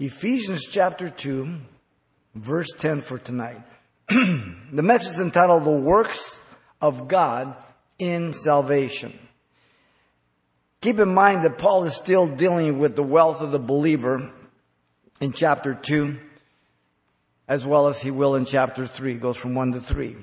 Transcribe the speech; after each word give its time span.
Ephesians 0.00 0.66
chapter 0.66 1.08
2, 1.08 1.56
verse 2.34 2.70
10 2.78 3.00
for 3.00 3.16
tonight. 3.16 3.60
the 4.08 4.82
message 4.82 5.12
is 5.12 5.20
entitled 5.20 5.64
The 5.64 5.70
Works 5.70 6.40
of 6.82 7.06
God 7.06 7.54
in 8.00 8.32
Salvation. 8.32 9.16
Keep 10.80 10.98
in 10.98 11.14
mind 11.14 11.44
that 11.44 11.58
Paul 11.58 11.84
is 11.84 11.94
still 11.94 12.26
dealing 12.26 12.80
with 12.80 12.96
the 12.96 13.04
wealth 13.04 13.40
of 13.40 13.52
the 13.52 13.60
believer 13.60 14.32
in 15.20 15.32
chapter 15.32 15.74
2, 15.74 16.18
as 17.46 17.64
well 17.64 17.86
as 17.86 18.00
he 18.00 18.10
will 18.10 18.34
in 18.34 18.46
chapter 18.46 18.86
3. 18.86 19.12
It 19.12 19.20
goes 19.20 19.36
from 19.36 19.54
1 19.54 19.74
to 19.74 19.80
3. 19.80 20.16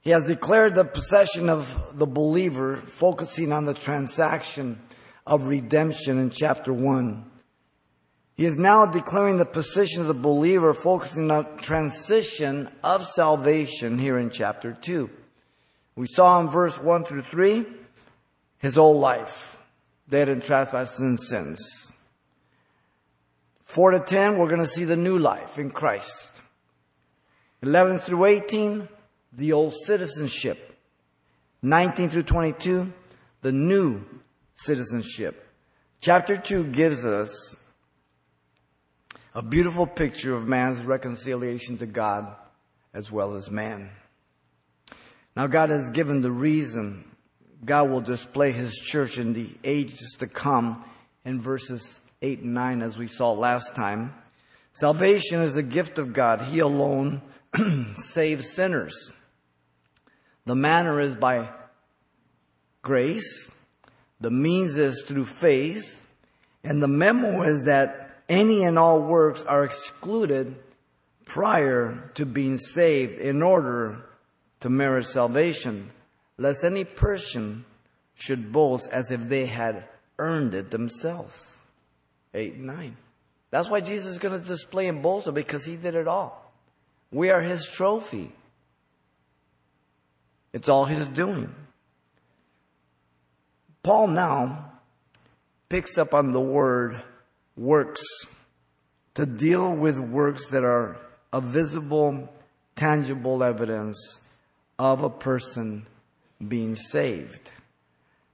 He 0.00 0.10
has 0.10 0.24
declared 0.24 0.74
the 0.74 0.84
possession 0.86 1.50
of 1.50 1.98
the 1.98 2.06
believer, 2.06 2.76
focusing 2.76 3.52
on 3.52 3.66
the 3.66 3.74
transaction 3.74 4.80
of 5.26 5.48
redemption 5.48 6.18
in 6.18 6.30
chapter 6.30 6.72
1. 6.72 7.32
He 8.36 8.44
is 8.44 8.58
now 8.58 8.86
declaring 8.86 9.38
the 9.38 9.44
position 9.44 10.02
of 10.02 10.08
the 10.08 10.14
believer, 10.14 10.74
focusing 10.74 11.30
on 11.30 11.44
the 11.44 11.62
transition 11.62 12.68
of 12.82 13.06
salvation 13.06 13.98
here 13.98 14.18
in 14.18 14.30
chapter 14.30 14.72
2. 14.72 15.08
We 15.94 16.06
saw 16.06 16.40
in 16.40 16.48
verse 16.48 16.76
1 16.76 17.04
through 17.04 17.22
3 17.22 17.64
his 18.58 18.78
old 18.78 19.00
life, 19.00 19.60
dead 20.08 20.28
in 20.28 20.40
trespasses 20.40 20.98
and 20.98 21.20
sins. 21.20 21.92
4 23.60 23.92
to 23.92 24.00
10, 24.00 24.38
we're 24.38 24.48
going 24.48 24.60
to 24.60 24.66
see 24.66 24.84
the 24.84 24.96
new 24.96 25.18
life 25.18 25.58
in 25.58 25.70
Christ. 25.70 26.30
11 27.62 27.98
through 27.98 28.24
18, 28.24 28.88
the 29.34 29.52
old 29.52 29.74
citizenship. 29.74 30.76
19 31.62 32.08
through 32.08 32.22
22, 32.22 32.92
the 33.42 33.52
new 33.52 34.02
citizenship. 34.54 35.46
Chapter 36.00 36.36
2 36.36 36.64
gives 36.64 37.04
us 37.04 37.56
a 39.36 39.42
beautiful 39.42 39.84
picture 39.84 40.32
of 40.32 40.46
man's 40.46 40.84
reconciliation 40.84 41.76
to 41.78 41.86
God 41.86 42.36
as 42.92 43.10
well 43.10 43.34
as 43.34 43.50
man. 43.50 43.90
Now 45.34 45.48
God 45.48 45.70
has 45.70 45.90
given 45.90 46.20
the 46.20 46.30
reason 46.30 47.04
God 47.64 47.90
will 47.90 48.00
display 48.00 48.52
his 48.52 48.74
church 48.74 49.18
in 49.18 49.32
the 49.32 49.48
ages 49.64 50.16
to 50.20 50.28
come 50.28 50.84
in 51.24 51.40
verses 51.40 51.98
8 52.22 52.40
and 52.40 52.54
9 52.54 52.82
as 52.82 52.96
we 52.96 53.08
saw 53.08 53.32
last 53.32 53.74
time. 53.74 54.14
Salvation 54.70 55.40
is 55.40 55.56
a 55.56 55.62
gift 55.64 55.98
of 55.98 56.12
God. 56.12 56.40
He 56.40 56.60
alone 56.60 57.20
saves 57.96 58.50
sinners. 58.52 59.10
The 60.46 60.54
manner 60.54 61.00
is 61.00 61.16
by 61.16 61.48
grace. 62.82 63.50
The 64.20 64.30
means 64.30 64.76
is 64.76 65.02
through 65.02 65.24
faith. 65.24 66.06
And 66.62 66.80
the 66.80 66.88
memo 66.88 67.42
is 67.42 67.64
that 67.64 68.03
any 68.28 68.64
and 68.64 68.78
all 68.78 69.00
works 69.00 69.42
are 69.44 69.64
excluded 69.64 70.58
prior 71.24 72.10
to 72.14 72.26
being 72.26 72.58
saved 72.58 73.18
in 73.18 73.42
order 73.42 74.04
to 74.60 74.70
merit 74.70 75.06
salvation, 75.06 75.90
lest 76.38 76.64
any 76.64 76.84
person 76.84 77.64
should 78.14 78.52
boast 78.52 78.88
as 78.90 79.10
if 79.10 79.28
they 79.28 79.46
had 79.46 79.88
earned 80.18 80.54
it 80.54 80.70
themselves. 80.70 81.62
8 82.32 82.54
and 82.54 82.66
9. 82.66 82.96
That's 83.50 83.68
why 83.68 83.80
Jesus 83.80 84.12
is 84.12 84.18
going 84.18 84.40
to 84.40 84.46
display 84.46 84.88
and 84.88 85.02
boast 85.02 85.32
because 85.32 85.64
he 85.64 85.76
did 85.76 85.94
it 85.94 86.08
all. 86.08 86.52
We 87.12 87.30
are 87.30 87.40
his 87.40 87.68
trophy. 87.68 88.32
It's 90.52 90.68
all 90.68 90.84
his 90.84 91.06
doing. 91.08 91.54
Paul 93.82 94.08
now 94.08 94.72
picks 95.68 95.98
up 95.98 96.14
on 96.14 96.30
the 96.30 96.40
word 96.40 97.02
works, 97.56 98.02
to 99.14 99.26
deal 99.26 99.74
with 99.74 99.98
works 99.98 100.48
that 100.48 100.64
are 100.64 101.00
a 101.32 101.40
visible, 101.40 102.32
tangible 102.76 103.42
evidence 103.42 104.20
of 104.78 105.02
a 105.02 105.10
person 105.10 105.86
being 106.46 106.74
saved. 106.74 107.50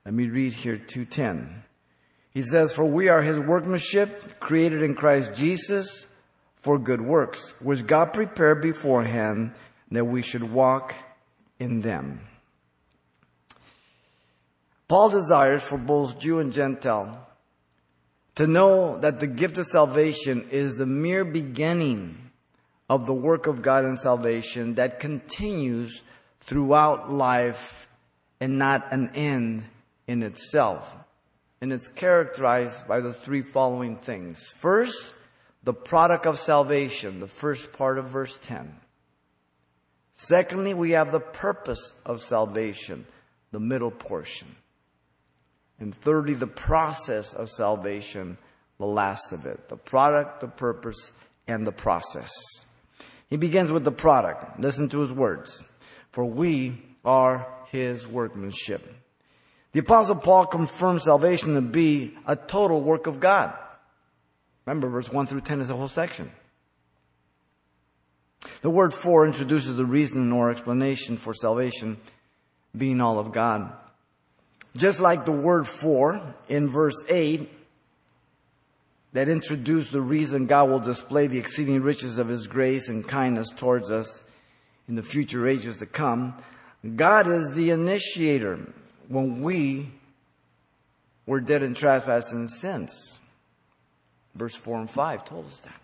Let 0.04 0.14
me 0.14 0.28
read 0.28 0.52
here 0.52 0.76
210. 0.76 1.62
He 2.32 2.42
says, 2.42 2.72
For 2.72 2.84
we 2.84 3.08
are 3.08 3.22
his 3.22 3.38
workmanship, 3.38 4.40
created 4.40 4.82
in 4.82 4.94
Christ 4.94 5.34
Jesus 5.34 6.06
for 6.56 6.78
good 6.78 7.00
works, 7.00 7.54
which 7.60 7.86
God 7.86 8.12
prepared 8.12 8.62
beforehand 8.62 9.52
that 9.90 10.04
we 10.04 10.22
should 10.22 10.52
walk 10.52 10.94
in 11.58 11.80
them. 11.80 12.20
Paul 14.88 15.10
desires 15.10 15.62
for 15.62 15.78
both 15.78 16.18
Jew 16.18 16.38
and 16.38 16.52
Gentile 16.52 17.26
to 18.36 18.46
know 18.46 18.98
that 18.98 19.20
the 19.20 19.26
gift 19.26 19.58
of 19.58 19.66
salvation 19.66 20.48
is 20.50 20.76
the 20.76 20.86
mere 20.86 21.24
beginning 21.24 22.30
of 22.88 23.06
the 23.06 23.14
work 23.14 23.46
of 23.46 23.62
God 23.62 23.84
in 23.84 23.96
salvation 23.96 24.74
that 24.74 25.00
continues 25.00 26.02
throughout 26.40 27.12
life 27.12 27.88
and 28.40 28.58
not 28.58 28.92
an 28.92 29.10
end 29.14 29.64
in 30.06 30.22
itself. 30.22 30.96
And 31.60 31.72
it's 31.72 31.88
characterized 31.88 32.88
by 32.88 33.00
the 33.00 33.12
three 33.12 33.42
following 33.42 33.96
things. 33.96 34.42
First, 34.56 35.14
the 35.62 35.74
product 35.74 36.26
of 36.26 36.38
salvation, 36.38 37.20
the 37.20 37.28
first 37.28 37.72
part 37.72 37.98
of 37.98 38.06
verse 38.06 38.38
10. 38.38 38.74
Secondly, 40.14 40.74
we 40.74 40.92
have 40.92 41.12
the 41.12 41.20
purpose 41.20 41.92
of 42.04 42.20
salvation, 42.20 43.06
the 43.52 43.60
middle 43.60 43.90
portion. 43.90 44.48
And 45.80 45.94
thirdly, 45.94 46.34
the 46.34 46.46
process 46.46 47.32
of 47.32 47.50
salvation, 47.50 48.36
the 48.78 48.86
last 48.86 49.32
of 49.32 49.46
it. 49.46 49.68
The 49.68 49.76
product, 49.76 50.40
the 50.40 50.48
purpose, 50.48 51.12
and 51.48 51.66
the 51.66 51.72
process. 51.72 52.30
He 53.28 53.36
begins 53.36 53.72
with 53.72 53.84
the 53.84 53.92
product. 53.92 54.60
Listen 54.60 54.88
to 54.90 55.00
his 55.00 55.12
words. 55.12 55.64
For 56.12 56.24
we 56.24 56.82
are 57.04 57.48
his 57.68 58.06
workmanship. 58.06 58.86
The 59.72 59.80
apostle 59.80 60.16
Paul 60.16 60.46
confirms 60.46 61.04
salvation 61.04 61.54
to 61.54 61.60
be 61.60 62.16
a 62.26 62.36
total 62.36 62.80
work 62.80 63.06
of 63.06 63.20
God. 63.20 63.56
Remember, 64.66 64.88
verse 64.88 65.10
1 65.10 65.26
through 65.26 65.42
10 65.42 65.60
is 65.60 65.70
a 65.70 65.76
whole 65.76 65.88
section. 65.88 66.30
The 68.62 68.70
word 68.70 68.92
for 68.92 69.26
introduces 69.26 69.76
the 69.76 69.84
reason 69.84 70.32
or 70.32 70.50
explanation 70.50 71.16
for 71.16 71.32
salvation 71.32 71.98
being 72.76 73.00
all 73.00 73.18
of 73.18 73.32
God. 73.32 73.72
Just 74.76 75.00
like 75.00 75.24
the 75.24 75.32
word 75.32 75.66
for 75.66 76.34
in 76.48 76.68
verse 76.68 77.02
8 77.08 77.48
that 79.12 79.28
introduced 79.28 79.90
the 79.90 80.00
reason 80.00 80.46
God 80.46 80.70
will 80.70 80.78
display 80.78 81.26
the 81.26 81.38
exceeding 81.38 81.82
riches 81.82 82.18
of 82.18 82.28
His 82.28 82.46
grace 82.46 82.88
and 82.88 83.06
kindness 83.06 83.50
towards 83.50 83.90
us 83.90 84.22
in 84.88 84.94
the 84.94 85.02
future 85.02 85.48
ages 85.48 85.78
to 85.78 85.86
come. 85.86 86.34
God 86.96 87.28
is 87.28 87.52
the 87.52 87.70
initiator 87.70 88.72
when 89.08 89.42
we 89.42 89.90
were 91.26 91.40
dead 91.40 91.62
in 91.62 91.74
trespasses 91.74 92.32
and 92.32 92.48
sins. 92.48 93.18
Verse 94.36 94.54
4 94.54 94.78
and 94.78 94.90
5 94.90 95.24
told 95.24 95.46
us 95.46 95.60
that. 95.60 95.80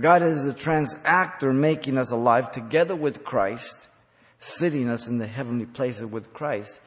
God 0.00 0.22
is 0.22 0.42
the 0.42 0.52
transactor 0.52 1.54
making 1.54 1.98
us 1.98 2.10
alive 2.10 2.50
together 2.50 2.96
with 2.96 3.22
Christ, 3.22 3.86
sitting 4.40 4.88
us 4.88 5.06
in 5.06 5.18
the 5.18 5.26
heavenly 5.28 5.66
places 5.66 6.06
with 6.06 6.34
Christ 6.34 6.80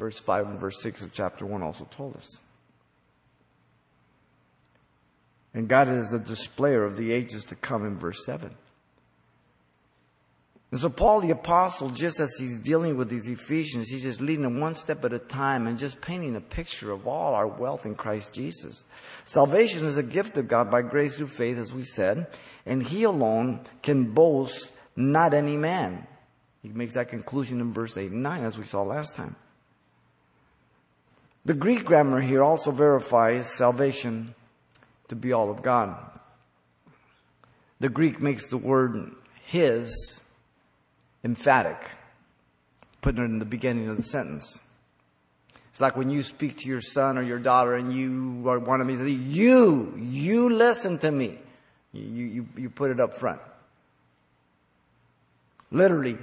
verse 0.00 0.18
5 0.18 0.46
and 0.48 0.58
verse 0.58 0.82
6 0.82 1.04
of 1.04 1.12
chapter 1.12 1.46
1 1.46 1.62
also 1.62 1.86
told 1.90 2.16
us. 2.16 2.40
And 5.52 5.68
God 5.68 5.88
is 5.88 6.10
the 6.10 6.18
displayer 6.18 6.84
of 6.84 6.96
the 6.96 7.12
ages 7.12 7.44
to 7.46 7.54
come 7.54 7.84
in 7.84 7.96
verse 7.96 8.24
7. 8.24 8.50
And 10.70 10.80
so 10.80 10.88
Paul 10.88 11.20
the 11.20 11.32
apostle, 11.32 11.90
just 11.90 12.20
as 12.20 12.32
he's 12.38 12.58
dealing 12.58 12.96
with 12.96 13.10
these 13.10 13.26
Ephesians, 13.26 13.88
he's 13.88 14.02
just 14.02 14.20
leading 14.20 14.44
them 14.44 14.60
one 14.60 14.74
step 14.74 15.04
at 15.04 15.12
a 15.12 15.18
time 15.18 15.66
and 15.66 15.76
just 15.76 16.00
painting 16.00 16.36
a 16.36 16.40
picture 16.40 16.92
of 16.92 17.06
all 17.06 17.34
our 17.34 17.48
wealth 17.48 17.84
in 17.84 17.96
Christ 17.96 18.32
Jesus. 18.32 18.84
Salvation 19.24 19.84
is 19.84 19.96
a 19.96 20.02
gift 20.02 20.38
of 20.38 20.48
God 20.48 20.70
by 20.70 20.82
grace 20.82 21.18
through 21.18 21.26
faith, 21.26 21.58
as 21.58 21.72
we 21.72 21.82
said, 21.82 22.28
and 22.64 22.82
he 22.82 23.02
alone 23.02 23.60
can 23.82 24.12
boast, 24.12 24.72
not 24.94 25.34
any 25.34 25.56
man. 25.56 26.06
He 26.62 26.68
makes 26.68 26.94
that 26.94 27.08
conclusion 27.08 27.60
in 27.60 27.72
verse 27.72 27.96
8 27.96 28.12
and 28.12 28.22
9, 28.22 28.44
as 28.44 28.56
we 28.56 28.64
saw 28.64 28.82
last 28.82 29.16
time. 29.16 29.34
The 31.44 31.54
Greek 31.54 31.84
grammar 31.84 32.20
here 32.20 32.42
also 32.42 32.70
verifies 32.70 33.46
salvation 33.46 34.34
to 35.08 35.16
be 35.16 35.32
all 35.32 35.50
of 35.50 35.62
God. 35.62 35.96
The 37.80 37.88
Greek 37.88 38.20
makes 38.20 38.46
the 38.46 38.58
word 38.58 39.10
his 39.46 40.20
emphatic, 41.24 41.82
putting 43.00 43.22
it 43.22 43.26
in 43.26 43.38
the 43.38 43.46
beginning 43.46 43.88
of 43.88 43.96
the 43.96 44.02
sentence. 44.02 44.60
It's 45.70 45.80
like 45.80 45.96
when 45.96 46.10
you 46.10 46.22
speak 46.22 46.58
to 46.58 46.68
your 46.68 46.82
son 46.82 47.16
or 47.16 47.22
your 47.22 47.38
daughter 47.38 47.74
and 47.74 47.94
you 47.94 48.46
are 48.46 48.58
one 48.58 48.82
of 48.82 48.86
say, 48.86 49.08
you, 49.08 49.94
you 49.98 50.50
listen 50.50 50.98
to 50.98 51.10
me. 51.10 51.38
You, 51.92 52.26
you, 52.26 52.48
you 52.56 52.70
put 52.70 52.90
it 52.90 53.00
up 53.00 53.14
front. 53.14 53.40
Literally, 55.70 56.18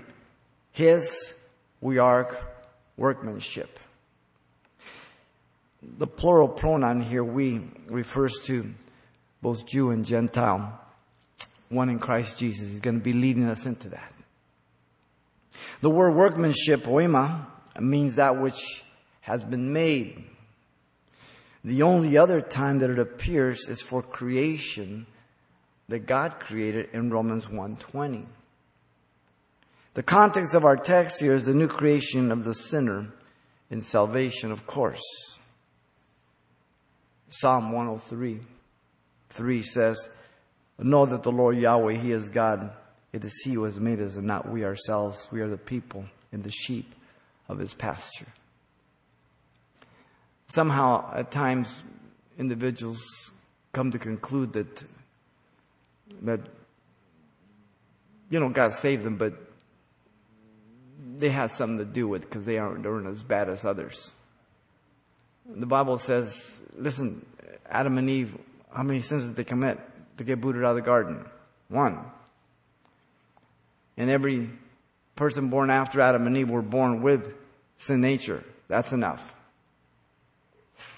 his 0.74 1.34
we 1.82 1.98
are 1.98 2.38
workmanship 2.98 3.80
the 5.98 6.08
plural 6.08 6.48
pronoun 6.48 7.02
here, 7.02 7.24
we, 7.24 7.62
refers 7.88 8.40
to 8.46 8.74
both 9.42 9.66
Jew 9.66 9.92
and 9.92 10.06
Gentile, 10.06 10.80
one 11.70 11.90
in 11.90 12.00
Christ 12.00 12.38
Jesus. 12.38 12.70
He's 12.70 12.80
going 12.80 13.00
to 13.00 13.04
be 13.04 13.14
leading 13.14 13.46
us 13.46 13.66
into 13.66 13.90
that. 13.90 14.14
The 15.82 15.90
word 15.90 16.16
workmanship, 16.16 16.82
poiema, 16.82 17.46
means 17.80 18.16
that 18.16 18.42
which 18.42 18.84
has 19.22 19.44
been 19.44 19.72
made. 19.72 20.24
The 21.64 21.84
only 21.84 22.18
other 22.18 22.42
time 22.42 22.80
that 22.80 22.90
it 22.90 23.00
appears 23.00 23.68
is 23.68 23.82
for 23.82 24.02
creation 24.02 25.06
that 25.90 26.00
God 26.00 26.40
created 26.40 26.90
in 26.94 27.10
Romans 27.10 27.50
1:20. 27.50 28.26
The 29.94 30.04
context 30.04 30.54
of 30.54 30.66
our 30.66 30.78
text 30.78 31.20
here 31.20 31.34
is 31.34 31.46
the 31.46 31.54
new 31.54 31.68
creation 31.68 32.32
of 32.32 32.44
the 32.44 32.54
sinner 32.54 33.08
in 33.70 33.82
salvation, 33.82 34.52
of 34.52 34.68
course. 34.68 35.37
Psalm 37.30 37.72
103 37.72 38.40
3 39.30 39.62
says, 39.62 40.10
Know 40.80 41.06
that 41.06 41.24
the 41.24 41.32
Lord 41.32 41.58
Yahweh, 41.58 41.94
He 41.94 42.12
is 42.12 42.30
God. 42.30 42.72
It 43.12 43.26
is 43.26 43.42
He 43.44 43.54
who 43.54 43.64
has 43.64 43.80
made 43.80 44.00
us 44.00 44.16
and 44.16 44.28
not 44.28 44.50
we 44.50 44.64
ourselves. 44.64 45.28
We 45.32 45.42
are 45.42 45.50
the 45.50 45.58
people 45.58 46.06
and 46.32 46.44
the 46.44 46.52
sheep 46.52 46.94
of 47.50 47.60
His 47.60 47.74
pasture. 47.74 48.28
Somehow, 50.48 51.14
at 51.14 51.32
times, 51.32 51.84
individuals 52.38 53.32
come 53.74 53.92
to 53.92 54.00
conclude 54.00 54.54
that, 54.54 54.84
that, 56.22 56.40
you 58.30 58.40
know, 58.40 58.50
God 58.50 58.74
saved 58.74 59.04
them, 59.04 59.18
but 59.18 59.34
they 61.18 61.30
had 61.30 61.52
something 61.52 61.80
to 61.80 61.86
do 61.86 62.08
with 62.08 62.22
because 62.22 62.46
they 62.46 62.58
aren't, 62.58 62.84
they 62.84 62.90
aren't 62.90 63.08
as 63.08 63.24
bad 63.24 63.50
as 63.50 63.66
others. 63.66 64.14
The 65.50 65.66
Bible 65.66 65.98
says, 65.98 66.62
listen, 66.76 67.26
Adam 67.70 67.98
and 67.98 68.10
Eve, 68.10 68.38
how 68.74 68.84
many 68.84 69.00
sins 69.00 69.26
did 69.26 69.36
they 69.36 69.44
commit 69.44 69.80
to 70.18 70.24
get 70.24 70.42
booted 70.42 70.64
out 70.64 70.72
of 70.72 70.76
the 70.76 70.82
garden? 70.82 71.26
One. 71.70 72.00
And 73.96 74.10
every 74.10 74.50
person 75.16 75.50
born 75.50 75.70
after 75.70 76.02
Adam 76.02 76.28
and 76.28 76.38
Eve 76.38 76.50
were 76.50 76.62
born 76.62 77.02
with 77.02 77.34
sin 77.78 78.02
nature. 78.02 78.44
That's 78.68 78.92
enough. 78.92 79.36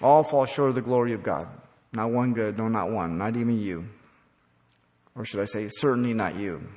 All 0.02 0.24
fall 0.24 0.46
short 0.46 0.70
of 0.70 0.76
the 0.76 0.82
glory 0.82 1.14
of 1.14 1.24
God. 1.24 1.48
Not 1.94 2.12
one 2.12 2.34
good, 2.34 2.58
no, 2.58 2.68
not 2.68 2.92
one, 2.92 3.18
not 3.18 3.36
even 3.36 3.60
you. 3.60 3.88
Or 5.16 5.26
should 5.26 5.40
I 5.40 5.46
say, 5.46 5.68
certainly 5.70 6.14
not 6.14 6.36
you. 6.36 6.68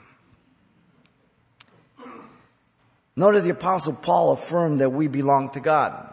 Notice 3.15 3.45
the 3.45 3.51
apostle 3.51 3.93
Paul 3.93 4.33
affirmed 4.33 4.81
that 4.81 4.91
we 4.91 5.07
belong 5.07 5.51
to 5.51 5.61
God. 5.61 6.13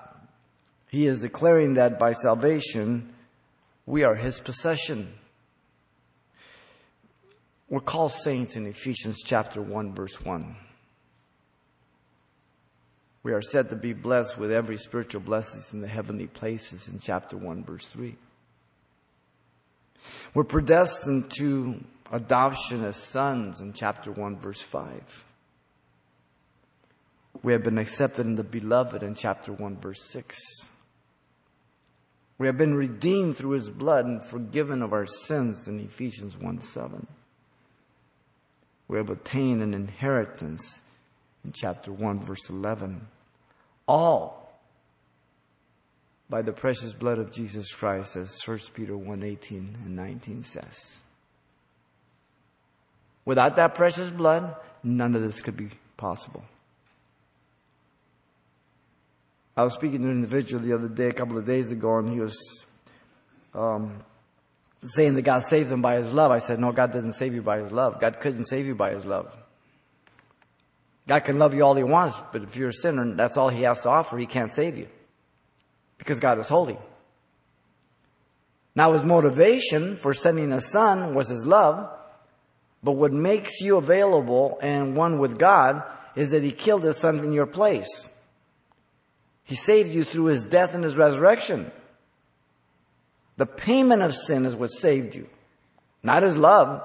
He 0.90 1.06
is 1.06 1.22
declaring 1.22 1.76
that 1.76 2.00
by 2.00 2.14
salvation, 2.14 3.14
we 3.86 4.04
are 4.04 4.16
his 4.16 4.40
possession. 4.40 5.14
We're 7.70 7.80
called 7.80 8.12
saints 8.12 8.56
in 8.56 8.66
Ephesians 8.66 9.22
chapter 9.24 9.62
1 9.62 9.94
verse 9.94 10.20
1. 10.24 10.56
We 13.22 13.34
are 13.34 13.42
said 13.42 13.70
to 13.70 13.76
be 13.76 13.94
blessed 13.94 14.40
with 14.40 14.52
every 14.52 14.78
spiritual 14.78 15.22
blessings 15.22 15.74
in 15.74 15.82
the 15.82 15.88
heavenly 15.88 16.28
places 16.28 16.88
in 16.88 17.00
chapter 17.00 17.38
1 17.38 17.64
verse 17.64 17.86
3. 17.86 18.16
We're 20.34 20.46
predestined 20.46 21.30
to 21.38 21.84
adoption 22.12 22.84
as 22.84 22.96
sons 22.96 23.62
in 23.62 23.74
chapter 23.74 24.12
1 24.12 24.38
verse 24.38 24.62
5. 24.62 25.26
We 27.44 27.54
have 27.54 27.64
been 27.64 27.78
accepted 27.78 28.26
in 28.26 28.36
the 28.36 28.44
beloved 28.44 29.04
in 29.04 29.14
chapter 29.14 29.54
1 29.54 29.78
verse 29.78 30.02
6. 30.10 30.66
We 32.40 32.48
have 32.48 32.58
been 32.58 32.74
redeemed 32.74 33.36
through 33.36 33.52
his 33.52 33.70
blood 33.70 34.06
and 34.06 34.24
forgiven 34.24 34.82
of 34.82 34.94
our 34.94 35.06
sins 35.06 35.68
in 35.68 35.80
Ephesians 35.80 36.38
1 36.38 36.62
7. 36.62 37.06
We 38.88 38.98
have 38.98 39.10
obtained 39.10 39.62
an 39.62 39.74
inheritance 39.74 40.82
in 41.44 41.52
chapter 41.52 41.92
1 41.92 42.22
verse 42.22 42.50
11. 42.50 43.06
All 43.88 44.52
by 46.30 46.42
the 46.42 46.54
precious 46.54 46.94
blood 46.94 47.18
of 47.18 47.32
Jesus 47.32 47.74
Christ 47.74 48.16
as 48.16 48.42
1 48.42 48.60
Peter 48.74 48.96
1 48.96 49.22
18 49.22 49.78
and 49.86 49.96
19 49.96 50.44
says. 50.44 50.98
Without 53.26 53.58
that 53.58 53.76
precious 53.76 54.10
blood, 54.10 54.56
none 54.82 55.14
of 55.14 55.22
this 55.22 55.42
could 55.42 55.58
be 55.58 55.70
possible. 55.98 56.44
I 59.56 59.64
was 59.64 59.74
speaking 59.74 60.02
to 60.02 60.08
an 60.08 60.12
individual 60.12 60.64
the 60.64 60.74
other 60.74 60.90
day, 60.90 61.08
a 61.08 61.14
couple 61.14 61.38
of 61.38 61.46
days 61.46 61.72
ago, 61.72 61.98
and 61.98 62.10
he 62.10 62.20
was 62.20 62.66
um, 63.54 64.00
saying 64.82 65.16
that 65.16 65.24
God 65.24 65.44
saved 65.44 65.72
him 65.72 65.82
by 65.82 65.96
his 65.96 66.14
love. 66.14 66.32
I 66.32 66.40
said, 66.40 66.60
No, 66.60 66.72
God 66.72 66.92
doesn't 66.92 67.14
save 67.14 67.34
you 67.34 67.42
by 67.42 67.60
his 67.60 67.72
love. 67.72 68.00
God 68.00 68.20
couldn't 68.20 68.46
save 68.46 68.66
you 68.66 68.76
by 68.76 68.92
his 68.94 69.06
love. 69.06 69.36
God 71.08 71.22
can 71.22 71.40
love 71.40 71.56
you 71.56 71.64
all 71.64 71.76
he 71.76 71.84
wants, 71.84 72.16
but 72.32 72.44
if 72.44 72.56
you're 72.56 72.70
a 72.70 72.74
sinner 72.74 73.02
and 73.02 73.18
that's 73.18 73.36
all 73.36 73.50
he 73.50 73.64
has 73.64 73.82
to 73.82 73.90
offer, 73.90 74.18
he 74.18 74.28
can't 74.28 74.52
save 74.52 74.78
you. 74.78 74.88
Because 75.98 76.20
God 76.20 76.38
is 76.38 76.48
holy. 76.48 76.78
Now 78.76 78.94
his 78.94 79.04
motivation 79.04 79.98
for 79.98 80.14
sending 80.14 80.52
a 80.52 80.62
son 80.62 81.16
was 81.16 81.28
his 81.30 81.46
love, 81.46 81.90
but 82.84 82.92
what 82.92 83.12
makes 83.12 83.60
you 83.60 83.78
available 83.78 84.60
and 84.62 84.96
one 84.96 85.18
with 85.18 85.40
God 85.40 85.84
is 86.16 86.32
that 86.32 86.44
he 86.44 86.52
killed 86.52 86.84
his 86.84 86.98
son 86.98 87.20
in 87.20 87.34
your 87.34 87.48
place. 87.48 88.10
He 89.50 89.56
saved 89.56 89.92
you 89.92 90.04
through 90.04 90.26
his 90.26 90.46
death 90.46 90.76
and 90.76 90.84
his 90.84 90.96
resurrection. 90.96 91.72
The 93.38 93.48
payment 93.48 94.04
of 94.04 94.14
sin 94.14 94.46
is 94.46 94.56
what 94.56 94.68
saved 94.68 95.16
you, 95.16 95.28
not 96.04 96.22
his 96.22 96.38
love. 96.38 96.84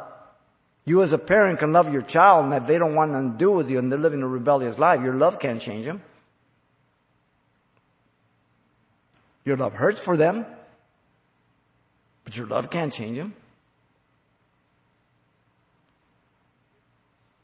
You 0.87 1.02
as 1.02 1.12
a 1.12 1.19
parent 1.19 1.58
can 1.58 1.75
love 1.75 1.93
your 1.93 2.00
child 2.00 2.46
and 2.46 2.55
if 2.55 2.66
they 2.66 2.78
don't 2.78 2.94
want 2.94 3.12
nothing 3.12 3.32
to 3.32 3.38
do 3.38 3.50
with 3.50 3.69
you 3.69 3.78
and 3.78 3.93
they're 3.93 3.99
living 3.99 4.22
a 4.22 4.26
rebellious 4.26 4.78
life, 4.78 5.02
your 5.02 5.12
love 5.12 5.38
can't 5.38 5.61
change 5.61 5.84
them. 5.84 6.00
Your 9.44 9.58
love 9.58 9.75
hurts 9.75 10.00
for 10.00 10.17
them, 10.17 10.46
but 12.25 12.34
your 12.34 12.46
love 12.46 12.70
can't 12.70 12.94
change 12.94 13.19
them. 13.19 13.34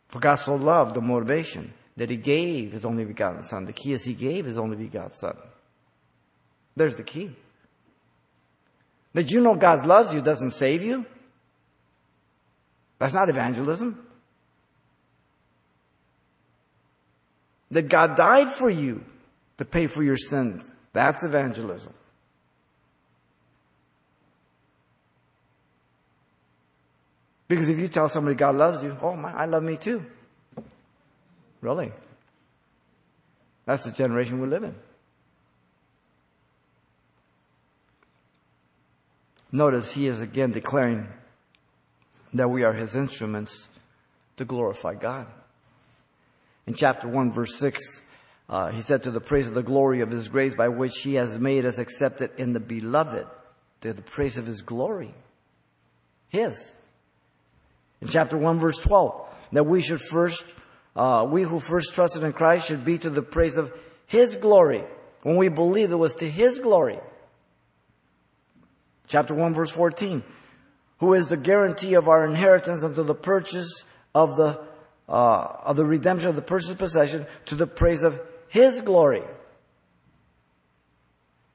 For 0.08 0.18
God 0.18 0.36
so 0.36 0.54
loved 0.54 0.94
the 0.94 1.02
motivation 1.02 1.74
that 2.00 2.08
he 2.08 2.16
gave 2.16 2.72
his 2.72 2.86
only 2.86 3.04
begotten 3.04 3.42
son. 3.42 3.66
The 3.66 3.74
key 3.74 3.92
is 3.92 4.02
he 4.02 4.14
gave 4.14 4.46
his 4.46 4.56
only 4.56 4.74
begotten 4.74 5.12
son. 5.12 5.36
There's 6.74 6.96
the 6.96 7.02
key. 7.02 7.36
That 9.12 9.30
you 9.30 9.42
know 9.42 9.54
God 9.54 9.84
loves 9.84 10.14
you 10.14 10.22
doesn't 10.22 10.52
save 10.52 10.82
you. 10.82 11.04
That's 12.98 13.12
not 13.12 13.28
evangelism. 13.28 14.02
That 17.70 17.90
God 17.90 18.16
died 18.16 18.48
for 18.48 18.70
you 18.70 19.04
to 19.58 19.66
pay 19.66 19.86
for 19.86 20.02
your 20.02 20.16
sins. 20.16 20.70
That's 20.94 21.22
evangelism. 21.22 21.92
Because 27.46 27.68
if 27.68 27.78
you 27.78 27.88
tell 27.88 28.08
somebody 28.08 28.36
God 28.36 28.56
loves 28.56 28.82
you, 28.82 28.96
oh 29.02 29.16
my, 29.16 29.34
I 29.34 29.44
love 29.44 29.62
me 29.62 29.76
too. 29.76 30.02
Really? 31.60 31.92
That's 33.66 33.84
the 33.84 33.92
generation 33.92 34.40
we 34.40 34.48
live 34.48 34.64
in. 34.64 34.74
Notice 39.52 39.92
he 39.92 40.06
is 40.06 40.20
again 40.20 40.52
declaring 40.52 41.08
that 42.34 42.48
we 42.48 42.62
are 42.64 42.72
his 42.72 42.94
instruments 42.94 43.68
to 44.36 44.44
glorify 44.44 44.94
God. 44.94 45.26
In 46.66 46.74
chapter 46.74 47.08
1, 47.08 47.32
verse 47.32 47.56
6, 47.56 48.00
uh, 48.48 48.70
he 48.70 48.80
said, 48.80 49.02
To 49.02 49.10
the 49.10 49.20
praise 49.20 49.48
of 49.48 49.54
the 49.54 49.62
glory 49.62 50.00
of 50.00 50.10
his 50.10 50.28
grace 50.28 50.54
by 50.54 50.68
which 50.68 50.98
he 51.00 51.14
has 51.14 51.38
made 51.38 51.66
us 51.66 51.78
accepted 51.78 52.30
in 52.38 52.52
the 52.52 52.60
beloved, 52.60 53.26
to 53.80 53.92
the 53.92 54.02
praise 54.02 54.36
of 54.36 54.46
his 54.46 54.62
glory. 54.62 55.12
His. 56.28 56.72
In 58.00 58.08
chapter 58.08 58.36
1, 58.36 58.58
verse 58.60 58.78
12, 58.78 59.28
that 59.52 59.64
we 59.64 59.82
should 59.82 60.00
first 60.00 60.44
uh, 60.96 61.26
we 61.28 61.42
who 61.42 61.60
first 61.60 61.94
trusted 61.94 62.22
in 62.22 62.32
Christ 62.32 62.66
should 62.66 62.84
be 62.84 62.98
to 62.98 63.10
the 63.10 63.22
praise 63.22 63.56
of 63.56 63.72
His 64.06 64.36
glory. 64.36 64.84
When 65.22 65.36
we 65.36 65.48
believe 65.48 65.92
it 65.92 65.96
was 65.96 66.14
to 66.16 66.28
His 66.28 66.58
glory. 66.58 66.98
Chapter 69.06 69.34
1 69.34 69.54
verse 69.54 69.70
14. 69.70 70.22
Who 70.98 71.14
is 71.14 71.28
the 71.28 71.36
guarantee 71.36 71.94
of 71.94 72.08
our 72.08 72.26
inheritance 72.26 72.82
until 72.82 73.04
the 73.04 73.14
purchase 73.14 73.84
of 74.14 74.36
the, 74.36 74.60
uh, 75.08 75.56
of 75.64 75.76
the 75.76 75.84
redemption 75.84 76.28
of 76.28 76.36
the 76.36 76.42
purchased 76.42 76.78
possession 76.78 77.26
to 77.46 77.54
the 77.54 77.66
praise 77.66 78.02
of 78.02 78.20
His 78.48 78.80
glory. 78.80 79.22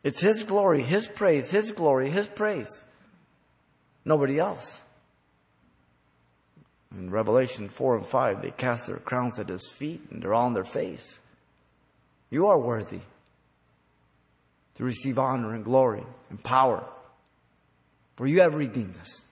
It's 0.03 0.21
His 0.21 0.43
glory, 0.43 0.81
His 0.81 1.07
praise, 1.07 1.51
His 1.51 1.71
glory, 1.71 2.09
His 2.09 2.27
praise. 2.27 2.83
Nobody 4.03 4.39
else. 4.39 4.81
In 6.97 7.09
Revelation 7.09 7.67
4 7.67 7.97
and 7.97 8.05
5, 8.05 8.41
they 8.41 8.51
cast 8.51 8.87
their 8.87 8.97
crowns 8.97 9.37
at 9.39 9.49
his 9.49 9.69
feet 9.69 10.01
and 10.11 10.21
they're 10.21 10.33
all 10.33 10.45
on 10.45 10.53
their 10.53 10.63
face. 10.63 11.19
You 12.29 12.47
are 12.47 12.59
worthy 12.59 13.01
to 14.75 14.83
receive 14.83 15.19
honor 15.19 15.53
and 15.53 15.63
glory 15.63 16.03
and 16.29 16.41
power, 16.43 16.85
for 18.15 18.27
you 18.27 18.41
have 18.41 18.55
redeemed 18.55 18.97
us. 19.01 19.25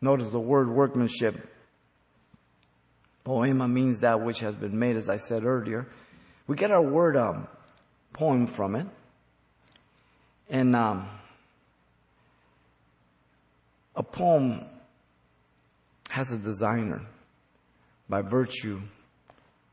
Notice 0.00 0.28
the 0.28 0.40
word 0.40 0.68
workmanship. 0.68 1.48
Poiema 3.24 3.70
means 3.70 4.00
that 4.00 4.20
which 4.20 4.40
has 4.40 4.56
been 4.56 4.76
made, 4.76 4.96
as 4.96 5.08
I 5.08 5.16
said 5.16 5.44
earlier. 5.44 5.86
We 6.48 6.56
get 6.56 6.72
our 6.72 6.82
word 6.82 7.16
um, 7.16 7.46
poem 8.12 8.48
from 8.48 8.74
it. 8.74 8.86
And 10.50 10.74
um, 10.74 11.08
a 13.94 14.02
poem 14.02 14.60
has 16.10 16.32
a 16.32 16.38
designer 16.38 17.02
by 18.08 18.22
virtue 18.22 18.80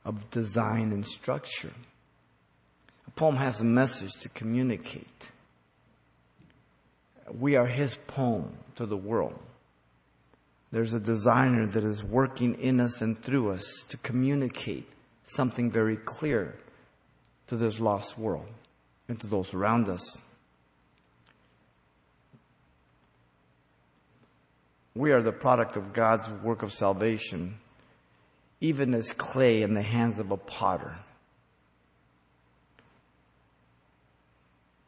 of 0.05 0.29
design 0.31 0.91
and 0.91 1.05
structure. 1.05 1.73
A 3.07 3.11
poem 3.11 3.35
has 3.35 3.61
a 3.61 3.65
message 3.65 4.13
to 4.21 4.29
communicate. 4.29 5.29
We 7.37 7.55
are 7.55 7.67
his 7.67 7.95
poem 8.07 8.49
to 8.75 8.85
the 8.85 8.97
world. 8.97 9.39
There's 10.71 10.93
a 10.93 10.99
designer 10.99 11.65
that 11.67 11.83
is 11.83 12.03
working 12.03 12.55
in 12.55 12.79
us 12.79 13.01
and 13.01 13.17
through 13.21 13.51
us 13.51 13.85
to 13.89 13.97
communicate 13.97 14.87
something 15.23 15.71
very 15.71 15.97
clear 15.97 16.55
to 17.47 17.55
this 17.55 17.79
lost 17.79 18.17
world 18.17 18.47
and 19.07 19.19
to 19.19 19.27
those 19.27 19.53
around 19.53 19.89
us. 19.89 20.21
We 24.95 25.11
are 25.11 25.21
the 25.21 25.31
product 25.31 25.75
of 25.75 25.93
God's 25.93 26.29
work 26.29 26.63
of 26.63 26.73
salvation, 26.73 27.57
even 28.59 28.93
as 28.93 29.13
clay 29.13 29.61
in 29.61 29.73
the 29.73 29.81
hands 29.81 30.19
of 30.19 30.31
a 30.31 30.37
potter. 30.37 30.95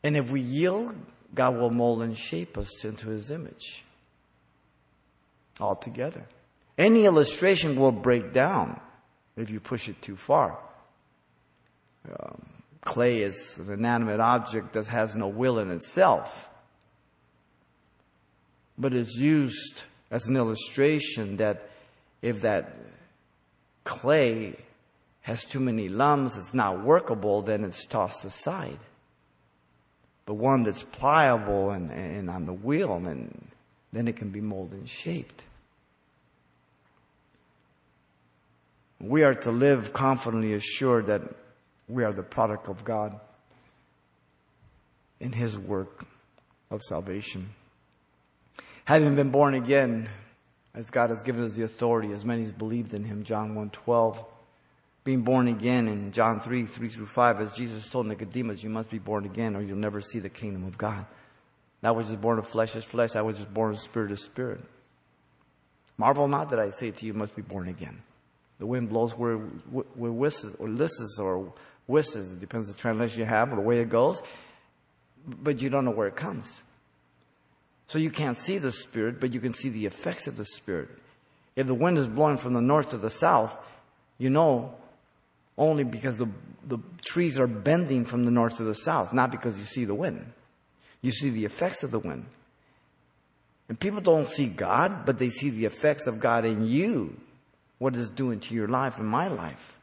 And 0.04 0.18
if 0.18 0.32
we 0.32 0.42
yield, 0.42 0.96
God 1.34 1.56
will 1.56 1.70
mold 1.70 2.02
and 2.02 2.18
shape 2.18 2.58
us 2.58 2.84
into 2.84 3.10
his 3.10 3.32
image 3.32 3.84
altogether. 5.60 6.26
Any 6.78 7.06
illustration 7.06 7.76
will 7.76 7.92
break 7.92 8.34
down 8.34 8.80
if 9.38 9.50
you 9.50 9.60
push 9.60 9.88
it 9.88 10.02
too 10.02 10.16
far. 10.16 10.58
Um, 12.10 12.42
clay 12.82 13.22
is 13.22 13.60
an 13.60 13.72
inanimate 13.72 14.20
object 14.20 14.74
that 14.74 14.88
has 14.88 15.14
no 15.16 15.28
will 15.28 15.60
in 15.60 15.70
itself, 15.70 16.50
but 18.78 18.94
is 18.94 19.16
used 19.20 19.84
as 20.12 20.28
an 20.28 20.36
illustration 20.36 21.38
that 21.38 21.70
if 22.22 22.42
that 22.42 22.76
clay 23.86 24.56
has 25.22 25.46
too 25.46 25.60
many 25.60 25.88
lumps, 25.88 26.38
it's 26.38 26.54
not 26.54 26.84
workable, 26.84 27.42
then 27.42 27.64
it's 27.64 27.86
tossed 27.86 28.26
aside. 28.26 28.78
But 30.26 30.34
one 30.36 30.64
that's 30.64 30.84
pliable 30.84 31.72
and, 31.72 31.90
and 31.92 32.30
on 32.30 32.46
the 32.46 32.54
wheel, 32.54 33.00
then, 33.00 33.48
then 33.94 34.08
it 34.08 34.18
can 34.18 34.30
be 34.30 34.42
molded 34.42 34.80
and 34.80 34.90
shaped. 34.90 35.46
We 39.00 39.24
are 39.24 39.34
to 39.34 39.52
live 39.52 39.94
confidently 39.94 40.54
assured 40.54 41.08
that 41.08 41.22
we 41.88 42.04
are 42.04 42.14
the 42.14 42.24
product 42.24 42.68
of 42.68 42.84
God 42.84 43.20
in 45.20 45.32
His 45.32 45.58
work 45.58 46.06
of 46.70 46.82
salvation. 46.84 47.50
Having 48.92 49.16
been 49.16 49.30
born 49.30 49.54
again, 49.54 50.10
as 50.74 50.90
God 50.90 51.12
has 51.12 51.24
given 51.24 51.46
us 51.46 51.54
the 51.54 51.64
authority, 51.64 52.12
as 52.12 52.26
many 52.26 52.44
as 52.44 52.52
believed 52.52 52.94
in 52.94 53.06
Him, 53.06 53.24
John 53.24 53.56
1 53.56 53.70
12. 53.70 54.26
Being 55.06 55.22
born 55.22 55.48
again 55.48 55.88
in 55.88 56.12
John 56.12 56.42
3, 56.42 56.66
3 56.66 56.90
through 56.90 57.06
5, 57.06 57.40
as 57.40 57.54
Jesus 57.54 57.88
told 57.88 58.08
Nicodemus, 58.08 58.62
you 58.62 58.70
must 58.70 58.90
be 58.90 59.00
born 59.00 59.24
again 59.24 59.56
or 59.56 59.62
you'll 59.62 59.78
never 59.78 60.02
see 60.02 60.20
the 60.20 60.28
kingdom 60.28 60.66
of 60.66 60.78
God. 60.78 61.06
That 61.80 61.96
which 61.96 62.08
is 62.08 62.18
born 62.18 62.38
of 62.38 62.50
flesh 62.50 62.76
is 62.76 62.84
flesh, 62.84 63.12
that 63.12 63.26
which 63.26 63.40
is 63.40 63.46
born 63.46 63.72
of 63.72 63.80
spirit 63.80 64.12
is 64.12 64.22
spirit. 64.22 64.60
Marvel 65.98 66.28
not 66.28 66.50
that 66.50 66.60
I 66.60 66.72
say 66.72 66.92
to 66.92 67.06
you, 67.06 67.14
must 67.14 67.34
be 67.34 67.44
born 67.44 67.70
again. 67.70 68.02
The 68.60 68.66
wind 68.66 68.90
blows 68.90 69.18
where, 69.18 69.38
where 69.38 70.12
whistles 70.12 70.58
or 70.60 70.68
lisses 70.68 71.18
or 71.18 71.54
whistles. 71.88 72.34
It 72.34 72.42
depends 72.42 72.68
the 72.68 72.74
translation 72.74 73.22
you 73.22 73.26
have 73.26 73.54
or 73.54 73.56
the 73.56 73.62
way 73.62 73.80
it 73.80 73.88
goes. 73.88 74.22
But 75.26 75.62
you 75.62 75.70
don't 75.70 75.86
know 75.86 75.92
where 75.92 76.10
it 76.10 76.18
comes. 76.18 76.62
So 77.92 78.00
you 78.00 78.10
can't 78.10 78.38
see 78.38 78.58
the 78.58 78.72
Spirit, 78.72 79.20
but 79.20 79.34
you 79.34 79.42
can 79.42 79.54
see 79.54 79.68
the 79.68 79.86
effects 79.86 80.26
of 80.26 80.38
the 80.38 80.46
Spirit. 80.46 80.88
If 81.58 81.68
the 81.68 81.74
wind 81.74 81.98
is 81.98 82.08
blowing 82.08 82.38
from 82.38 82.54
the 82.54 82.62
north 82.62 82.92
to 82.92 82.98
the 82.98 83.10
south, 83.10 83.60
you 84.18 84.30
know 84.30 84.74
only 85.58 85.84
because 85.84 86.16
the, 86.16 86.30
the 86.66 86.78
trees 87.04 87.38
are 87.38 87.48
bending 87.48 88.06
from 88.06 88.24
the 88.24 88.32
north 88.32 88.56
to 88.58 88.64
the 88.64 88.76
south, 88.76 89.12
not 89.12 89.30
because 89.30 89.60
you 89.60 89.66
see 89.66 89.84
the 89.84 89.94
wind. 89.94 90.32
You 91.02 91.12
see 91.12 91.32
the 91.32 91.44
effects 91.44 91.84
of 91.84 91.92
the 91.92 92.00
wind. 92.00 92.28
And 93.68 93.78
people 93.78 94.00
don't 94.00 94.26
see 94.26 94.48
God, 94.48 95.06
but 95.06 95.20
they 95.20 95.30
see 95.30 95.50
the 95.50 95.66
effects 95.66 96.08
of 96.08 96.22
God 96.22 96.46
in 96.46 96.66
you 96.66 97.20
what 97.78 97.94
it's 97.98 98.10
doing 98.10 98.40
to 98.40 98.56
your 98.56 98.70
life 98.70 99.00
and 99.00 99.08
my 99.08 99.28
life. 99.28 99.78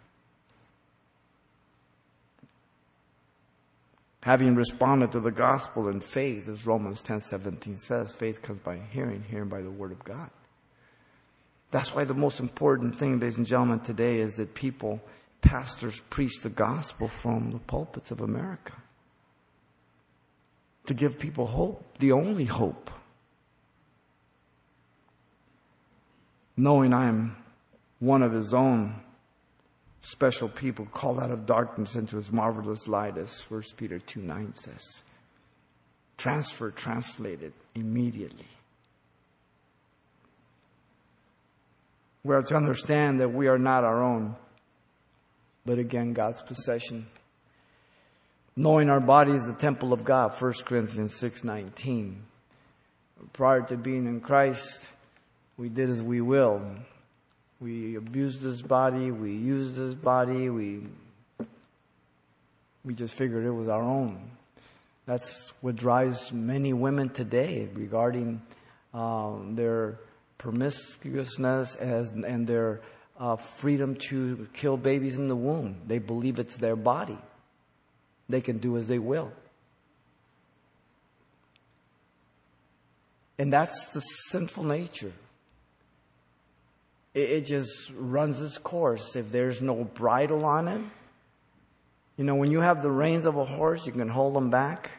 Having 4.29 4.57
responded 4.57 5.13
to 5.13 5.21
the 5.21 5.31
gospel 5.31 5.89
in 5.89 6.03
faith, 6.03 6.51
as 6.51 6.67
Romans 6.67 7.01
10 7.01 7.23
17 7.23 7.79
says, 7.79 8.13
faith 8.13 8.43
comes 8.43 8.61
by 8.61 8.77
hearing, 8.93 9.25
hearing 9.31 9.49
by 9.49 9.63
the 9.63 9.71
word 9.71 9.91
of 9.91 10.05
God. 10.05 10.29
That's 11.71 11.95
why 11.95 12.05
the 12.05 12.13
most 12.13 12.39
important 12.39 12.99
thing, 12.99 13.21
ladies 13.21 13.39
and 13.39 13.47
gentlemen, 13.47 13.81
today 13.81 14.19
is 14.19 14.35
that 14.35 14.53
people, 14.53 15.01
pastors, 15.41 16.01
preach 16.11 16.43
the 16.43 16.51
gospel 16.51 17.09
from 17.09 17.53
the 17.53 17.59
pulpits 17.59 18.11
of 18.11 18.21
America. 18.21 18.75
To 20.85 20.93
give 20.93 21.19
people 21.19 21.47
hope, 21.47 21.97
the 21.99 22.13
only 22.13 22.45
hope. 22.45 22.91
Knowing 26.55 26.93
I 26.93 27.07
am 27.07 27.35
one 27.99 28.23
of 28.23 28.33
his 28.33 28.53
own 28.53 28.93
special 30.01 30.49
people 30.49 30.87
called 30.87 31.21
out 31.21 31.31
of 31.31 31.47
darkness 31.47 31.95
into 31.95 32.17
his 32.17 32.33
marvelous 32.33 32.89
light, 32.89 33.17
as 33.17 33.41
1 33.51 33.63
Peter 33.77 33.99
2 33.99 34.21
9 34.21 34.55
says. 34.55 35.03
Transfer, 36.17 36.71
translated 36.71 37.53
immediately. 37.75 38.49
We 42.25 42.35
are 42.35 42.43
to 42.43 42.57
understand 42.57 43.21
that 43.21 43.31
we 43.31 43.49
are 43.49 43.59
not 43.59 43.85
our 43.85 44.03
own, 44.03 44.35
but 45.65 45.79
again, 45.79 46.13
God's 46.13 46.43
possession. 46.43 47.07
Knowing 48.57 48.91
our 48.91 49.01
body 49.01 49.33
is 49.33 49.47
the 49.47 49.55
temple 49.55 49.93
of 49.93 50.05
God, 50.05 50.35
1 50.35 50.53
Corinthians 50.65 51.15
6 51.15 51.45
19. 51.45 52.25
Prior 53.33 53.63
to 53.63 53.77
being 53.77 54.07
in 54.07 54.21
Christ, 54.21 54.89
we 55.57 55.69
did 55.69 55.91
as 55.91 56.03
we 56.03 56.21
will. 56.21 56.61
We 57.61 57.97
abused 57.97 58.41
this 58.41 58.63
body. 58.63 59.11
We 59.11 59.33
used 59.33 59.75
this 59.75 59.95
body. 59.95 60.49
We, 60.49 60.83
we 62.85 62.95
just 62.95 63.15
figured 63.15 63.45
it 63.45 63.51
was 63.51 63.69
our 63.69 63.83
own. 63.83 64.31
That's 65.07 65.53
what 65.61 65.75
drives 65.75 66.33
many 66.33 66.73
women 66.73 67.09
today 67.09 67.69
regarding 67.75 68.43
um, 68.95 69.57
their 69.57 69.99
promiscuousness 70.37 71.75
as, 71.77 72.11
and 72.11 72.47
their 72.47 72.81
uh, 73.19 73.35
freedom 73.35 73.97
to 74.11 74.47
kill 74.53 74.77
babies 74.77 75.19
in 75.19 75.27
the 75.27 75.35
womb. 75.35 75.77
They 75.87 75.99
believe 75.99 76.39
it's 76.39 76.59
their 76.59 76.77
body. 76.77 77.19
They 78.29 78.41
can 78.41 78.59
do 78.59 78.77
as 78.77 78.87
they 78.87 79.01
will. 79.01 79.33
And 83.37 83.53
that's 83.53 83.93
the 83.93 84.01
sinful 84.01 84.65
nature 84.65 85.13
it, 87.19 87.31
it 87.31 87.45
just 87.45 87.91
runs 87.97 88.41
its 88.41 88.59
course. 88.59 89.17
If 89.17 89.31
there's 89.31 89.61
no 89.61 89.85
bridle 89.85 90.45
on 90.45 90.69
it, 90.69 90.83
you 92.17 92.25
know, 92.25 92.37
when 92.37 92.51
you 92.51 92.61
have 92.61 92.83
the 92.83 92.91
reins 92.91 93.27
of 93.27 93.37
a 93.37 93.45
horse, 93.45 93.87
you 93.87 93.93
can 93.93 94.09
hold 94.09 94.35
them 94.35 94.51
back. 94.51 94.91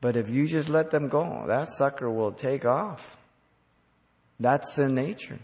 But 0.00 0.16
if 0.16 0.30
you 0.30 0.46
just 0.46 0.68
let 0.68 0.90
them 0.90 1.08
go, 1.08 1.44
that 1.46 1.68
sucker 1.68 2.10
will 2.10 2.32
take 2.32 2.64
off. 2.64 3.16
That's 4.38 4.78
in 4.78 4.94
nature. 4.94 5.38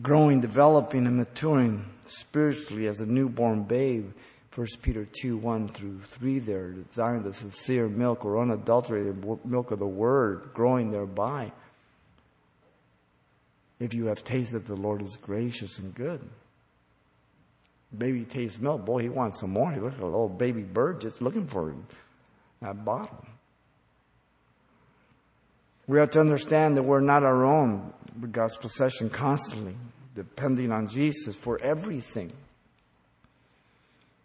Growing, 0.00 0.40
developing, 0.40 1.08
and 1.08 1.16
maturing 1.16 1.84
spiritually 2.04 2.86
as 2.86 3.00
a 3.00 3.06
newborn 3.06 3.64
babe. 3.64 4.12
1 4.54 4.66
Peter 4.82 5.06
2 5.20 5.36
1 5.36 5.68
through 5.68 6.00
3 6.00 6.38
there, 6.40 6.70
desiring 6.70 7.22
the 7.22 7.32
sincere 7.32 7.88
milk 7.88 8.24
or 8.24 8.40
unadulterated 8.40 9.24
milk 9.44 9.70
of 9.70 9.78
the 9.78 9.86
word, 9.86 10.50
growing 10.54 10.88
thereby 10.88 11.52
if 13.80 13.94
you 13.94 14.06
have 14.06 14.24
tasted 14.24 14.66
the 14.66 14.74
Lord 14.74 15.02
is 15.02 15.16
gracious 15.16 15.78
and 15.78 15.94
good. 15.94 16.20
Baby 17.96 18.24
tastes 18.24 18.58
milk, 18.58 18.84
boy, 18.84 19.02
he 19.02 19.08
wants 19.08 19.40
some 19.40 19.50
more. 19.50 19.72
He 19.72 19.80
looks 19.80 19.94
like 19.94 20.02
a 20.02 20.06
little 20.06 20.28
baby 20.28 20.62
bird 20.62 21.00
just 21.00 21.22
looking 21.22 21.46
for 21.46 21.74
that 22.60 22.84
bottle. 22.84 23.24
We 25.86 25.98
have 25.98 26.10
to 26.10 26.20
understand 26.20 26.76
that 26.76 26.82
we're 26.82 27.00
not 27.00 27.22
our 27.22 27.44
own, 27.44 27.94
but 28.14 28.30
God's 28.30 28.58
possession 28.58 29.08
constantly, 29.08 29.74
depending 30.14 30.70
on 30.70 30.88
Jesus 30.88 31.34
for 31.34 31.58
everything. 31.62 32.30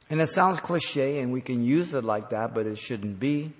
And 0.10 0.19
it 0.19 0.27
sounds 0.27 0.60
cliche 0.60 1.19
and 1.19 1.31
we 1.31 1.39
can 1.39 1.63
use 1.63 1.93
it 1.93 2.03
like 2.03 2.31
that, 2.31 2.53
but 2.53 2.67
it 2.67 2.77
shouldn't 2.77 3.19
be. 3.19 3.53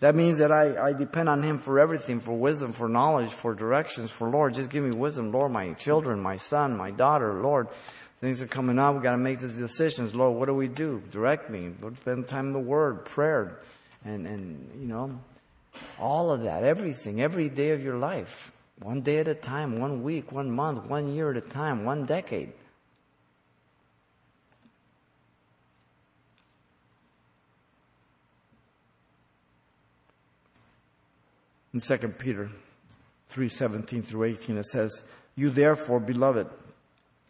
That 0.00 0.14
means 0.14 0.38
that 0.38 0.50
I, 0.50 0.88
I 0.88 0.92
depend 0.92 1.28
on 1.28 1.42
Him 1.42 1.58
for 1.58 1.78
everything, 1.78 2.20
for 2.20 2.32
wisdom, 2.32 2.72
for 2.72 2.88
knowledge, 2.88 3.30
for 3.30 3.54
directions, 3.54 4.10
for 4.10 4.28
Lord, 4.28 4.54
just 4.54 4.70
give 4.70 4.84
me 4.84 4.90
wisdom, 4.90 5.32
Lord, 5.32 5.52
my 5.52 5.72
children, 5.74 6.20
my 6.20 6.36
son, 6.36 6.76
my 6.76 6.90
daughter, 6.90 7.40
Lord. 7.40 7.68
Things 8.20 8.42
are 8.42 8.46
coming 8.46 8.78
up, 8.78 8.96
we 8.96 9.02
gotta 9.02 9.18
make 9.18 9.40
these 9.40 9.52
decisions. 9.52 10.14
Lord, 10.14 10.38
what 10.38 10.46
do 10.46 10.54
we 10.54 10.68
do? 10.68 11.02
Direct 11.10 11.50
me. 11.50 11.72
Spend 11.96 12.26
time 12.28 12.48
in 12.48 12.52
the 12.52 12.58
Word, 12.58 13.04
prayer, 13.04 13.60
and, 14.04 14.26
and, 14.26 14.70
you 14.80 14.86
know, 14.86 15.20
all 15.98 16.30
of 16.30 16.42
that, 16.42 16.64
everything, 16.64 17.20
every 17.20 17.48
day 17.48 17.70
of 17.70 17.82
your 17.82 17.96
life. 17.96 18.52
One 18.80 19.02
day 19.02 19.18
at 19.18 19.28
a 19.28 19.34
time, 19.34 19.78
one 19.78 20.02
week, 20.02 20.32
one 20.32 20.50
month, 20.50 20.88
one 20.88 21.14
year 21.14 21.30
at 21.30 21.36
a 21.36 21.40
time, 21.40 21.84
one 21.84 22.06
decade. 22.06 22.52
In 31.74 31.80
2 31.80 32.16
Peter 32.18 32.50
3:17 33.28 34.02
through 34.02 34.24
18 34.24 34.58
it 34.58 34.66
says, 34.66 35.02
"You 35.34 35.50
therefore, 35.50 35.98
beloved, 35.98 36.46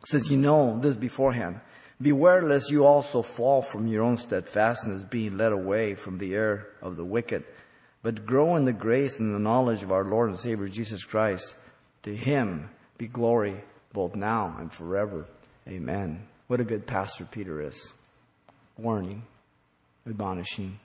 since 0.04 0.30
you 0.30 0.36
know 0.36 0.78
this 0.78 0.96
beforehand, 0.96 1.60
beware 2.00 2.42
lest 2.42 2.70
you 2.70 2.84
also 2.84 3.22
fall 3.22 3.62
from 3.62 3.86
your 3.86 4.02
own 4.02 4.18
steadfastness, 4.18 5.02
being 5.02 5.38
led 5.38 5.52
away 5.52 5.94
from 5.94 6.18
the 6.18 6.34
error 6.34 6.66
of 6.82 6.96
the 6.96 7.06
wicked, 7.06 7.42
but 8.02 8.26
grow 8.26 8.54
in 8.54 8.66
the 8.66 8.74
grace 8.74 9.18
and 9.18 9.34
the 9.34 9.38
knowledge 9.38 9.82
of 9.82 9.90
our 9.90 10.04
Lord 10.04 10.28
and 10.28 10.38
Savior 10.38 10.68
Jesus 10.68 11.04
Christ. 11.04 11.54
To 12.02 12.14
him 12.14 12.68
be 12.98 13.08
glory 13.08 13.64
both 13.94 14.14
now 14.14 14.56
and 14.58 14.70
forever. 14.70 15.26
Amen." 15.66 16.28
What 16.48 16.60
a 16.60 16.64
good 16.64 16.86
pastor 16.86 17.24
Peter 17.24 17.62
is. 17.62 17.94
Warning, 18.76 19.22
admonishing. 20.06 20.80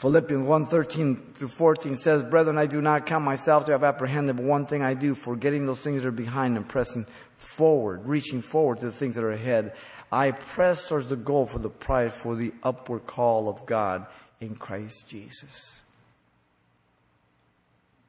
Philippians 0.00 0.48
1, 0.48 0.64
13 0.64 1.16
through 1.34 1.48
14 1.48 1.94
says, 1.94 2.22
Brethren, 2.22 2.56
I 2.56 2.64
do 2.64 2.80
not 2.80 3.04
count 3.04 3.22
myself 3.22 3.66
to 3.66 3.72
have 3.72 3.84
apprehended, 3.84 4.34
but 4.34 4.46
one 4.46 4.64
thing 4.64 4.80
I 4.82 4.94
do, 4.94 5.14
forgetting 5.14 5.66
those 5.66 5.80
things 5.80 6.02
that 6.02 6.08
are 6.08 6.10
behind 6.10 6.56
and 6.56 6.66
pressing 6.66 7.04
forward, 7.36 8.06
reaching 8.06 8.40
forward 8.40 8.80
to 8.80 8.86
the 8.86 8.92
things 8.92 9.14
that 9.16 9.24
are 9.24 9.32
ahead. 9.32 9.74
I 10.10 10.30
press 10.30 10.88
towards 10.88 11.08
the 11.08 11.16
goal 11.16 11.44
for 11.44 11.58
the 11.58 11.68
prize 11.68 12.14
for 12.14 12.34
the 12.34 12.54
upward 12.62 13.06
call 13.06 13.50
of 13.50 13.66
God 13.66 14.06
in 14.40 14.54
Christ 14.54 15.06
Jesus. 15.06 15.82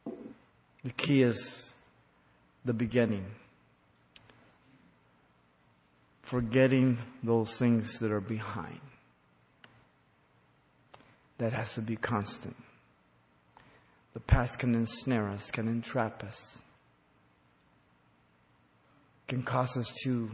The 0.06 0.94
key 0.96 1.24
is 1.24 1.74
the 2.64 2.74
beginning. 2.74 3.26
Forgetting 6.22 7.00
those 7.22 7.52
things 7.52 8.00
that 8.00 8.14
are 8.14 8.22
behind 8.22 8.80
that 11.42 11.54
has 11.54 11.74
to 11.74 11.82
be 11.82 11.96
constant. 11.96 12.56
The 14.14 14.20
past 14.20 14.60
can 14.60 14.76
ensnare 14.76 15.28
us, 15.30 15.50
can 15.50 15.68
entrap 15.68 16.24
us, 16.24 16.62
can 19.28 19.42
cause 19.42 19.76
us 19.76 19.92
to 20.04 20.30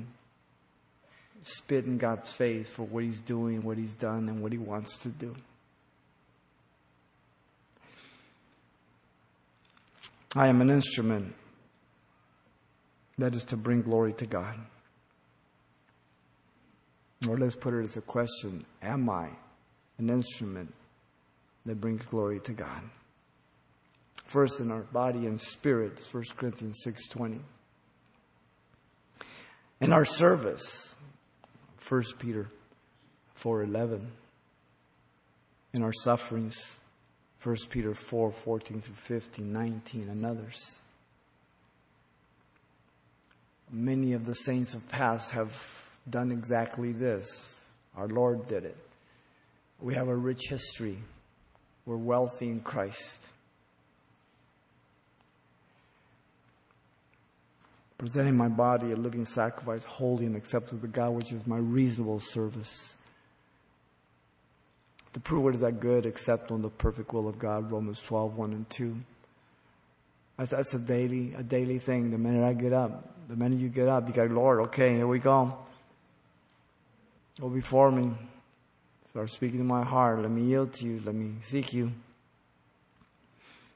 spit 1.44 1.86
in 1.86 1.98
God's 1.98 2.34
face 2.34 2.70
for 2.70 2.84
what 2.84 3.06
He's 3.06 3.22
doing, 3.22 3.64
what 3.64 3.78
He's 3.78 3.94
done, 3.94 4.28
and 4.28 4.42
what 4.42 4.52
He 4.52 4.58
wants 4.58 4.98
to 4.98 5.08
do. 5.08 5.34
I 10.36 10.50
am 10.50 10.60
an 10.60 10.70
instrument 10.70 11.34
that 13.18 13.34
is 13.34 13.46
to 13.46 13.56
bring 13.56 13.82
glory 13.82 14.12
to 14.12 14.26
God. 14.26 14.60
Or 17.30 17.38
let's 17.38 17.56
put 17.56 17.74
it 17.74 17.84
as 17.86 17.96
a 17.96 18.02
question 18.02 18.66
Am 18.82 19.10
I 19.10 19.30
an 20.00 20.10
instrument 20.10 20.74
that 21.68 21.80
brings 21.80 22.06
glory 22.06 22.40
to 22.42 22.54
God. 22.54 22.82
First 24.26 24.60
in 24.60 24.72
our 24.72 24.82
body 24.82 25.26
and 25.26 25.40
spirit, 25.40 26.00
1 26.12 26.24
Corinthians 26.36 26.84
6.20. 26.86 27.40
In 29.80 29.94
our 29.94 30.06
service, 30.06 30.96
1 31.88 32.04
Peter 32.20 32.48
4.11. 33.40 34.06
In 35.74 35.84
our 35.84 35.94
sufferings, 35.94 36.80
1 37.44 37.56
Peter 37.70 37.94
4, 37.94 38.32
14 38.32 38.82
to 38.82 38.90
15, 38.90 39.54
19, 39.54 40.10
and 40.10 40.26
others. 40.26 40.82
Many 43.72 44.14
of 44.14 44.26
the 44.26 44.34
saints 44.34 44.74
of 44.74 44.88
past 44.90 45.32
have 45.32 45.56
done 46.10 46.32
exactly 46.32 46.92
this. 46.94 47.66
Our 47.96 48.08
Lord 48.08 48.48
did 48.48 48.66
it. 48.66 48.78
We 49.80 49.94
have 49.94 50.08
a 50.08 50.16
rich 50.16 50.50
history 50.50 50.98
we're 51.88 51.96
wealthy 51.96 52.50
in 52.50 52.60
Christ. 52.60 53.30
Presenting 57.98 58.36
my 58.36 58.50
body 58.50 58.92
a 58.92 58.96
living 58.96 59.26
sacrifice, 59.26 59.86
holy 59.86 60.26
and 60.26 60.36
acceptable 60.36 60.82
to 60.82 60.88
God, 60.88 61.12
which 61.12 61.32
is 61.32 61.48
my 61.48 61.58
reasonable 61.58 62.20
service. 62.20 62.96
To 65.14 65.20
prove 65.22 65.46
what 65.46 65.56
is 65.56 65.62
that 65.62 65.80
good, 65.80 66.06
acceptable, 66.06 66.60
the 66.60 66.70
perfect 66.70 67.12
will 67.14 67.28
of 67.28 67.40
God, 67.40 67.72
Romans 67.72 68.02
12, 68.02 68.38
1 68.38 68.52
and 68.52 68.70
2. 68.70 68.96
That's, 70.38 70.52
that's 70.52 70.74
a 70.74 70.80
daily, 70.80 71.34
a 71.36 71.42
daily 71.42 71.80
thing. 71.80 72.12
The 72.12 72.18
minute 72.18 72.44
I 72.44 72.54
get 72.54 72.74
up, 72.74 73.28
the 73.30 73.36
minute 73.38 73.60
you 73.60 73.70
get 73.70 73.88
up, 73.88 74.08
you 74.08 74.14
go, 74.14 74.26
Lord, 74.26 74.60
okay, 74.68 74.94
here 74.94 75.08
we 75.08 75.20
go. 75.20 75.58
Go 77.40 77.50
before 77.50 77.92
me. 77.92 78.12
Start 79.18 79.32
speaking 79.32 79.58
to 79.58 79.66
my 79.66 79.84
heart. 79.84 80.22
Let 80.22 80.30
me 80.30 80.44
yield 80.44 80.74
to 80.74 80.86
you. 80.86 81.02
Let 81.04 81.16
me 81.16 81.38
seek 81.42 81.74
you. 81.74 81.92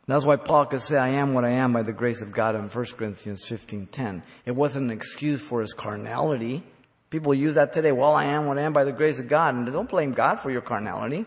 That's 0.06 0.23
why 0.23 0.36
Paul 0.36 0.67
could 0.67 0.84
say, 0.84 0.99
I 0.99 1.08
am 1.08 1.34
what 1.34 1.45
I 1.45 1.49
am 1.49 1.73
by 1.73 1.82
the 1.82 1.91
grace 1.91 2.21
of 2.21 2.32
God 2.32 2.54
in 2.54 2.69
1 2.69 2.86
Corinthians 2.95 3.43
15.10. 3.45 4.21
It 4.45 4.51
wasn't 4.51 4.91
an 4.91 4.95
excuse 4.95 5.41
for 5.41 5.62
his 5.62 5.73
carnality. 5.73 6.62
People 7.10 7.34
use 7.34 7.56
that 7.56 7.73
today. 7.73 7.91
Well, 7.91 8.13
I 8.13 8.25
am 8.25 8.45
what 8.45 8.60
I 8.60 8.62
am 8.62 8.73
by 8.73 8.84
the 8.84 8.91
grace 8.91 9.17
of 9.17 9.30
God. 9.30 9.56
And 9.56 9.65
don't 9.65 9.89
blame 9.89 10.12
God 10.12 10.41
for 10.41 10.51
your 10.51 10.62
carnality. 10.62 11.25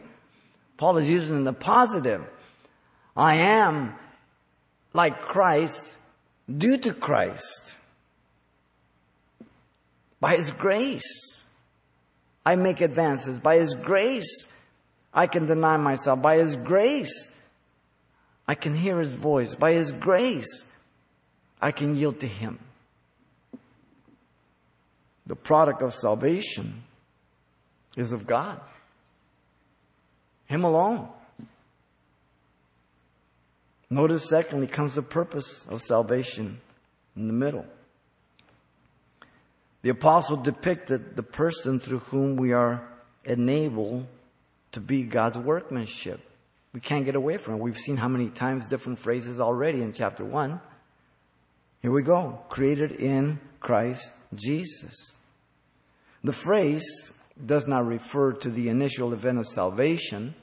Paul 0.76 0.98
is 0.98 1.10
using 1.10 1.34
in 1.34 1.42
the 1.42 1.52
positive. 1.52 2.24
I 3.16 3.34
am 3.34 3.96
like 4.92 5.18
Christ 5.22 5.98
due 6.48 6.78
to 6.78 6.94
Christ. 6.94 7.74
By 10.20 10.36
His 10.36 10.52
grace. 10.52 11.43
I 12.44 12.56
make 12.56 12.80
advances. 12.80 13.38
By 13.38 13.56
His 13.56 13.74
grace, 13.74 14.46
I 15.12 15.26
can 15.26 15.46
deny 15.46 15.76
myself. 15.76 16.20
By 16.20 16.36
His 16.36 16.56
grace, 16.56 17.32
I 18.46 18.54
can 18.54 18.74
hear 18.74 19.00
His 19.00 19.14
voice. 19.14 19.54
By 19.54 19.72
His 19.72 19.92
grace, 19.92 20.70
I 21.60 21.72
can 21.72 21.96
yield 21.96 22.20
to 22.20 22.26
Him. 22.26 22.58
The 25.26 25.36
product 25.36 25.80
of 25.80 25.94
salvation 25.94 26.82
is 27.96 28.12
of 28.12 28.26
God. 28.26 28.60
Him 30.46 30.64
alone. 30.64 31.08
Notice, 33.88 34.28
secondly, 34.28 34.66
comes 34.66 34.94
the 34.94 35.02
purpose 35.02 35.64
of 35.68 35.80
salvation 35.80 36.60
in 37.16 37.28
the 37.28 37.32
middle. 37.32 37.64
The 39.84 39.90
apostle 39.90 40.38
depicted 40.38 41.14
the 41.14 41.22
person 41.22 41.78
through 41.78 41.98
whom 41.98 42.36
we 42.36 42.54
are 42.54 42.88
enabled 43.22 44.06
to 44.72 44.80
be 44.80 45.02
God's 45.02 45.36
workmanship. 45.36 46.20
We 46.72 46.80
can't 46.80 47.04
get 47.04 47.16
away 47.16 47.36
from 47.36 47.56
it. 47.56 47.60
We've 47.60 47.76
seen 47.76 47.98
how 47.98 48.08
many 48.08 48.30
times 48.30 48.66
different 48.66 48.98
phrases 48.98 49.40
already 49.40 49.82
in 49.82 49.92
chapter 49.92 50.24
1. 50.24 50.58
Here 51.82 51.90
we 51.90 52.02
go. 52.02 52.40
Created 52.48 52.92
in 52.92 53.38
Christ 53.60 54.10
Jesus. 54.34 55.18
The 56.22 56.32
phrase 56.32 57.12
does 57.44 57.66
not 57.66 57.86
refer 57.86 58.32
to 58.32 58.48
the 58.48 58.70
initial 58.70 59.12
event 59.12 59.38
of 59.38 59.46
salvation, 59.46 60.34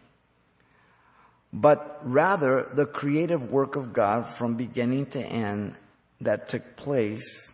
but 1.52 2.00
rather 2.04 2.70
the 2.76 2.86
creative 2.86 3.52
work 3.52 3.76
of 3.76 3.92
God 3.92 4.28
from 4.28 4.54
beginning 4.54 5.08
to 5.08 5.20
end 5.20 5.74
that 6.20 6.48
took 6.48 6.76
place 6.76 7.52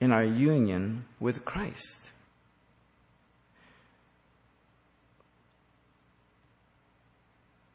in 0.00 0.12
our 0.12 0.24
union 0.24 1.04
with 1.20 1.44
Christ. 1.44 2.12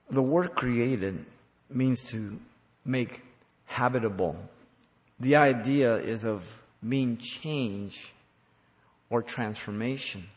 The 0.09 0.21
word 0.21 0.55
created 0.55 1.25
means 1.69 2.03
to 2.11 2.37
make 2.83 3.23
habitable. 3.65 4.37
The 5.19 5.37
idea 5.37 5.95
is 5.95 6.25
of 6.25 6.43
being 6.87 7.17
change 7.17 8.11
or 9.09 9.21
transformation. 9.21 10.27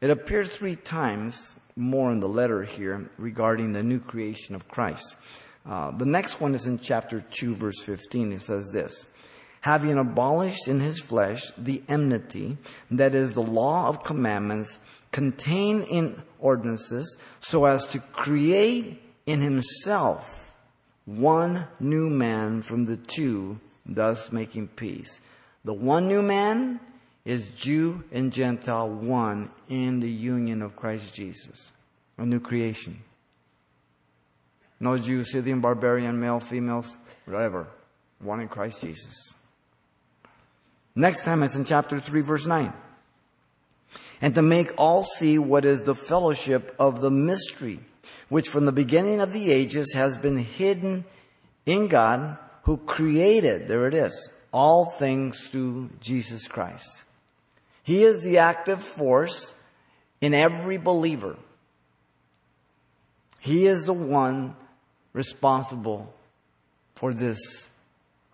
It 0.00 0.10
appears 0.10 0.48
three 0.48 0.76
times 0.76 1.58
more 1.76 2.10
in 2.10 2.20
the 2.20 2.28
letter 2.28 2.64
here 2.64 3.08
regarding 3.18 3.72
the 3.72 3.82
new 3.82 4.00
creation 4.00 4.54
of 4.54 4.68
Christ. 4.68 5.16
Uh, 5.64 5.90
the 5.90 6.06
next 6.06 6.40
one 6.40 6.54
is 6.54 6.66
in 6.66 6.78
chapter 6.78 7.20
2, 7.20 7.54
verse 7.54 7.80
15. 7.82 8.32
It 8.32 8.42
says 8.42 8.70
this 8.72 9.06
having 9.60 9.98
abolished 9.98 10.68
in 10.68 10.80
his 10.80 11.00
flesh 11.00 11.50
the 11.58 11.82
enmity, 11.88 12.56
that 12.90 13.14
is 13.14 13.32
the 13.32 13.42
law 13.42 13.88
of 13.88 14.04
commandments 14.04 14.78
contained 15.12 15.84
in 15.90 16.22
ordinances 16.38 17.16
so 17.40 17.64
as 17.64 17.86
to 17.86 17.98
create 17.98 19.02
in 19.26 19.40
himself 19.40 20.54
one 21.04 21.66
new 21.80 22.10
man 22.10 22.62
from 22.62 22.84
the 22.84 22.96
two, 22.96 23.58
thus 23.86 24.32
making 24.32 24.68
peace. 24.68 25.20
The 25.64 25.72
one 25.72 26.08
new 26.08 26.22
man 26.22 26.80
is 27.24 27.48
Jew 27.48 28.04
and 28.12 28.32
Gentile 28.32 28.88
one 28.88 29.50
in 29.68 30.00
the 30.00 30.10
union 30.10 30.62
of 30.62 30.76
Christ 30.76 31.14
Jesus. 31.14 31.72
A 32.18 32.24
new 32.24 32.40
creation. 32.40 33.02
No 34.78 34.98
Jew, 34.98 35.24
Scythian, 35.24 35.60
barbarian, 35.60 36.20
male, 36.20 36.40
females, 36.40 36.98
whatever. 37.24 37.66
One 38.20 38.40
in 38.40 38.48
Christ 38.48 38.82
Jesus. 38.82 39.34
Next 40.96 41.24
time 41.24 41.42
it's 41.42 41.54
in 41.54 41.66
chapter 41.66 42.00
3 42.00 42.22
verse 42.22 42.46
9. 42.46 42.72
And 44.22 44.34
to 44.34 44.42
make 44.42 44.72
all 44.78 45.04
see 45.04 45.38
what 45.38 45.66
is 45.66 45.82
the 45.82 45.94
fellowship 45.94 46.74
of 46.78 47.02
the 47.02 47.10
mystery, 47.10 47.80
which 48.30 48.48
from 48.48 48.64
the 48.64 48.72
beginning 48.72 49.20
of 49.20 49.34
the 49.34 49.52
ages 49.52 49.92
has 49.92 50.16
been 50.16 50.38
hidden 50.38 51.04
in 51.66 51.88
God 51.88 52.38
who 52.62 52.78
created, 52.78 53.68
there 53.68 53.86
it 53.86 53.94
is, 53.94 54.30
all 54.52 54.86
things 54.86 55.38
through 55.48 55.90
Jesus 56.00 56.48
Christ. 56.48 57.04
He 57.82 58.02
is 58.02 58.22
the 58.22 58.38
active 58.38 58.82
force 58.82 59.54
in 60.20 60.32
every 60.32 60.78
believer. 60.78 61.36
He 63.38 63.66
is 63.66 63.84
the 63.84 63.92
one 63.92 64.56
responsible 65.12 66.12
for 66.94 67.12
this 67.12 67.68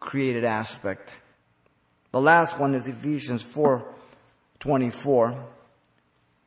created 0.01 0.45
aspect. 0.45 1.13
The 2.13 2.21
last 2.21 2.59
one 2.59 2.75
is 2.75 2.87
Ephesians 2.87 3.43
4 3.43 3.87
24. 4.61 5.45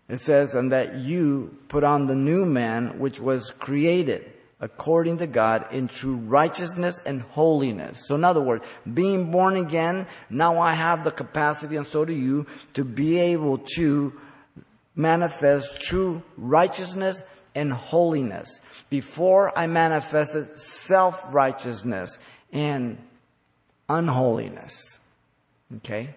It 0.07 0.19
says, 0.19 0.53
and 0.53 0.71
that 0.71 0.95
you 0.95 1.57
put 1.67 1.83
on 1.83 2.05
the 2.05 2.15
new 2.15 2.45
man 2.45 2.99
which 2.99 3.19
was 3.19 3.51
created 3.51 4.31
according 4.61 5.17
to 5.17 5.27
God 5.27 5.73
in 5.73 5.87
true 5.87 6.15
righteousness 6.15 6.99
and 7.05 7.21
holiness. 7.21 8.07
So 8.07 8.15
in 8.15 8.23
other 8.23 8.41
words, 8.41 8.63
being 8.93 9.31
born 9.31 9.57
again, 9.57 10.07
now 10.29 10.59
I 10.59 10.73
have 10.73 11.03
the 11.03 11.11
capacity 11.11 11.75
and 11.75 11.85
so 11.85 12.05
do 12.05 12.13
you 12.13 12.45
to 12.73 12.85
be 12.85 13.19
able 13.19 13.57
to 13.75 14.13
manifest 14.95 15.81
true 15.81 16.23
righteousness 16.37 17.21
and 17.53 17.73
holiness. 17.73 18.61
Before 18.89 19.57
I 19.57 19.67
manifested 19.67 20.57
self-righteousness 20.57 22.17
and 22.53 22.97
unholiness. 23.89 24.99
Okay? 25.77 26.13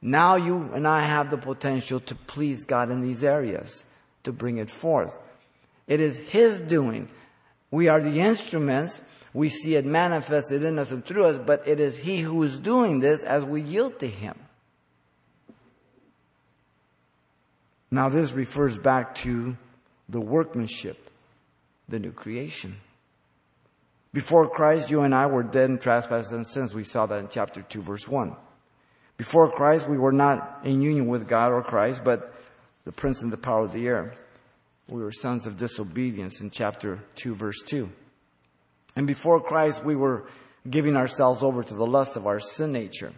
Now 0.00 0.36
you 0.36 0.70
and 0.74 0.86
I 0.86 1.02
have 1.02 1.30
the 1.30 1.38
potential 1.38 2.00
to 2.00 2.14
please 2.14 2.64
God 2.64 2.90
in 2.90 3.00
these 3.00 3.22
areas, 3.22 3.84
to 4.24 4.32
bring 4.32 4.58
it 4.58 4.70
forth. 4.70 5.18
It 5.86 6.00
is 6.00 6.16
His 6.18 6.60
doing. 6.60 7.08
We 7.70 7.88
are 7.88 8.00
the 8.00 8.20
instruments. 8.20 9.00
We 9.32 9.48
see 9.48 9.76
it 9.76 9.86
manifested 9.86 10.62
in 10.62 10.78
us 10.78 10.90
and 10.90 11.04
through 11.04 11.26
us, 11.26 11.38
but 11.38 11.66
it 11.66 11.80
is 11.80 11.96
He 11.96 12.18
who 12.18 12.42
is 12.42 12.58
doing 12.58 13.00
this 13.00 13.22
as 13.22 13.44
we 13.44 13.62
yield 13.62 14.00
to 14.00 14.08
Him. 14.08 14.36
Now 17.90 18.08
this 18.08 18.32
refers 18.32 18.78
back 18.78 19.14
to 19.16 19.56
the 20.08 20.20
workmanship, 20.20 21.10
the 21.88 21.98
new 21.98 22.12
creation. 22.12 22.76
Before 24.12 24.48
Christ, 24.48 24.90
you 24.90 25.02
and 25.02 25.14
I 25.14 25.26
were 25.26 25.42
dead 25.42 25.70
in 25.70 25.78
trespasses 25.78 26.32
and 26.32 26.46
sins. 26.46 26.74
We 26.74 26.84
saw 26.84 27.06
that 27.06 27.20
in 27.20 27.28
chapter 27.28 27.62
2 27.62 27.80
verse 27.80 28.08
1. 28.08 28.34
Before 29.22 29.48
Christ, 29.48 29.88
we 29.88 29.98
were 29.98 30.10
not 30.10 30.62
in 30.64 30.82
union 30.82 31.06
with 31.06 31.28
God 31.28 31.52
or 31.52 31.62
Christ, 31.62 32.02
but 32.02 32.34
the 32.84 32.90
prince 32.90 33.22
and 33.22 33.32
the 33.32 33.36
power 33.36 33.60
of 33.60 33.72
the 33.72 33.86
air. 33.86 34.14
We 34.88 35.00
were 35.00 35.12
sons 35.12 35.46
of 35.46 35.56
disobedience 35.56 36.40
in 36.40 36.50
chapter 36.50 36.98
2 37.14 37.36
verse 37.36 37.62
2. 37.62 37.88
And 38.96 39.06
before 39.06 39.40
Christ, 39.40 39.84
we 39.84 39.94
were 39.94 40.24
giving 40.68 40.96
ourselves 40.96 41.40
over 41.44 41.62
to 41.62 41.72
the 41.72 41.86
lust 41.86 42.16
of 42.16 42.26
our 42.26 42.40
sin 42.40 42.72
nature, 42.72 43.12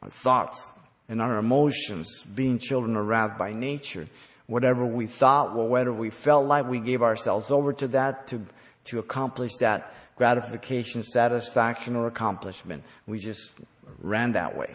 our 0.00 0.08
thoughts 0.08 0.72
and 1.06 1.20
our 1.20 1.36
emotions, 1.36 2.22
being 2.22 2.58
children 2.58 2.96
of 2.96 3.06
wrath 3.06 3.36
by 3.36 3.52
nature. 3.52 4.08
Whatever 4.46 4.86
we 4.86 5.06
thought, 5.06 5.54
whatever 5.54 5.92
we 5.92 6.08
felt 6.08 6.46
like, 6.46 6.66
we 6.66 6.80
gave 6.80 7.02
ourselves 7.02 7.50
over 7.50 7.74
to 7.74 7.88
that 7.88 8.28
to, 8.28 8.40
to 8.84 9.00
accomplish 9.00 9.54
that 9.56 9.92
gratification, 10.16 11.02
satisfaction, 11.02 11.94
or 11.94 12.06
accomplishment. 12.06 12.84
We 13.06 13.18
just 13.18 13.52
ran 14.00 14.32
that 14.32 14.56
way. 14.56 14.74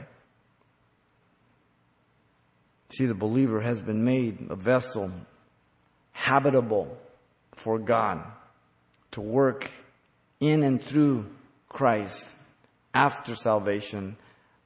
See, 2.89 3.05
the 3.05 3.15
believer 3.15 3.61
has 3.61 3.81
been 3.81 4.03
made 4.03 4.47
a 4.49 4.55
vessel 4.55 5.11
habitable 6.11 6.97
for 7.53 7.79
God 7.79 8.23
to 9.11 9.21
work 9.21 9.71
in 10.39 10.63
and 10.63 10.81
through 10.81 11.25
Christ 11.69 12.35
after 12.93 13.35
salvation 13.35 14.17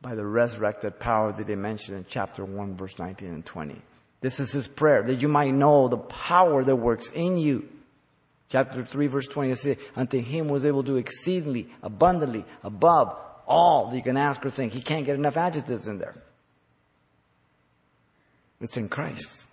by 0.02 0.16
the 0.16 0.26
resurrected 0.26 1.00
power 1.00 1.32
that 1.32 1.46
they 1.48 1.56
mentioned 1.56 1.98
in 1.98 2.06
chapter 2.08 2.44
1 2.44 2.76
verse 2.76 2.98
19 2.98 3.30
and 3.30 3.46
20. 3.46 3.82
This 4.22 4.40
is 4.40 4.52
his 4.52 4.68
prayer 4.68 5.04
that 5.04 5.16
you 5.16 5.28
might 5.28 5.54
know 5.54 5.88
the 5.88 5.98
power 5.98 6.64
that 6.64 6.76
works 6.76 7.12
in 7.12 7.38
you. 7.38 7.68
Chapter 8.50 8.84
3 8.84 9.08
verse 9.08 9.28
20 9.28 9.52
it 9.52 9.56
says, 9.58 9.78
unto 9.96 10.20
him 10.20 10.48
was 10.48 10.66
able 10.66 10.84
to 10.84 10.98
exceedingly 10.98 11.70
abundantly 11.84 12.46
above 12.64 13.16
all 13.48 13.88
that 13.88 13.96
you 13.96 14.02
can 14.02 14.18
ask 14.18 14.46
or 14.46 14.50
think. 14.50 14.74
He 14.74 14.82
can't 14.82 15.06
get 15.06 15.16
enough 15.16 15.38
adjectives 15.38 15.88
in 15.88 15.98
there. 15.98 16.16
It's 18.62 18.78
in 18.78 18.90
Christ. 18.90 19.46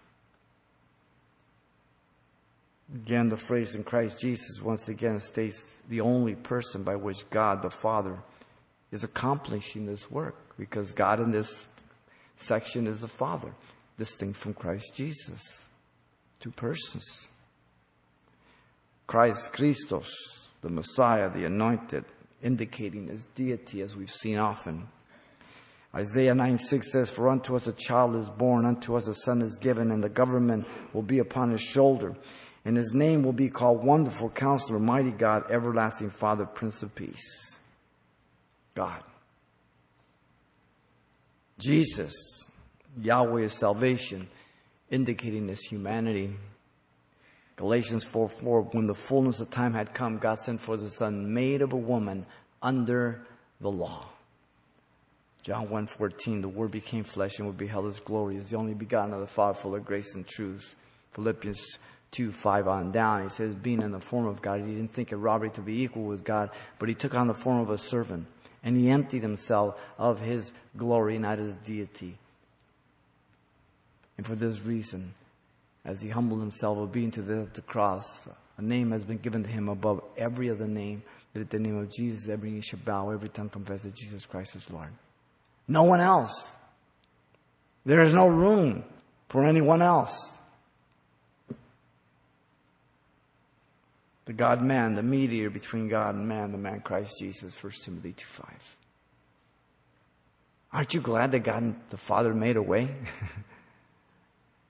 Again, 2.94 3.28
the 3.28 3.36
phrase 3.36 3.74
in 3.74 3.84
Christ 3.84 4.20
Jesus 4.20 4.60
once 4.62 4.88
again 4.88 5.18
states 5.20 5.76
the 5.88 6.02
only 6.02 6.34
person 6.34 6.82
by 6.82 6.96
which 6.96 7.28
God 7.30 7.62
the 7.62 7.70
Father 7.70 8.18
is 8.90 9.02
accomplishing 9.02 9.86
this 9.86 10.10
work 10.10 10.36
because 10.58 10.92
God 10.92 11.18
in 11.18 11.30
this 11.30 11.66
section 12.36 12.86
is 12.86 13.00
the 13.00 13.08
Father, 13.08 13.52
distinct 13.96 14.38
from 14.38 14.52
Christ 14.52 14.94
Jesus. 14.94 15.68
Two 16.38 16.50
persons. 16.50 17.28
Christ 19.06 19.52
Christos, 19.52 20.50
the 20.60 20.68
Messiah, 20.68 21.30
the 21.30 21.44
anointed, 21.44 22.04
indicating 22.42 23.08
his 23.08 23.24
deity 23.34 23.80
as 23.82 23.96
we've 23.96 24.10
seen 24.10 24.38
often. 24.38 24.88
Isaiah 25.94 26.34
9 26.34 26.58
6 26.58 26.90
says, 26.90 27.10
For 27.10 27.28
unto 27.28 27.54
us 27.54 27.66
a 27.66 27.72
child 27.72 28.16
is 28.16 28.26
born, 28.26 28.64
unto 28.64 28.94
us 28.94 29.06
a 29.06 29.14
son 29.14 29.42
is 29.42 29.58
given, 29.60 29.90
and 29.90 30.02
the 30.02 30.08
government 30.08 30.66
will 30.92 31.02
be 31.02 31.18
upon 31.18 31.50
his 31.50 31.60
shoulder 31.60 32.16
and 32.64 32.76
his 32.76 32.92
name 32.94 33.22
will 33.22 33.32
be 33.32 33.48
called 33.48 33.84
Wonderful 33.84 34.30
Counselor, 34.30 34.78
Mighty 34.78 35.10
God, 35.10 35.50
Everlasting 35.50 36.10
Father, 36.10 36.46
Prince 36.46 36.82
of 36.82 36.94
Peace. 36.94 37.58
God. 38.74 39.02
Jesus, 41.58 42.14
Yahweh 43.00 43.42
is 43.42 43.52
salvation, 43.52 44.28
indicating 44.90 45.48
his 45.48 45.60
humanity. 45.62 46.34
Galatians 47.56 48.04
4 48.04 48.28
4, 48.28 48.62
when 48.72 48.86
the 48.86 48.94
fullness 48.94 49.40
of 49.40 49.50
time 49.50 49.74
had 49.74 49.94
come, 49.94 50.18
God 50.18 50.38
sent 50.38 50.60
forth 50.60 50.80
the 50.80 50.88
Son, 50.88 51.32
made 51.32 51.62
of 51.62 51.72
a 51.72 51.76
woman 51.76 52.26
under 52.62 53.26
the 53.60 53.70
law. 53.70 54.06
John 55.42 55.68
1 55.68 55.86
14, 55.86 56.40
the 56.40 56.48
Word 56.48 56.70
became 56.70 57.04
flesh 57.04 57.38
and 57.38 57.48
we 57.48 57.54
beheld 57.54 57.86
his 57.86 58.00
glory 58.00 58.36
as 58.36 58.50
the 58.50 58.56
only 58.56 58.74
begotten 58.74 59.12
of 59.12 59.20
the 59.20 59.26
Father, 59.26 59.58
full 59.58 59.74
of 59.74 59.84
grace 59.84 60.14
and 60.14 60.26
truth. 60.26 60.76
Philippians 61.12 61.78
2 62.12 62.30
5 62.30 62.68
on 62.68 62.92
down. 62.92 63.22
He 63.24 63.28
says, 63.28 63.54
being 63.54 63.82
in 63.82 63.90
the 63.90 64.00
form 64.00 64.26
of 64.26 64.40
God, 64.40 64.60
he 64.60 64.66
didn't 64.66 64.92
think 64.92 65.12
it 65.12 65.16
robbery 65.16 65.50
to 65.50 65.60
be 65.60 65.82
equal 65.82 66.04
with 66.04 66.24
God, 66.24 66.50
but 66.78 66.88
he 66.88 66.94
took 66.94 67.14
on 67.14 67.26
the 67.26 67.34
form 67.34 67.60
of 67.60 67.70
a 67.70 67.78
servant 67.78 68.26
and 68.62 68.76
he 68.76 68.90
emptied 68.90 69.22
himself 69.22 69.80
of 69.98 70.20
his 70.20 70.52
glory, 70.76 71.18
not 71.18 71.38
his 71.38 71.54
deity. 71.56 72.16
And 74.16 74.26
for 74.26 74.36
this 74.36 74.62
reason, 74.62 75.14
as 75.84 76.00
he 76.00 76.08
humbled 76.08 76.40
himself, 76.40 76.78
obedient 76.78 77.14
to 77.14 77.22
the, 77.22 77.48
the 77.54 77.62
cross, 77.62 78.28
a 78.56 78.62
name 78.62 78.90
has 78.92 79.04
been 79.04 79.18
given 79.18 79.42
to 79.42 79.48
him 79.48 79.68
above 79.68 80.02
every 80.16 80.50
other 80.50 80.68
name, 80.68 81.02
that 81.32 81.40
at 81.40 81.50
the 81.50 81.58
name 81.58 81.76
of 81.76 81.90
Jesus, 81.90 82.28
every 82.28 82.50
knee 82.50 82.60
shall 82.60 82.78
bow, 82.84 83.10
every 83.10 83.28
tongue 83.28 83.48
confess 83.48 83.82
that 83.82 83.94
Jesus 83.94 84.26
Christ 84.26 84.54
is 84.54 84.70
Lord. 84.70 84.90
No 85.66 85.84
one 85.84 86.00
else. 86.00 86.54
There 87.84 88.02
is 88.02 88.14
no 88.14 88.28
room 88.28 88.84
for 89.28 89.44
anyone 89.44 89.82
else. 89.82 90.38
the 94.24 94.32
God 94.32 94.62
man, 94.62 94.94
the 94.94 95.02
mediator 95.02 95.50
between 95.50 95.88
God 95.88 96.14
and 96.14 96.28
man, 96.28 96.52
the 96.52 96.58
man 96.58 96.80
Christ 96.80 97.18
Jesus, 97.18 97.60
1 97.62 97.72
Timothy 97.84 98.12
2 98.12 98.24
5. 98.26 98.76
Aren't 100.72 100.94
you 100.94 101.00
glad 101.00 101.32
that 101.32 101.40
God 101.40 101.62
and 101.62 101.80
the 101.90 101.96
Father 101.96 102.32
made 102.32 102.56
a 102.56 102.62
way? 102.62 102.88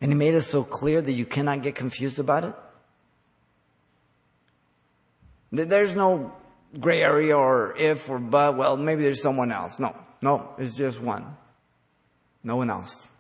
and 0.03 0.11
He 0.11 0.17
made 0.17 0.35
it 0.35 0.43
so 0.43 0.65
clear 0.65 1.01
that 1.01 1.13
you 1.13 1.25
cannot 1.25 1.63
get 1.63 1.77
confused 1.77 2.19
about 2.19 2.45
it? 2.45 2.55
There's 5.53 5.95
no 5.95 6.33
gray 6.79 7.03
area 7.03 7.37
or 7.37 7.77
if 7.77 8.11
or 8.11 8.19
but, 8.19 8.57
well, 8.57 8.77
maybe 8.77 9.05
there's 9.05 9.23
someone 9.23 9.53
else. 9.53 9.79
No, 9.79 9.97
no, 10.21 10.55
it's 10.59 10.77
just 10.77 11.01
one. 11.01 11.37
No 12.43 12.57
one 12.57 12.69
else. 12.69 13.11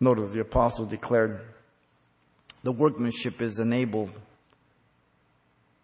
Notice 0.00 0.32
the 0.32 0.40
apostle 0.40 0.84
declared 0.84 1.40
the 2.62 2.72
workmanship 2.72 3.40
is 3.40 3.58
enabled 3.58 4.12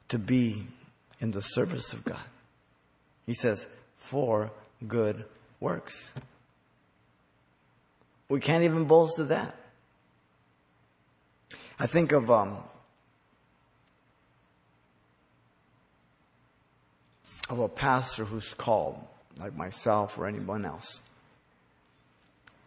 to 0.09 0.19
be 0.19 0.67
in 1.21 1.31
the 1.31 1.41
service 1.41 1.95
of 1.95 2.05
God. 2.05 2.19
He 3.25 3.33
says, 3.33 3.67
for 3.97 4.51
good 4.87 5.25
works. 5.59 6.13
We 8.29 8.41
can't 8.41 8.65
even 8.65 8.85
boast 8.85 9.19
of 9.19 9.29
that. 9.29 9.55
I 11.79 11.87
think 11.87 12.13
of 12.13 12.31
um, 12.31 12.57
of 17.51 17.59
a 17.61 17.69
pastor 17.69 18.25
who's 18.25 18.55
called, 18.55 18.97
like 19.39 19.55
myself 19.55 20.19
or 20.19 20.27
anyone 20.27 20.65
else. 20.65 21.01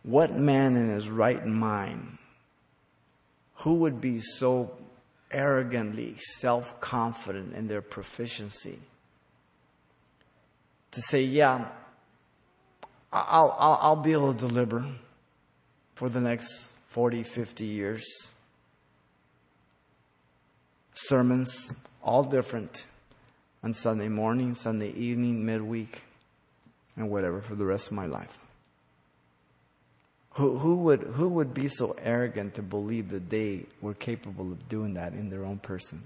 What 0.04 0.34
man 0.34 0.76
in 0.76 0.90
his 0.90 1.10
right 1.10 1.46
mind, 1.46 2.18
who 3.56 3.76
would 3.76 4.00
be 4.00 4.20
so 4.20 4.72
arrogantly 5.32 6.16
self 6.18 6.80
confident 6.80 7.54
in 7.54 7.68
their 7.68 7.82
proficiency 7.82 8.80
to 10.92 11.02
say, 11.02 11.24
Yeah, 11.24 11.68
I'll, 13.12 13.56
I'll, 13.58 13.80
I'll 13.82 13.96
be 13.96 14.14
able 14.14 14.34
to 14.34 14.40
deliver 14.40 14.86
for 15.98 16.10
the 16.10 16.22
next 16.22 16.70
40, 16.90 17.24
50 17.24 17.66
years? 17.66 18.06
Sermons, 20.94 21.74
all 22.04 22.24
different 22.24 22.86
on 23.64 23.74
Sunday 23.74 24.08
morning, 24.08 24.54
Sunday 24.54 24.92
evening, 24.92 25.44
midweek, 25.44 26.04
and 26.96 27.10
whatever 27.10 27.42
for 27.42 27.56
the 27.56 27.66
rest 27.66 27.88
of 27.88 27.94
my 27.94 28.06
life. 28.06 28.38
Who, 30.34 30.60
who, 30.60 30.76
would, 30.76 31.02
who 31.02 31.30
would 31.30 31.56
be 31.56 31.68
so 31.68 31.96
arrogant 32.04 32.54
to 32.56 32.62
believe 32.62 33.10
that 33.10 33.32
they 33.32 33.66
were 33.82 33.96
capable 33.96 34.52
of 34.52 34.70
doing 34.70 34.94
that 34.94 35.14
in 35.14 35.32
their 35.32 35.44
own 35.44 35.58
person? 35.58 36.00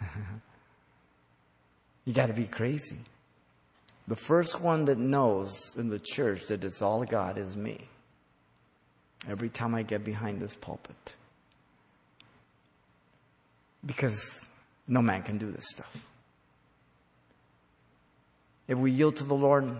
you 2.04 2.12
got 2.12 2.26
to 2.26 2.34
be 2.34 2.46
crazy. 2.46 2.98
The 4.06 4.14
first 4.14 4.60
one 4.60 4.84
that 4.84 4.98
knows 4.98 5.74
in 5.76 5.88
the 5.88 5.98
church 5.98 6.46
that 6.46 6.62
it's 6.62 6.80
all 6.82 7.02
God 7.02 7.36
is 7.36 7.56
me. 7.56 7.88
Every 9.28 9.48
time 9.48 9.74
I 9.74 9.82
get 9.82 10.04
behind 10.04 10.40
this 10.40 10.56
pulpit. 10.56 11.14
Because 13.84 14.46
no 14.88 15.02
man 15.02 15.22
can 15.22 15.38
do 15.38 15.50
this 15.50 15.66
stuff. 15.68 16.06
If 18.66 18.78
we 18.78 18.90
yield 18.90 19.16
to 19.16 19.24
the 19.24 19.34
Lord, 19.34 19.76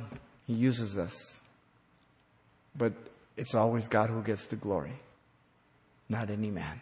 He 0.47 0.55
uses 0.55 0.99
us. 0.99 1.41
But 2.77 2.93
it's 3.37 3.55
always 3.55 3.89
God 3.89 4.11
who 4.11 4.23
gets 4.23 4.47
the 4.47 4.57
glory, 4.57 4.93
not 6.09 6.31
any 6.31 6.51
man. 6.51 6.81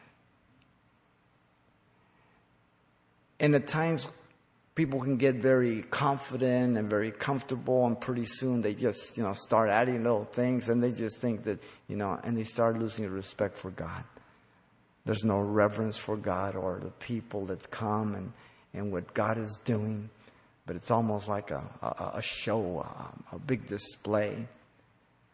And 3.40 3.54
at 3.54 3.66
times, 3.66 4.08
people 4.78 5.00
can 5.00 5.16
get 5.16 5.34
very 5.34 5.82
confident 5.82 6.78
and 6.78 6.88
very 6.88 7.10
comfortable, 7.10 7.86
and 7.86 8.00
pretty 8.00 8.24
soon 8.24 8.62
they 8.62 8.72
just, 8.72 9.18
you 9.18 9.22
know, 9.22 9.34
start 9.34 9.68
adding 9.68 10.02
little 10.04 10.24
things, 10.24 10.70
and 10.70 10.82
they 10.82 10.92
just 10.92 11.18
think 11.18 11.44
that, 11.44 11.58
you 11.88 11.96
know, 11.96 12.18
and 12.24 12.38
they 12.38 12.44
start 12.44 12.78
losing 12.78 13.06
respect 13.10 13.58
for 13.58 13.70
God. 13.72 14.04
There's 15.04 15.24
no 15.24 15.40
reverence 15.40 15.98
for 15.98 16.16
God 16.16 16.56
or 16.56 16.80
the 16.82 16.92
people 16.92 17.44
that 17.46 17.70
come 17.70 18.14
and, 18.14 18.32
and 18.72 18.92
what 18.92 19.12
God 19.12 19.36
is 19.36 19.58
doing 19.64 20.08
but 20.68 20.76
it's 20.76 20.90
almost 20.90 21.28
like 21.28 21.50
a, 21.50 21.64
a, 21.80 22.18
a 22.18 22.22
show, 22.22 22.80
a, 22.80 23.34
a 23.34 23.38
big 23.38 23.66
display. 23.66 24.36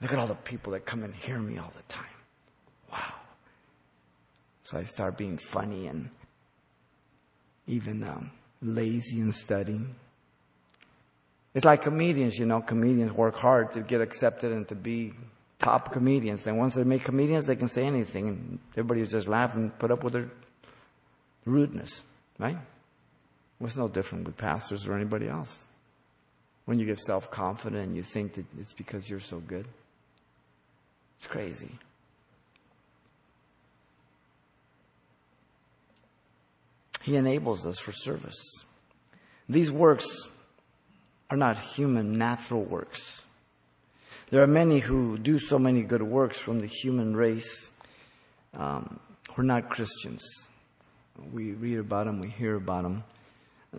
Look 0.01 0.13
at 0.13 0.19
all 0.21 0.29
the 0.29 0.37
people 0.37 0.75
that 0.75 0.87
come 0.87 1.03
and 1.03 1.13
hear 1.13 1.41
me 1.41 1.59
all 1.59 1.73
the 1.75 1.83
time. 1.89 2.07
Wow. 2.93 3.15
So 4.63 4.79
I 4.79 4.85
start 4.85 5.19
being 5.19 5.37
funny 5.37 5.89
and 5.89 6.09
even 7.67 8.05
um, 8.05 8.31
lazy 8.65 9.21
in 9.21 9.33
studying. 9.33 9.95
It's 11.55 11.65
like 11.65 11.83
comedians, 11.83 12.37
you 12.37 12.47
know, 12.47 12.61
comedians 12.61 13.13
work 13.13 13.37
hard 13.37 13.73
to 13.73 13.81
get 13.81 14.01
accepted 14.01 14.51
and 14.51 14.67
to 14.69 14.75
be 14.75 15.13
top 15.59 15.93
comedians. 15.93 16.47
And 16.47 16.59
once 16.59 16.75
they 16.75 16.83
make 16.83 17.05
comedians, 17.05 17.47
they 17.47 17.57
can 17.57 17.69
say 17.69 17.87
anything 17.87 18.29
and 18.29 18.59
everybody 18.73 19.07
just 19.07 19.29
laugh 19.29 19.55
and 19.55 19.77
put 19.79 19.91
up 19.91 20.03
with 20.03 20.15
their 20.15 20.29
rudeness, 21.45 22.03
right? 22.39 22.57
Well, 23.59 23.69
it's 23.69 23.77
no 23.77 23.89
different 23.89 24.27
with 24.27 24.37
pastors 24.37 24.89
or 24.89 24.95
anybody 24.95 25.29
else. 25.29 25.67
When 26.65 26.79
you 26.79 26.87
get 26.87 26.99
self 26.99 27.31
confident 27.31 27.85
and 27.85 27.97
you 27.97 28.03
think 28.03 28.35
that 28.35 28.47
it's 28.59 28.73
because 28.73 29.09
you're 29.09 29.21
so 29.21 29.39
good, 29.39 29.67
it's 31.19 31.27
crazy. 31.27 31.71
He 37.05 37.17
enables 37.17 37.67
us 37.67 37.79
for 37.79 37.93
service. 37.93 38.65
These 39.47 39.71
works 39.71 40.27
are 41.29 41.37
not 41.37 41.59
human, 41.59 42.17
natural 42.17 42.63
works. 42.63 43.23
There 44.31 44.43
are 44.43 44.47
many 44.47 44.79
who 44.79 45.19
do 45.19 45.39
so 45.39 45.59
many 45.59 45.83
good 45.83 46.03
works 46.03 46.39
from 46.39 46.63
the 46.63 46.67
human 46.67 47.15
race 47.15 47.69
um, 48.55 48.99
who 49.31 49.43
are 49.43 49.45
not 49.45 49.69
Christians. 49.69 50.25
We 51.31 51.53
read 51.53 51.79
about 51.79 52.07
them, 52.07 52.21
we 52.21 52.31
hear 52.31 52.55
about 52.55 52.85
them. 52.85 53.05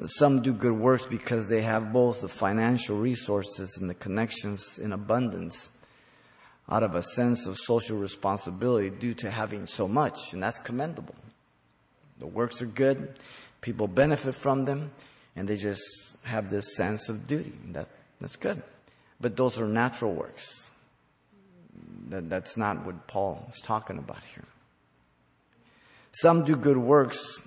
Some 0.05 0.43
do 0.43 0.53
good 0.53 0.73
works 0.73 1.07
because 1.07 1.49
they 1.49 1.63
have 1.63 1.91
both 1.91 2.21
the 2.21 2.27
financial 2.27 2.99
resources 2.99 3.75
and 3.81 3.89
the 3.89 3.95
connections 3.95 4.77
in 4.77 4.93
abundance 4.93 5.69
out 6.69 6.83
of 6.83 6.93
a 6.93 7.01
sense 7.01 7.47
of 7.47 7.57
social 7.57 7.97
responsibility 7.97 8.91
due 8.91 9.15
to 9.15 9.31
having 9.31 9.65
so 9.65 9.87
much, 9.87 10.33
and 10.33 10.43
that's 10.43 10.59
commendable. 10.59 11.15
The 12.19 12.27
works 12.27 12.61
are 12.61 12.67
good, 12.67 13.15
people 13.61 13.87
benefit 13.87 14.35
from 14.35 14.65
them, 14.65 14.91
and 15.35 15.47
they 15.47 15.57
just 15.57 16.15
have 16.23 16.49
this 16.49 16.75
sense 16.75 17.09
of 17.09 17.27
duty. 17.27 17.53
That, 17.71 17.89
that's 18.21 18.37
good. 18.37 18.61
But 19.19 19.35
those 19.35 19.59
are 19.59 19.67
natural 19.67 20.13
works. 20.13 20.71
That, 22.09 22.29
that's 22.29 22.57
not 22.57 22.85
what 22.85 23.07
Paul 23.07 23.45
is 23.49 23.61
talking 23.61 23.97
about 23.97 24.23
here. 24.23 24.45
Some 26.11 26.45
do 26.45 26.55
good 26.55 26.77
works 26.77 27.41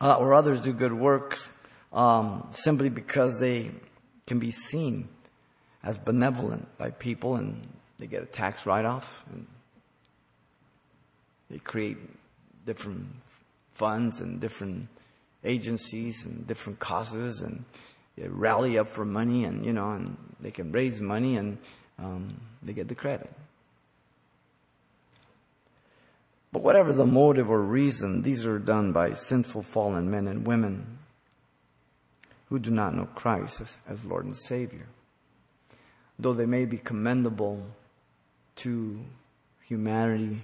uh, 0.00 0.16
or 0.16 0.34
others 0.34 0.60
do 0.60 0.72
good 0.72 0.92
works 0.92 1.48
um, 1.92 2.48
simply 2.50 2.90
because 2.90 3.38
they 3.38 3.70
can 4.26 4.40
be 4.40 4.50
seen 4.50 5.08
as 5.84 5.96
benevolent 5.96 6.66
by 6.76 6.90
people 6.90 7.36
and 7.36 7.60
they 7.98 8.06
get 8.06 8.22
a 8.22 8.26
tax 8.26 8.66
write 8.66 8.84
off 8.84 9.24
and 9.32 9.46
they 11.50 11.58
create 11.58 11.98
different 12.66 13.06
funds 13.74 14.20
and 14.20 14.40
different 14.40 14.88
agencies 15.44 16.24
and 16.24 16.46
different 16.46 16.78
causes 16.78 17.40
and 17.40 17.64
they 18.16 18.28
rally 18.28 18.78
up 18.78 18.88
for 18.88 19.04
money 19.04 19.44
and 19.44 19.64
you 19.64 19.72
know 19.72 19.92
and 19.92 20.16
they 20.40 20.50
can 20.50 20.70
raise 20.72 21.00
money 21.00 21.36
and 21.36 21.58
um, 21.98 22.40
they 22.62 22.72
get 22.72 22.88
the 22.88 22.94
credit 22.94 23.30
but 26.52 26.62
whatever 26.62 26.92
the 26.92 27.06
motive 27.06 27.50
or 27.50 27.60
reason, 27.60 28.22
these 28.22 28.44
are 28.44 28.58
done 28.58 28.92
by 28.92 29.14
sinful 29.14 29.62
fallen 29.62 30.10
men 30.10 30.28
and 30.28 30.46
women 30.46 30.98
who 32.50 32.58
do 32.58 32.70
not 32.70 32.94
know 32.94 33.06
Christ 33.14 33.62
as, 33.62 33.78
as 33.88 34.04
Lord 34.04 34.26
and 34.26 34.36
Savior. 34.36 34.86
Though 36.18 36.34
they 36.34 36.44
may 36.44 36.66
be 36.66 36.76
commendable 36.76 37.64
to 38.56 39.00
humanity 39.62 40.42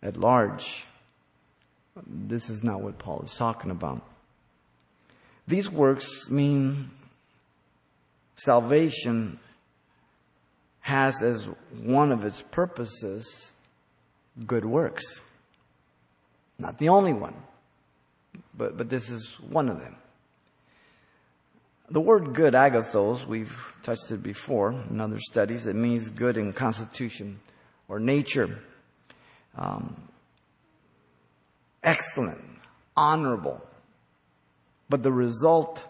at 0.00 0.16
large, 0.16 0.86
this 2.06 2.50
is 2.50 2.62
not 2.62 2.80
what 2.80 2.98
Paul 2.98 3.22
is 3.22 3.34
talking 3.34 3.70
about. 3.70 4.02
These 5.46 5.70
works 5.70 6.28
mean 6.28 6.90
salvation 8.36 9.38
has 10.80 11.22
as 11.22 11.44
one 11.82 12.12
of 12.12 12.24
its 12.24 12.42
purposes 12.42 13.52
good 14.46 14.64
works. 14.64 15.20
Not 16.58 16.78
the 16.78 16.88
only 16.88 17.12
one, 17.12 17.34
but, 18.56 18.76
but 18.76 18.88
this 18.88 19.10
is 19.10 19.26
one 19.40 19.68
of 19.68 19.80
them. 19.80 19.96
The 21.90 22.00
word 22.00 22.34
good, 22.34 22.54
agathos, 22.54 23.26
we've 23.26 23.74
touched 23.82 24.10
it 24.10 24.22
before 24.22 24.72
in 24.90 25.00
other 25.00 25.18
studies. 25.18 25.66
It 25.66 25.76
means 25.76 26.10
good 26.10 26.36
in 26.36 26.52
constitution 26.52 27.38
or 27.88 27.98
nature. 27.98 28.58
Um, 29.56 29.96
excellent, 31.82 32.42
honorable. 32.96 33.60
But 34.88 35.02
the 35.02 35.12
result 35.12 35.84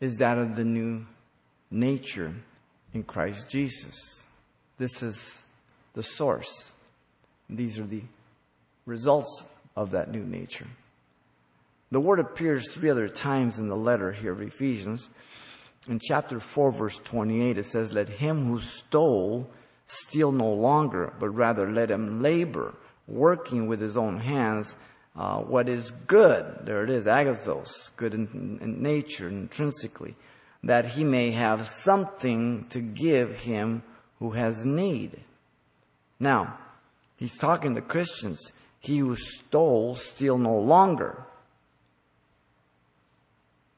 is 0.00 0.18
that 0.18 0.38
of 0.38 0.56
the 0.56 0.64
new 0.64 1.06
nature 1.70 2.34
in 2.92 3.02
Christ 3.02 3.48
Jesus. 3.48 4.24
This 4.78 5.02
is 5.02 5.44
the 5.94 6.02
source. 6.02 6.72
These 7.48 7.78
are 7.78 7.86
the 7.86 8.02
results 8.86 9.44
of 9.76 9.92
that 9.92 10.10
new 10.10 10.24
nature. 10.24 10.66
The 11.90 12.00
word 12.00 12.20
appears 12.20 12.70
three 12.70 12.90
other 12.90 13.08
times 13.08 13.58
in 13.58 13.68
the 13.68 13.76
letter 13.76 14.12
here 14.12 14.32
of 14.32 14.40
Ephesians. 14.40 15.10
In 15.88 15.98
chapter 15.98 16.40
4, 16.40 16.72
verse 16.72 16.98
28, 16.98 17.58
it 17.58 17.64
says, 17.64 17.92
Let 17.92 18.08
him 18.08 18.46
who 18.46 18.58
stole 18.60 19.48
steal 19.86 20.32
no 20.32 20.50
longer, 20.52 21.12
but 21.18 21.30
rather 21.30 21.70
let 21.70 21.90
him 21.90 22.22
labor, 22.22 22.74
working 23.06 23.66
with 23.66 23.80
his 23.80 23.96
own 23.96 24.16
hands 24.16 24.74
uh, 25.14 25.38
what 25.40 25.68
is 25.68 25.90
good. 26.06 26.64
There 26.64 26.84
it 26.84 26.90
is, 26.90 27.06
agathos, 27.06 27.90
good 27.96 28.14
in, 28.14 28.58
in 28.62 28.82
nature, 28.82 29.28
intrinsically, 29.28 30.14
that 30.62 30.86
he 30.86 31.04
may 31.04 31.32
have 31.32 31.66
something 31.66 32.66
to 32.70 32.80
give 32.80 33.40
him 33.40 33.82
who 34.18 34.30
has 34.30 34.64
need. 34.64 35.20
Now, 36.18 36.58
he's 37.16 37.36
talking 37.36 37.74
to 37.74 37.80
Christians. 37.80 38.52
He 38.80 38.98
who 38.98 39.16
stole, 39.16 39.96
steal 39.96 40.38
no 40.38 40.58
longer. 40.58 41.24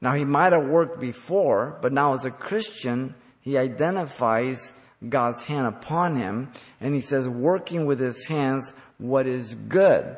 Now, 0.01 0.13
he 0.13 0.25
might 0.25 0.53
have 0.53 0.67
worked 0.67 0.99
before, 0.99 1.77
but 1.81 1.91
now 1.91 2.13
as 2.13 2.25
a 2.25 2.31
Christian, 2.31 3.15
he 3.41 3.57
identifies 3.57 4.71
God's 5.07 5.43
hand 5.43 5.67
upon 5.67 6.15
him, 6.15 6.51
and 6.79 6.93
he 6.93 7.01
says, 7.01 7.27
working 7.27 7.85
with 7.85 7.99
his 7.99 8.25
hands 8.25 8.73
what 8.97 9.27
is 9.27 9.55
good. 9.55 10.17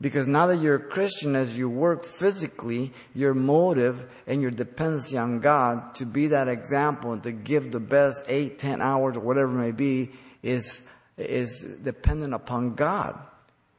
Because 0.00 0.28
now 0.28 0.46
that 0.46 0.58
you're 0.58 0.76
a 0.76 0.88
Christian, 0.88 1.34
as 1.34 1.58
you 1.58 1.68
work 1.68 2.04
physically, 2.04 2.92
your 3.14 3.34
motive 3.34 4.08
and 4.28 4.40
your 4.40 4.52
dependency 4.52 5.18
on 5.18 5.40
God 5.40 5.96
to 5.96 6.06
be 6.06 6.28
that 6.28 6.46
example 6.46 7.12
and 7.12 7.22
to 7.24 7.32
give 7.32 7.72
the 7.72 7.80
best 7.80 8.22
eight, 8.28 8.60
ten 8.60 8.80
hours 8.80 9.16
or 9.16 9.20
whatever 9.20 9.58
it 9.58 9.64
may 9.64 9.72
be 9.72 10.10
is, 10.42 10.82
is 11.16 11.66
dependent 11.82 12.32
upon 12.32 12.74
God. 12.74 13.18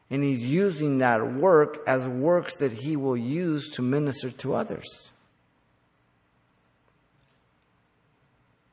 And 0.10 0.21
He's 0.21 0.43
using 0.43 0.97
that 0.97 1.36
work 1.36 1.79
as 1.88 2.05
works 2.05 2.58
that 2.58 2.73
He 2.73 2.97
will 2.97 3.17
use 3.17 3.69
to 3.75 3.82
minister 3.82 4.29
to 4.29 4.55
others. 4.55 5.13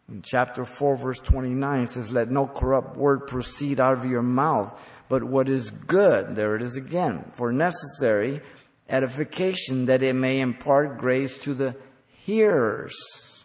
In 0.08 0.22
chapter 0.22 0.64
4 0.64 0.96
verse 0.96 1.18
29 1.18 1.82
it 1.82 1.88
says, 1.88 2.12
let 2.12 2.30
no 2.30 2.46
corrupt 2.46 2.96
word 2.96 3.26
proceed 3.26 3.80
out 3.80 3.94
of 3.94 4.04
your 4.04 4.22
mouth, 4.22 4.80
but 5.08 5.22
what 5.22 5.48
is 5.48 5.70
good, 5.70 6.34
there 6.34 6.56
it 6.56 6.62
is 6.62 6.76
again, 6.76 7.24
for 7.34 7.52
necessary 7.52 8.40
edification 8.88 9.86
that 9.86 10.02
it 10.02 10.14
may 10.14 10.40
impart 10.40 10.98
grace 10.98 11.36
to 11.38 11.54
the 11.54 11.76
hearers. 12.24 13.44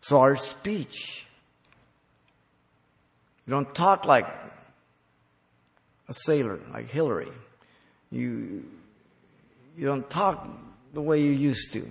So 0.00 0.18
our 0.18 0.36
speech, 0.36 1.26
you 3.46 3.50
don't 3.50 3.74
talk 3.74 4.06
like 4.06 4.26
a 6.08 6.14
sailor, 6.14 6.58
like 6.72 6.90
Hillary. 6.90 7.30
You, 8.10 8.64
you 9.76 9.86
don't 9.86 10.08
talk 10.10 10.48
the 10.92 11.02
way 11.02 11.20
you 11.20 11.30
used 11.30 11.72
to. 11.74 11.88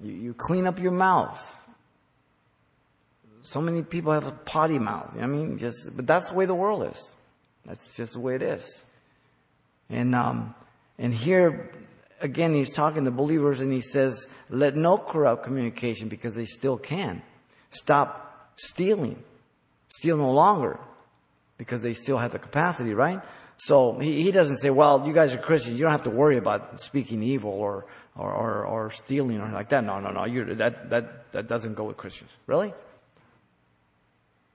You, 0.00 0.12
you 0.12 0.34
clean 0.34 0.66
up 0.66 0.78
your 0.78 0.92
mouth. 0.92 1.67
So 3.48 3.62
many 3.62 3.82
people 3.82 4.12
have 4.12 4.26
a 4.26 4.32
potty 4.32 4.78
mouth. 4.78 5.16
I 5.18 5.26
mean, 5.26 5.56
just, 5.56 5.96
but 5.96 6.06
that's 6.06 6.28
the 6.28 6.34
way 6.34 6.44
the 6.44 6.54
world 6.54 6.82
is. 6.82 7.14
That's 7.64 7.96
just 7.96 8.12
the 8.12 8.20
way 8.20 8.34
it 8.34 8.42
is. 8.42 8.84
And, 9.88 10.14
um, 10.14 10.54
and 10.98 11.14
here, 11.14 11.70
again, 12.20 12.52
he's 12.52 12.70
talking 12.70 13.06
to 13.06 13.10
believers 13.10 13.62
and 13.62 13.72
he 13.72 13.80
says, 13.80 14.26
let 14.50 14.76
no 14.76 14.98
corrupt 14.98 15.44
communication 15.44 16.08
because 16.08 16.34
they 16.34 16.44
still 16.44 16.76
can. 16.76 17.22
Stop 17.70 18.50
stealing. 18.56 19.16
Steal 19.88 20.18
no 20.18 20.30
longer 20.30 20.78
because 21.56 21.80
they 21.80 21.94
still 21.94 22.18
have 22.18 22.32
the 22.32 22.38
capacity, 22.38 22.92
right? 22.92 23.22
So 23.56 23.98
he, 23.98 24.24
he 24.24 24.30
doesn't 24.30 24.58
say, 24.58 24.68
well, 24.68 25.06
you 25.06 25.14
guys 25.14 25.34
are 25.34 25.38
Christians. 25.38 25.78
You 25.78 25.84
don't 25.84 25.92
have 25.92 26.02
to 26.02 26.10
worry 26.10 26.36
about 26.36 26.82
speaking 26.82 27.22
evil 27.22 27.52
or, 27.52 27.86
or, 28.14 28.30
or, 28.30 28.66
or 28.66 28.90
stealing 28.90 29.40
or 29.40 29.50
like 29.52 29.70
that. 29.70 29.84
No, 29.84 30.00
no, 30.00 30.10
no. 30.10 30.26
You, 30.26 30.54
that, 30.56 30.90
that, 30.90 31.32
that 31.32 31.48
doesn't 31.48 31.76
go 31.76 31.84
with 31.84 31.96
Christians. 31.96 32.36
Really? 32.46 32.74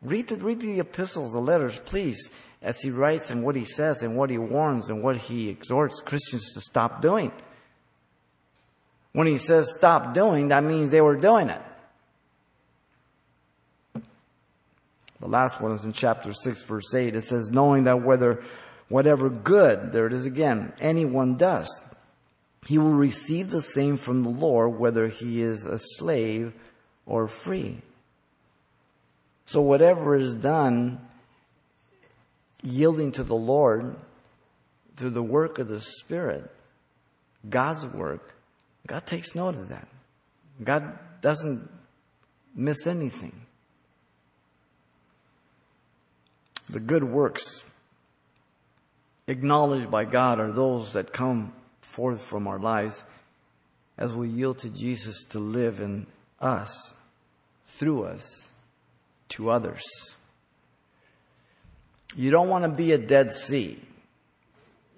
Read 0.04 0.28
the, 0.28 0.36
read 0.38 0.60
the 0.60 0.80
epistles, 0.80 1.32
the 1.32 1.40
letters, 1.40 1.80
please, 1.80 2.30
as 2.62 2.80
he 2.82 2.90
writes 2.90 3.30
and 3.30 3.44
what 3.44 3.56
he 3.56 3.66
says 3.66 4.04
and 4.04 4.16
what 4.16 4.30
he 4.30 4.38
warns 4.38 4.90
and 4.90 5.02
what 5.02 5.18
he 5.18 5.50
exhorts 5.50 6.02
Christians 6.02 6.54
to 6.54 6.62
stop 6.62 7.02
doing. 7.02 7.32
When 9.14 9.28
he 9.28 9.38
says 9.38 9.72
stop 9.72 10.14
doing, 10.14 10.50
that 10.50 10.64
means 10.64 10.92
they 10.92 11.02
were 11.02 11.16
doing 11.16 11.50
it. 11.50 11.62
The 15.20 15.30
last 15.30 15.62
one 15.62 15.72
is 15.72 15.86
in 15.86 15.94
chapter 15.94 16.34
6 16.34 16.64
verse 16.64 16.94
8. 16.94 17.16
It 17.16 17.22
says, 17.22 17.50
knowing 17.50 17.86
that 17.86 18.04
whether, 18.04 18.44
whatever 18.90 19.30
good, 19.30 19.94
there 19.94 20.06
it 20.06 20.12
is 20.12 20.26
again, 20.26 20.74
anyone 20.82 21.38
does, 21.38 21.82
he 22.68 22.78
will 22.78 22.92
receive 22.92 23.50
the 23.50 23.62
same 23.62 23.96
from 23.96 24.24
the 24.24 24.30
Lord, 24.30 24.78
whether 24.78 25.08
he 25.08 25.42
is 25.42 25.66
a 25.66 25.80
slave 25.80 26.54
or 27.06 27.28
free. 27.28 27.82
So 29.46 29.62
whatever 29.62 30.16
is 30.16 30.36
done, 30.36 31.00
yielding 32.64 33.12
to 33.14 33.24
the 33.24 33.36
Lord 33.36 33.96
through 34.96 35.12
the 35.12 35.24
work 35.24 35.60
of 35.60 35.68
the 35.68 35.82
Spirit, 35.82 36.50
God's 37.50 37.88
work, 37.88 38.34
God 38.88 39.06
takes 39.06 39.36
note 39.36 39.56
of 39.56 39.70
that. 39.70 39.88
God 40.64 40.98
doesn't 41.22 41.70
miss 42.56 42.88
anything. 42.88 43.34
The 46.70 46.80
good 46.80 47.04
works 47.04 47.64
acknowledged 49.28 49.92
by 49.92 50.06
God 50.06 50.40
are 50.40 50.52
those 50.52 50.94
that 50.94 51.14
come 51.14 51.54
forth 51.82 52.22
from 52.22 52.48
our 52.48 52.60
lives 52.60 53.04
as 53.98 54.14
we 54.14 54.28
yield 54.28 54.60
to 54.60 54.70
Jesus 54.70 55.24
to 55.26 55.40
live 55.40 55.82
in 55.82 56.08
us, 56.40 56.94
through 57.64 58.06
us, 58.06 58.52
to 59.30 59.50
others. 59.50 59.84
You 62.16 62.32
don't 62.32 62.50
want 62.50 62.64
to 62.64 62.70
be 62.70 62.92
a 62.92 62.98
Dead 62.98 63.32
Sea. 63.32 63.80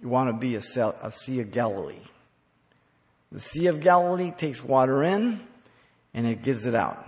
You 0.01 0.09
want 0.09 0.29
to 0.29 0.38
be 0.38 0.55
a, 0.55 0.61
a 1.01 1.11
Sea 1.11 1.41
of 1.41 1.51
Galilee. 1.51 2.01
The 3.31 3.39
Sea 3.39 3.67
of 3.67 3.79
Galilee 3.79 4.31
takes 4.31 4.63
water 4.63 5.03
in 5.03 5.41
and 6.13 6.27
it 6.27 6.41
gives 6.41 6.65
it 6.65 6.75
out. 6.75 7.07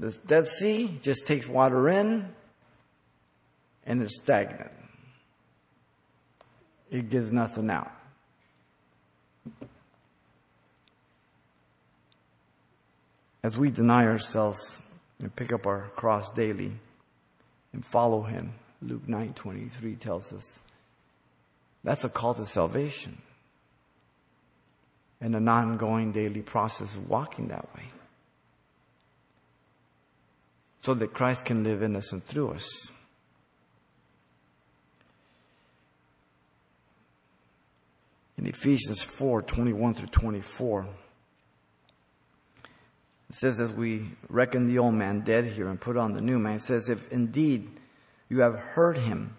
The 0.00 0.10
Dead 0.26 0.48
Sea 0.48 0.98
just 1.00 1.26
takes 1.26 1.48
water 1.48 1.88
in 1.88 2.28
and 3.86 4.02
it's 4.02 4.16
stagnant. 4.16 4.70
It 6.90 7.08
gives 7.08 7.32
nothing 7.32 7.70
out. 7.70 7.90
As 13.42 13.58
we 13.58 13.70
deny 13.70 14.06
ourselves 14.06 14.80
and 15.20 15.34
pick 15.34 15.52
up 15.52 15.66
our 15.66 15.90
cross 15.94 16.30
daily 16.32 16.72
and 17.72 17.84
follow 17.84 18.22
him. 18.22 18.52
Luke 18.82 19.06
9:23 19.06 19.98
tells 19.98 20.32
us. 20.32 20.60
That's 21.82 22.04
a 22.04 22.08
call 22.08 22.34
to 22.34 22.46
salvation. 22.46 23.20
And 25.20 25.36
an 25.36 25.48
ongoing 25.48 26.12
daily 26.12 26.42
process 26.42 26.94
of 26.94 27.08
walking 27.08 27.48
that 27.48 27.74
way. 27.74 27.84
So 30.80 30.94
that 30.94 31.14
Christ 31.14 31.44
can 31.44 31.62
live 31.64 31.82
in 31.82 31.96
us 31.96 32.12
and 32.12 32.22
through 32.24 32.50
us. 32.52 32.90
In 38.36 38.46
Ephesians 38.46 39.00
4, 39.00 39.42
21 39.42 39.94
through 39.94 40.08
24, 40.08 40.86
it 43.28 43.34
says, 43.34 43.58
as 43.58 43.72
we 43.72 44.06
reckon 44.28 44.66
the 44.66 44.78
old 44.78 44.94
man 44.94 45.20
dead 45.20 45.46
here 45.46 45.68
and 45.68 45.80
put 45.80 45.96
on 45.96 46.12
the 46.14 46.20
new 46.20 46.38
man, 46.38 46.56
it 46.56 46.62
says, 46.62 46.88
if 46.88 47.10
indeed 47.10 47.68
you 48.28 48.40
have 48.40 48.58
heard 48.58 48.98
him 48.98 49.36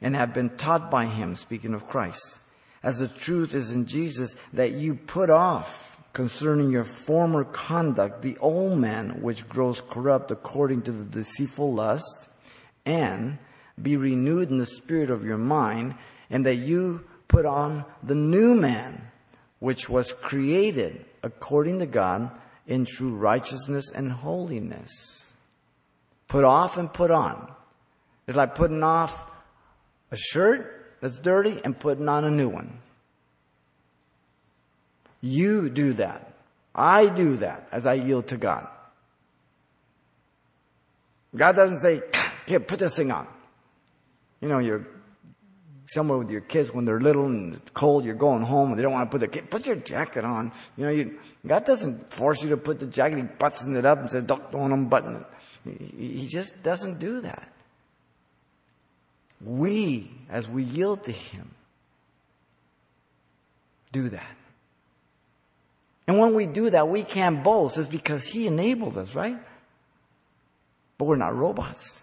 and 0.00 0.14
have 0.14 0.34
been 0.34 0.56
taught 0.56 0.90
by 0.90 1.06
him, 1.06 1.34
speaking 1.34 1.74
of 1.74 1.88
Christ, 1.88 2.38
as 2.82 2.98
the 2.98 3.08
truth 3.08 3.54
is 3.54 3.70
in 3.70 3.86
Jesus, 3.86 4.36
that 4.52 4.72
you 4.72 4.94
put 4.94 5.30
off 5.30 6.00
concerning 6.12 6.70
your 6.70 6.84
former 6.84 7.44
conduct 7.44 8.22
the 8.22 8.36
old 8.38 8.78
man 8.78 9.22
which 9.22 9.48
grows 9.48 9.80
corrupt 9.80 10.30
according 10.30 10.82
to 10.82 10.92
the 10.92 11.04
deceitful 11.04 11.72
lust, 11.72 12.28
and 12.84 13.38
be 13.80 13.96
renewed 13.96 14.50
in 14.50 14.58
the 14.58 14.66
spirit 14.66 15.10
of 15.10 15.24
your 15.24 15.38
mind, 15.38 15.94
and 16.30 16.44
that 16.46 16.56
you 16.56 17.04
put 17.28 17.46
on 17.46 17.84
the 18.02 18.14
new 18.14 18.54
man 18.54 19.10
which 19.58 19.88
was 19.88 20.12
created 20.12 21.04
according 21.22 21.78
to 21.78 21.86
God 21.86 22.30
in 22.68 22.84
true 22.84 23.14
righteousness 23.14 23.90
and 23.90 24.12
holiness. 24.12 25.32
Put 26.28 26.44
off 26.44 26.76
and 26.76 26.92
put 26.92 27.10
on. 27.10 27.50
It's 28.28 28.36
like 28.36 28.54
putting 28.54 28.82
off 28.82 29.28
a 30.10 30.16
shirt 30.16 30.96
that's 31.00 31.18
dirty 31.18 31.60
and 31.64 31.78
putting 31.78 32.08
on 32.08 32.24
a 32.24 32.30
new 32.30 32.48
one. 32.48 32.78
You 35.22 35.70
do 35.70 35.94
that. 35.94 36.34
I 36.74 37.08
do 37.08 37.38
that 37.38 37.66
as 37.72 37.86
I 37.86 37.94
yield 37.94 38.28
to 38.28 38.36
God. 38.36 38.68
God 41.34 41.56
doesn't 41.56 41.78
say, 41.78 42.02
here, 42.46 42.60
put 42.60 42.78
this 42.78 42.96
thing 42.96 43.10
on. 43.10 43.26
You 44.40 44.48
know, 44.48 44.58
your 44.58 44.86
somewhere 45.88 46.18
with 46.18 46.30
your 46.30 46.40
kids 46.40 46.72
when 46.72 46.84
they're 46.84 47.00
little 47.00 47.26
and 47.26 47.54
it's 47.54 47.70
cold, 47.70 48.04
you're 48.04 48.14
going 48.14 48.42
home 48.42 48.70
and 48.70 48.78
they 48.78 48.82
don't 48.82 48.92
want 48.92 49.10
to 49.10 49.18
put 49.18 49.20
the 49.20 49.28
kid, 49.28 49.50
put 49.50 49.66
your 49.66 49.76
jacket 49.76 50.24
on. 50.24 50.52
You 50.76 50.84
know, 50.84 50.92
you, 50.92 51.18
God 51.46 51.64
doesn't 51.64 52.12
force 52.12 52.42
you 52.42 52.50
to 52.50 52.56
put 52.56 52.78
the 52.78 52.86
jacket. 52.86 53.16
He 53.16 53.22
buttons 53.22 53.76
it 53.76 53.86
up 53.86 53.98
and 53.98 54.10
says, 54.10 54.24
don't, 54.24 54.50
don't 54.52 54.70
unbutton 54.70 55.16
it. 55.16 55.26
He, 55.96 56.18
he 56.18 56.28
just 56.28 56.62
doesn't 56.62 56.98
do 56.98 57.20
that. 57.22 57.52
We, 59.40 60.10
as 60.28 60.48
we 60.48 60.62
yield 60.62 61.04
to 61.04 61.12
Him, 61.12 61.50
do 63.92 64.08
that. 64.10 64.36
And 66.06 66.18
when 66.18 66.34
we 66.34 66.46
do 66.46 66.70
that, 66.70 66.88
we 66.88 67.02
can't 67.02 67.44
boast. 67.44 67.78
It's 67.78 67.88
because 67.88 68.26
He 68.26 68.46
enabled 68.46 68.96
us, 68.96 69.14
right? 69.14 69.38
But 70.96 71.04
we're 71.04 71.16
not 71.16 71.36
robots. 71.36 72.02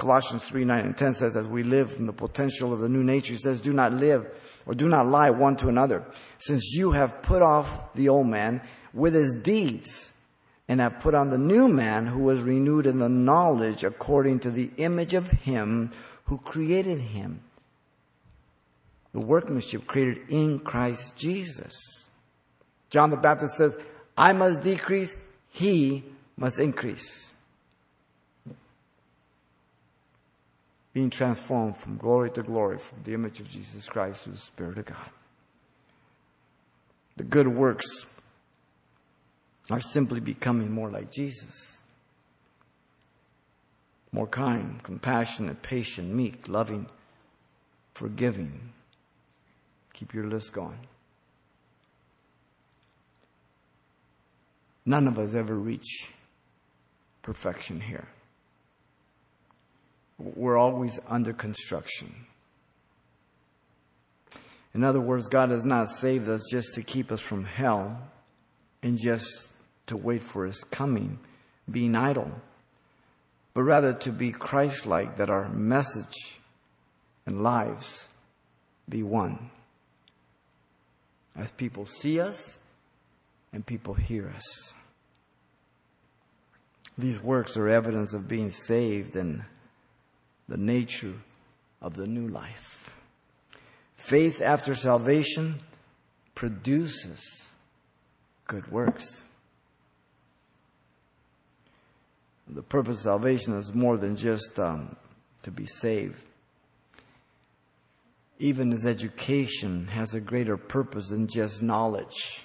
Colossians 0.00 0.42
3, 0.44 0.64
9 0.64 0.84
and 0.86 0.96
10 0.96 1.14
says, 1.14 1.36
as 1.36 1.46
we 1.46 1.62
live 1.62 1.96
in 1.98 2.06
the 2.06 2.12
potential 2.12 2.72
of 2.72 2.80
the 2.80 2.88
new 2.88 3.04
nature, 3.04 3.34
he 3.34 3.38
says, 3.38 3.60
do 3.60 3.72
not 3.72 3.92
live 3.92 4.26
or 4.64 4.72
do 4.72 4.88
not 4.88 5.06
lie 5.06 5.30
one 5.30 5.56
to 5.56 5.68
another, 5.68 6.04
since 6.38 6.72
you 6.74 6.92
have 6.92 7.22
put 7.22 7.42
off 7.42 7.92
the 7.94 8.08
old 8.08 8.26
man 8.26 8.62
with 8.94 9.14
his 9.14 9.34
deeds 9.34 10.10
and 10.68 10.80
have 10.80 11.00
put 11.00 11.14
on 11.14 11.30
the 11.30 11.38
new 11.38 11.68
man 11.68 12.06
who 12.06 12.20
was 12.20 12.40
renewed 12.40 12.86
in 12.86 12.98
the 12.98 13.08
knowledge 13.08 13.84
according 13.84 14.40
to 14.40 14.50
the 14.50 14.70
image 14.78 15.12
of 15.12 15.30
him 15.30 15.90
who 16.24 16.38
created 16.38 17.00
him. 17.00 17.40
The 19.12 19.20
workmanship 19.20 19.86
created 19.86 20.30
in 20.30 20.60
Christ 20.60 21.16
Jesus. 21.16 22.08
John 22.88 23.10
the 23.10 23.16
Baptist 23.16 23.54
says, 23.56 23.76
I 24.16 24.32
must 24.32 24.62
decrease, 24.62 25.14
he 25.50 26.04
must 26.36 26.58
increase. 26.58 27.29
Being 30.92 31.10
transformed 31.10 31.76
from 31.76 31.96
glory 31.96 32.30
to 32.30 32.42
glory, 32.42 32.78
from 32.78 32.98
the 33.04 33.14
image 33.14 33.40
of 33.40 33.48
Jesus 33.48 33.88
Christ 33.88 34.24
to 34.24 34.30
the 34.30 34.36
Spirit 34.36 34.78
of 34.78 34.86
God. 34.86 35.10
The 37.16 37.24
good 37.24 37.48
works 37.48 38.06
are 39.70 39.80
simply 39.80 40.20
becoming 40.20 40.72
more 40.72 40.90
like 40.90 41.10
Jesus. 41.10 41.82
More 44.12 44.26
kind, 44.26 44.82
compassionate, 44.82 45.62
patient, 45.62 46.12
meek, 46.12 46.48
loving, 46.48 46.86
forgiving. 47.94 48.72
Keep 49.92 50.14
your 50.14 50.26
list 50.26 50.52
going. 50.52 50.78
None 54.84 55.06
of 55.06 55.18
us 55.18 55.34
ever 55.34 55.54
reach 55.54 56.10
perfection 57.22 57.80
here. 57.80 58.08
We're 60.20 60.58
always 60.58 61.00
under 61.08 61.32
construction. 61.32 62.14
In 64.74 64.84
other 64.84 65.00
words, 65.00 65.28
God 65.28 65.50
has 65.50 65.64
not 65.64 65.88
saved 65.88 66.28
us 66.28 66.42
just 66.50 66.74
to 66.74 66.82
keep 66.82 67.10
us 67.10 67.20
from 67.20 67.44
hell 67.44 67.98
and 68.82 68.98
just 69.00 69.50
to 69.86 69.96
wait 69.96 70.22
for 70.22 70.44
His 70.46 70.62
coming, 70.62 71.18
being 71.70 71.96
idle, 71.96 72.30
but 73.54 73.62
rather 73.62 73.92
to 73.94 74.12
be 74.12 74.30
Christ 74.30 74.86
like, 74.86 75.16
that 75.16 75.30
our 75.30 75.48
message 75.48 76.38
and 77.26 77.42
lives 77.42 78.08
be 78.88 79.02
one. 79.02 79.50
As 81.34 81.50
people 81.50 81.86
see 81.86 82.20
us 82.20 82.58
and 83.52 83.64
people 83.64 83.94
hear 83.94 84.28
us. 84.36 84.74
These 86.98 87.22
works 87.22 87.56
are 87.56 87.68
evidence 87.68 88.12
of 88.12 88.28
being 88.28 88.50
saved 88.50 89.16
and 89.16 89.44
the 90.50 90.58
nature 90.58 91.14
of 91.80 91.94
the 91.94 92.06
new 92.06 92.26
life. 92.26 92.92
Faith 93.94 94.42
after 94.42 94.74
salvation 94.74 95.54
produces 96.34 97.52
good 98.48 98.70
works. 98.70 99.22
The 102.48 102.62
purpose 102.62 102.96
of 102.96 103.02
salvation 103.02 103.54
is 103.56 103.72
more 103.72 103.96
than 103.96 104.16
just 104.16 104.58
um, 104.58 104.96
to 105.44 105.52
be 105.52 105.66
saved. 105.66 106.24
Even 108.40 108.72
as 108.72 108.86
education 108.86 109.86
has 109.86 110.14
a 110.14 110.20
greater 110.20 110.56
purpose 110.56 111.10
than 111.10 111.28
just 111.28 111.62
knowledge. 111.62 112.42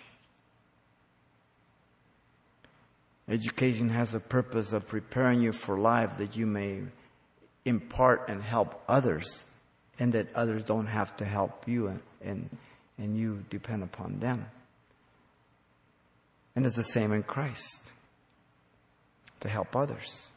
Education 3.28 3.90
has 3.90 4.14
a 4.14 4.20
purpose 4.20 4.74
of 4.74 4.88
preparing 4.88 5.42
you 5.42 5.52
for 5.52 5.80
life 5.80 6.18
that 6.18 6.38
you 6.38 6.46
may 6.46 6.82
impart 7.66 8.30
and 8.30 8.42
help 8.42 8.82
others 8.88 9.46
and 10.00 10.14
that 10.14 10.28
others 10.36 10.64
don't 10.64 10.88
have 10.88 11.16
to 11.18 11.26
help 11.26 11.68
you 11.68 11.88
and, 11.88 12.02
and, 12.24 12.58
and 12.98 13.18
you 13.18 13.44
depend 13.50 13.84
upon 13.84 14.20
them. 14.20 14.46
And 16.56 16.66
it's 16.66 16.76
the 16.76 16.84
same 16.84 17.12
in 17.12 17.24
Christ 17.24 17.92
to 19.42 19.50
help 19.50 19.76
others. 19.76 20.30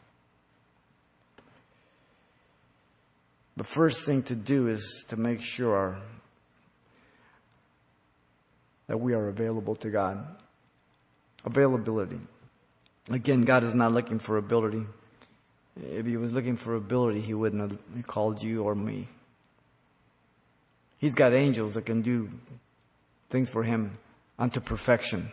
The 3.55 3.63
first 3.63 4.05
thing 4.05 4.23
to 4.23 4.35
do 4.35 4.67
is 4.67 5.05
to 5.09 5.17
make 5.17 5.41
sure 5.41 5.99
that 8.87 8.97
we 8.97 9.13
are 9.13 9.27
available 9.27 9.75
to 9.75 9.89
God. 9.89 10.25
Availability. 11.45 12.19
Again, 13.11 13.43
God 13.43 13.63
is 13.63 13.73
not 13.73 13.91
looking 13.93 14.19
for 14.19 14.37
ability. 14.37 14.85
If 15.81 16.05
he 16.05 16.17
was 16.17 16.33
looking 16.33 16.57
for 16.57 16.75
ability, 16.75 17.21
he 17.21 17.33
wouldn't 17.33 17.71
have 17.95 18.07
called 18.07 18.41
you 18.43 18.63
or 18.63 18.75
me. 18.75 19.07
He's 20.97 21.15
got 21.15 21.33
angels 21.33 21.75
that 21.75 21.85
can 21.85 22.01
do 22.01 22.29
things 23.29 23.49
for 23.49 23.63
him 23.63 23.93
unto 24.37 24.59
perfection. 24.59 25.31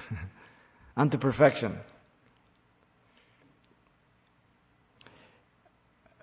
unto 0.96 1.18
perfection. 1.18 1.78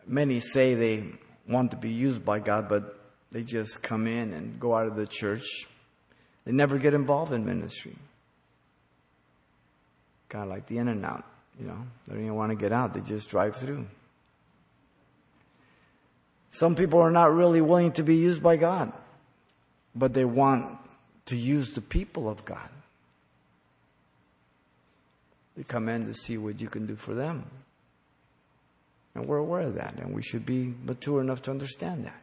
Many 0.08 0.40
say 0.40 0.74
they 0.74 1.06
want 1.48 1.72
to 1.72 1.78
be 1.78 1.90
used 1.90 2.26
by 2.26 2.40
God, 2.40 2.68
but 2.68 3.00
they 3.32 3.44
just 3.44 3.82
come 3.82 4.08
in 4.08 4.34
and 4.34 4.60
go 4.60 4.76
out 4.76 4.88
of 4.88 4.96
the 4.96 5.08
church. 5.08 5.68
They 6.46 6.52
never 6.52 6.78
get 6.78 6.94
involved 6.94 7.32
in 7.32 7.46
ministry. 7.46 7.96
Kind 10.30 10.44
of 10.44 10.50
like 10.50 10.66
the 10.66 10.80
in 10.80 10.88
and 10.88 11.06
out. 11.06 11.26
You 11.60 11.68
know, 11.68 11.78
they 12.08 12.16
don't 12.16 12.24
even 12.24 12.36
want 12.36 12.52
to 12.52 12.56
get 12.56 12.72
out. 12.72 12.94
They 12.94 13.02
just 13.02 13.30
drive 13.30 13.56
through. 13.56 13.86
Some 16.50 16.76
people 16.76 17.00
are 17.00 17.12
not 17.12 17.34
really 17.34 17.62
willing 17.62 17.92
to 17.94 18.04
be 18.04 18.16
used 18.16 18.44
by 18.44 18.58
God, 18.58 18.94
but 19.96 20.14
they 20.14 20.26
want 20.26 20.78
to 21.26 21.36
use 21.36 21.74
the 21.74 21.82
people 21.82 22.30
of 22.30 22.46
God. 22.46 22.70
They 25.56 25.64
come 25.64 25.90
in 25.90 26.06
to 26.06 26.14
see 26.14 26.38
what 26.38 26.60
you 26.60 26.68
can 26.68 26.86
do 26.86 26.96
for 26.96 27.14
them. 27.14 27.46
And 29.16 29.28
we're 29.28 29.38
aware 29.38 29.62
of 29.62 29.76
that, 29.76 30.00
and 30.00 30.14
we 30.14 30.24
should 30.24 30.46
be 30.46 30.74
mature 30.84 31.22
enough 31.22 31.44
to 31.44 31.52
understand 31.52 32.06
that. 32.06 32.20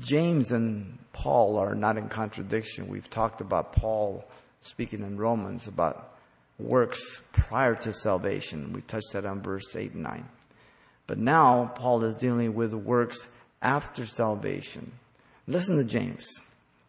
James 0.00 0.52
and 0.52 0.98
Paul 1.12 1.56
are 1.56 1.74
not 1.74 1.96
in 1.96 2.08
contradiction. 2.08 2.88
We've 2.88 3.08
talked 3.08 3.40
about 3.40 3.72
Paul 3.72 4.24
speaking 4.60 5.00
in 5.00 5.16
Romans 5.16 5.68
about 5.68 6.16
works 6.58 7.20
prior 7.32 7.74
to 7.74 7.92
salvation. 7.92 8.72
We 8.72 8.80
touched 8.82 9.12
that 9.12 9.26
on 9.26 9.42
verse 9.42 9.76
8 9.76 9.92
and 9.92 10.02
9. 10.02 10.28
But 11.06 11.18
now 11.18 11.72
Paul 11.74 12.02
is 12.04 12.16
dealing 12.16 12.54
with 12.54 12.74
works 12.74 13.28
after 13.62 14.06
salvation. 14.06 14.92
Listen 15.46 15.76
to 15.76 15.84
James. 15.84 16.28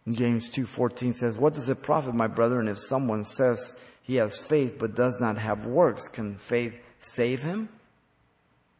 James 0.09 0.49
2:14 0.49 1.13
says, 1.13 1.37
"What 1.37 1.53
does 1.53 1.69
it 1.69 1.83
profit, 1.83 2.15
my 2.15 2.27
brethren, 2.27 2.67
if 2.67 2.79
someone 2.79 3.23
says 3.23 3.75
he 4.01 4.15
has 4.15 4.37
faith 4.37 4.77
but 4.79 4.95
does 4.95 5.19
not 5.19 5.37
have 5.37 5.65
works? 5.65 6.07
Can 6.07 6.37
faith 6.37 6.79
save 6.99 7.43
him? 7.43 7.69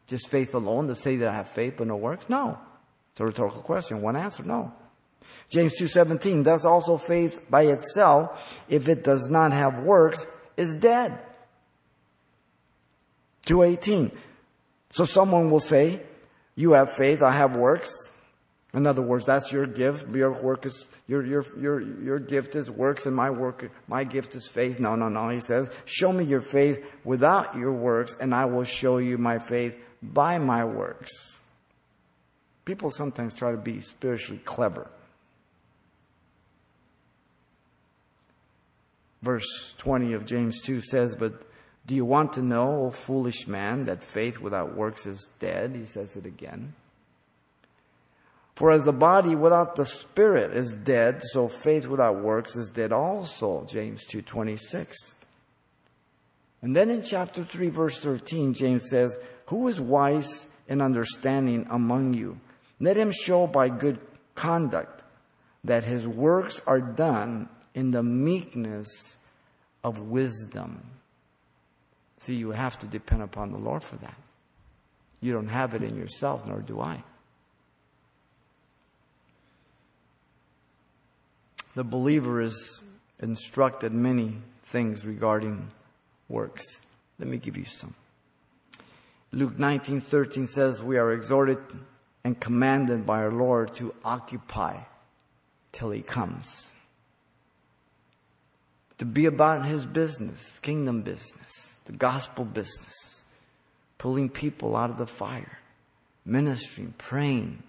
Just 0.06 0.28
faith 0.28 0.54
alone 0.54 0.88
to 0.88 0.94
say 0.94 1.16
that 1.16 1.28
I 1.28 1.34
have 1.34 1.48
faith 1.48 1.74
but 1.76 1.86
no 1.86 1.96
works? 1.96 2.28
No. 2.30 2.58
It's 3.10 3.20
a 3.20 3.26
rhetorical 3.26 3.60
question. 3.60 4.00
One 4.00 4.16
answer, 4.16 4.42
no. 4.42 4.72
James 5.48 5.74
2:17 5.80 6.44
thus 6.44 6.64
also 6.64 6.98
faith 6.98 7.46
by 7.50 7.62
itself 7.62 8.60
if 8.68 8.88
it 8.88 9.02
does 9.02 9.28
not 9.28 9.52
have 9.52 9.80
works 9.80 10.26
is 10.56 10.74
dead. 10.74 11.18
2:18 13.46 14.12
So 14.90 15.04
someone 15.04 15.50
will 15.50 15.60
say 15.60 16.02
you 16.54 16.72
have 16.72 16.92
faith 16.92 17.22
I 17.22 17.32
have 17.32 17.56
works 17.56 18.10
in 18.74 18.86
other 18.86 19.00
words 19.00 19.24
that's 19.24 19.50
your 19.50 19.66
gift. 19.66 20.08
Your 20.14 20.42
work 20.42 20.66
is 20.66 20.84
your 21.06 21.24
your 21.24 21.44
your 21.58 21.80
your 21.80 22.18
gift 22.18 22.54
is 22.54 22.70
works 22.70 23.06
and 23.06 23.16
my 23.16 23.30
work 23.30 23.70
my 23.86 24.04
gift 24.04 24.34
is 24.34 24.46
faith. 24.46 24.78
No 24.78 24.94
no 24.94 25.08
no. 25.08 25.30
He 25.30 25.40
says 25.40 25.70
show 25.86 26.12
me 26.12 26.24
your 26.24 26.42
faith 26.42 26.84
without 27.04 27.56
your 27.56 27.72
works 27.72 28.14
and 28.20 28.34
I 28.34 28.44
will 28.44 28.64
show 28.64 28.98
you 28.98 29.16
my 29.16 29.38
faith 29.38 29.78
by 30.02 30.38
my 30.38 30.66
works. 30.66 31.40
People 32.66 32.90
sometimes 32.90 33.32
try 33.32 33.52
to 33.52 33.56
be 33.56 33.80
spiritually 33.80 34.42
clever 34.44 34.90
Verse 39.22 39.74
20 39.78 40.12
of 40.12 40.26
James 40.26 40.60
2 40.62 40.80
says, 40.80 41.16
But 41.16 41.42
Do 41.86 41.94
you 41.94 42.04
want 42.04 42.34
to 42.34 42.42
know, 42.42 42.86
O 42.86 42.90
foolish 42.90 43.48
man, 43.48 43.84
that 43.84 44.04
faith 44.04 44.40
without 44.40 44.76
works 44.76 45.06
is 45.06 45.30
dead? 45.38 45.74
He 45.74 45.86
says 45.86 46.16
it 46.16 46.26
again. 46.26 46.74
For 48.54 48.72
as 48.72 48.84
the 48.84 48.92
body 48.92 49.36
without 49.36 49.76
the 49.76 49.84
spirit 49.84 50.52
is 50.52 50.72
dead, 50.72 51.22
so 51.22 51.46
faith 51.46 51.86
without 51.86 52.20
works 52.20 52.56
is 52.56 52.70
dead 52.70 52.92
also. 52.92 53.64
James 53.66 54.04
2:26. 54.04 55.14
And 56.60 56.74
then 56.74 56.90
in 56.90 57.02
chapter 57.02 57.44
3 57.44 57.68
verse 57.68 58.00
13 58.00 58.52
James 58.52 58.90
says, 58.90 59.16
"Who 59.46 59.68
is 59.68 59.80
wise 59.80 60.48
and 60.68 60.82
understanding 60.82 61.68
among 61.70 62.14
you? 62.14 62.40
Let 62.80 62.96
him 62.96 63.12
show 63.12 63.46
by 63.46 63.68
good 63.68 64.00
conduct 64.34 65.04
that 65.62 65.84
his 65.84 66.06
works 66.06 66.60
are 66.66 66.80
done 66.80 67.48
in 67.74 67.90
the 67.90 68.02
meekness 68.02 69.16
of 69.84 70.00
wisdom." 70.00 71.00
See, 72.18 72.34
you 72.34 72.50
have 72.50 72.78
to 72.80 72.86
depend 72.86 73.22
upon 73.22 73.52
the 73.52 73.58
Lord 73.58 73.82
for 73.82 73.96
that. 73.96 74.18
You 75.20 75.32
don't 75.32 75.48
have 75.48 75.74
it 75.74 75.82
in 75.82 75.96
yourself, 75.96 76.46
nor 76.46 76.60
do 76.60 76.80
I. 76.80 77.04
The 81.74 81.84
believer 81.84 82.40
is 82.40 82.82
instructed 83.20 83.92
many 83.92 84.42
things 84.62 85.06
regarding 85.06 85.70
works. 86.28 86.80
Let 87.18 87.28
me 87.28 87.38
give 87.38 87.56
you 87.56 87.64
some. 87.64 87.94
Luke 89.30 89.58
19:13 89.58 90.46
says 90.46 90.82
we 90.82 90.96
are 90.96 91.12
exhorted 91.12 91.58
and 92.24 92.40
commanded 92.40 93.06
by 93.06 93.18
our 93.22 93.30
Lord 93.30 93.74
to 93.76 93.94
occupy 94.04 94.84
till 95.72 95.90
he 95.90 96.02
comes. 96.02 96.72
To 98.98 99.04
be 99.04 99.26
about 99.26 99.66
his 99.66 99.86
business, 99.86 100.58
kingdom 100.58 101.02
business 101.02 101.78
the 101.88 101.92
gospel 101.94 102.44
business, 102.44 103.24
pulling 103.96 104.28
people 104.28 104.76
out 104.76 104.90
of 104.90 104.98
the 104.98 105.06
fire, 105.06 105.58
ministering, 106.24 106.94
praying, 106.98 107.62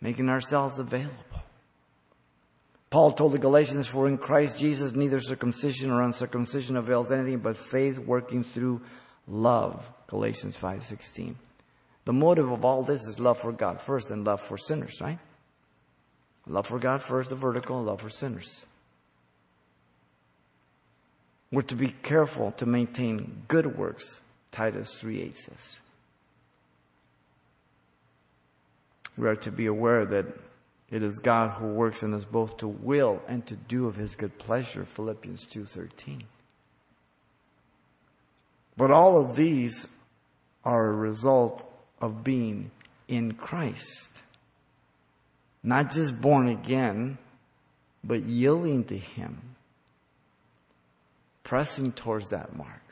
making 0.00 0.30
ourselves 0.30 0.78
available. 0.78 1.14
Paul 2.88 3.12
told 3.12 3.32
the 3.32 3.38
Galatians, 3.38 3.86
for 3.86 4.08
in 4.08 4.16
Christ 4.16 4.58
Jesus 4.58 4.92
neither 4.92 5.20
circumcision 5.20 5.90
or 5.90 6.02
uncircumcision 6.02 6.76
avails 6.76 7.12
anything 7.12 7.38
but 7.38 7.58
faith 7.58 7.98
working 7.98 8.42
through 8.42 8.80
love. 9.28 9.90
Galatians 10.06 10.56
5:16. 10.56 11.36
The 12.06 12.12
motive 12.12 12.50
of 12.50 12.64
all 12.64 12.82
this 12.82 13.02
is 13.02 13.20
love 13.20 13.38
for 13.38 13.52
God 13.52 13.82
first 13.82 14.10
and 14.10 14.24
love 14.24 14.40
for 14.40 14.56
sinners, 14.56 14.98
right? 15.00 15.18
Love 16.46 16.66
for 16.66 16.78
God 16.78 17.02
first, 17.02 17.28
the 17.28 17.36
vertical, 17.36 17.82
love 17.82 18.00
for 18.00 18.10
sinners. 18.10 18.66
We're 21.52 21.62
to 21.62 21.76
be 21.76 21.94
careful 22.02 22.52
to 22.52 22.66
maintain 22.66 23.42
good 23.46 23.76
works, 23.76 24.22
Titus 24.50 25.02
3.8 25.02 25.36
says. 25.36 25.80
We 29.18 29.28
are 29.28 29.36
to 29.36 29.52
be 29.52 29.66
aware 29.66 30.06
that 30.06 30.26
it 30.90 31.02
is 31.02 31.18
God 31.18 31.50
who 31.50 31.66
works 31.66 32.02
in 32.02 32.14
us 32.14 32.24
both 32.24 32.56
to 32.58 32.68
will 32.68 33.22
and 33.28 33.44
to 33.46 33.54
do 33.54 33.86
of 33.86 33.96
his 33.96 34.16
good 34.16 34.38
pleasure, 34.38 34.86
Philippians 34.86 35.44
2.13. 35.46 36.22
But 38.78 38.90
all 38.90 39.22
of 39.22 39.36
these 39.36 39.86
are 40.64 40.88
a 40.88 40.94
result 40.94 41.70
of 42.00 42.24
being 42.24 42.70
in 43.08 43.32
Christ. 43.32 44.22
Not 45.62 45.90
just 45.90 46.18
born 46.18 46.48
again, 46.48 47.18
but 48.02 48.22
yielding 48.22 48.84
to 48.84 48.96
him 48.96 49.52
pressing 51.44 51.92
towards 51.92 52.28
that 52.28 52.56
mark. 52.56 52.82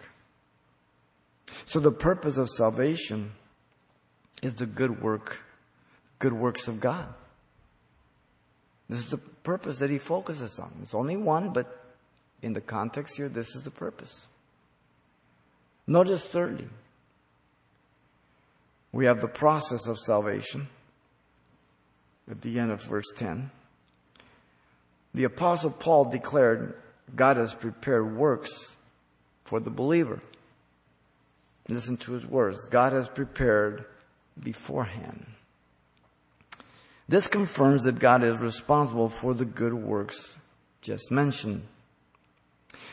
So 1.66 1.80
the 1.80 1.92
purpose 1.92 2.36
of 2.36 2.48
salvation 2.48 3.32
is 4.42 4.54
the 4.54 4.66
good 4.66 5.02
work, 5.02 5.42
good 6.18 6.32
works 6.32 6.68
of 6.68 6.80
God. 6.80 7.06
This 8.88 9.00
is 9.00 9.10
the 9.10 9.18
purpose 9.18 9.78
that 9.78 9.90
he 9.90 9.98
focuses 9.98 10.58
on. 10.58 10.72
It's 10.82 10.94
only 10.94 11.16
one, 11.16 11.52
but 11.52 11.84
in 12.42 12.52
the 12.52 12.60
context 12.60 13.16
here, 13.16 13.28
this 13.28 13.54
is 13.54 13.62
the 13.62 13.70
purpose. 13.70 14.26
Notice 15.86 16.24
thirdly, 16.24 16.68
we 18.92 19.06
have 19.06 19.20
the 19.20 19.28
process 19.28 19.86
of 19.86 19.98
salvation 19.98 20.68
at 22.28 22.40
the 22.42 22.58
end 22.58 22.70
of 22.70 22.82
verse 22.82 23.12
10. 23.16 23.50
The 25.14 25.24
apostle 25.24 25.70
Paul 25.70 26.06
declared 26.06 26.74
God 27.16 27.36
has 27.36 27.54
prepared 27.54 28.16
works 28.16 28.76
for 29.44 29.60
the 29.60 29.70
believer. 29.70 30.20
Listen 31.68 31.96
to 31.98 32.12
his 32.12 32.26
words. 32.26 32.66
God 32.66 32.92
has 32.92 33.08
prepared 33.08 33.84
beforehand. 34.38 35.26
This 37.08 37.26
confirms 37.26 37.82
that 37.82 37.98
God 37.98 38.22
is 38.22 38.38
responsible 38.38 39.08
for 39.08 39.34
the 39.34 39.44
good 39.44 39.74
works 39.74 40.38
just 40.80 41.10
mentioned. 41.10 41.62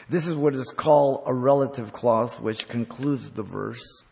This 0.10 0.28
is 0.28 0.36
what 0.36 0.56
is 0.56 0.72
called 0.76 1.24
a 1.26 1.34
relative 1.34 1.94
clause, 1.94 2.40
which 2.40 2.68
concludes 2.68 3.30
the 3.30 3.44
verse, 3.44 4.04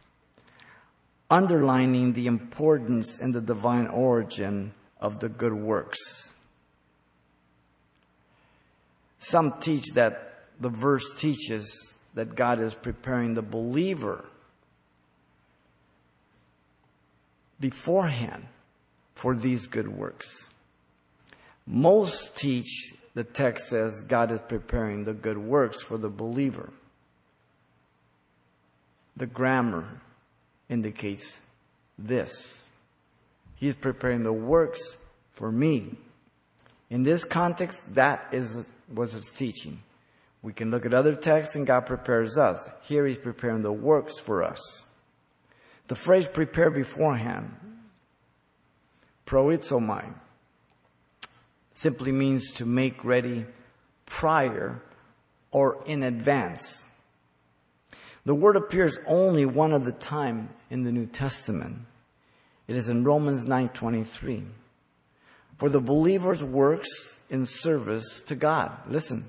underlining 1.30 2.14
the 2.14 2.28
importance 2.28 3.18
and 3.18 3.34
the 3.34 3.42
divine 3.42 3.88
origin 3.88 4.74
of 5.00 5.20
the 5.20 5.30
good 5.30 5.54
works. 5.54 6.32
Some 9.28 9.54
teach 9.60 9.94
that 9.94 10.36
the 10.60 10.70
verse 10.70 11.16
teaches 11.16 11.96
that 12.14 12.36
God 12.36 12.60
is 12.60 12.76
preparing 12.76 13.34
the 13.34 13.42
believer 13.42 14.24
beforehand 17.60 18.46
for 19.16 19.36
these 19.36 19.66
good 19.66 19.88
works. 19.88 20.48
Most 21.66 22.36
teach 22.36 22.94
the 23.16 23.24
text 23.24 23.70
says 23.70 24.04
God 24.04 24.32
is 24.32 24.42
preparing 24.42 25.06
the 25.06 25.14
good 25.16 25.40
works 25.40 25.82
for 25.82 25.98
the 25.98 26.10
believer. 26.10 26.72
The 29.18 29.26
grammar 29.26 30.02
indicates 30.70 31.40
this. 31.98 32.70
He's 33.56 33.74
preparing 33.74 34.22
the 34.22 34.34
works 34.34 34.98
for 35.34 35.52
me. 35.52 35.96
In 36.92 37.02
this 37.02 37.24
context, 37.24 37.96
that 37.96 38.28
is 38.32 38.64
was 38.94 39.14
his 39.14 39.30
teaching. 39.32 39.82
We 40.42 40.54
can 40.54 40.70
look 40.70 40.86
at 40.86 40.94
other 40.94 41.16
texts 41.16 41.56
and 41.56 41.66
God 41.66 41.88
prepares 41.88 42.38
us. 42.38 42.70
Here 42.84 43.06
he's 43.08 43.18
preparing 43.18 43.64
the 43.64 43.72
works 43.72 44.20
for 44.20 44.44
us. 44.44 44.86
The 45.88 45.96
phrase 45.96 46.28
prepare 46.28 46.70
beforehand, 46.70 47.56
proizomai, 49.26 50.14
simply 51.72 52.12
means 52.12 52.52
to 52.54 52.66
make 52.66 53.04
ready 53.04 53.46
prior 54.06 54.82
or 55.52 55.84
in 55.86 56.04
advance. 56.04 56.86
The 58.26 58.36
word 58.36 58.56
appears 58.56 58.98
only 59.06 59.46
one 59.46 59.72
other 59.72 59.92
time 59.92 60.50
in 60.70 60.84
the 60.84 60.92
New 60.92 61.06
Testament. 61.06 61.80
It 62.68 62.76
is 62.76 62.90
in 62.90 63.04
Romans 63.04 63.46
9:23 63.46 64.44
for 65.58 65.70
the 65.70 65.80
believer's 65.80 66.44
works 66.44 67.18
in 67.30 67.46
service 67.46 68.22
to 68.22 68.36
God. 68.36 68.72
Listen. 68.90 69.26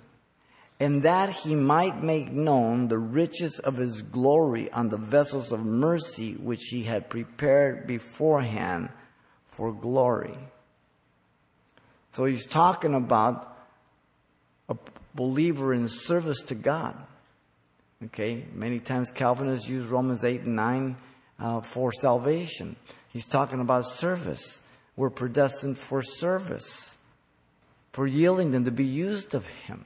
And 0.78 1.02
that 1.04 1.30
he 1.30 1.54
might 1.54 2.02
make 2.02 2.30
known 2.30 2.88
the 2.88 2.98
riches 2.98 3.58
of 3.60 3.76
his 3.76 4.02
glory 4.02 4.70
on 4.72 4.90
the 4.90 4.98
vessels 4.98 5.50
of 5.52 5.64
mercy 5.64 6.34
which 6.34 6.64
he 6.64 6.82
had 6.82 7.08
prepared 7.08 7.86
beforehand 7.86 8.90
for 9.48 9.72
glory. 9.72 10.36
So 12.10 12.26
he's 12.26 12.46
talking 12.46 12.94
about 12.94 13.56
a 14.68 14.76
believer 15.14 15.72
in 15.72 15.88
service 15.88 16.42
to 16.42 16.54
God. 16.54 16.94
Okay, 18.04 18.44
many 18.52 18.78
times 18.78 19.10
Calvinists 19.10 19.68
use 19.68 19.86
Romans 19.86 20.24
8 20.24 20.42
and 20.42 20.56
9 20.56 20.96
uh, 21.38 21.60
for 21.62 21.92
salvation. 21.92 22.76
He's 23.08 23.26
talking 23.26 23.60
about 23.60 23.86
service 23.86 24.60
were 24.96 25.10
predestined 25.10 25.78
for 25.78 26.02
service, 26.02 26.96
for 27.92 28.06
yielding 28.06 28.50
them 28.50 28.64
to 28.64 28.70
be 28.70 28.84
used 28.84 29.34
of 29.34 29.46
Him. 29.46 29.84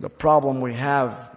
The 0.00 0.10
problem 0.10 0.60
we 0.60 0.72
have 0.74 1.30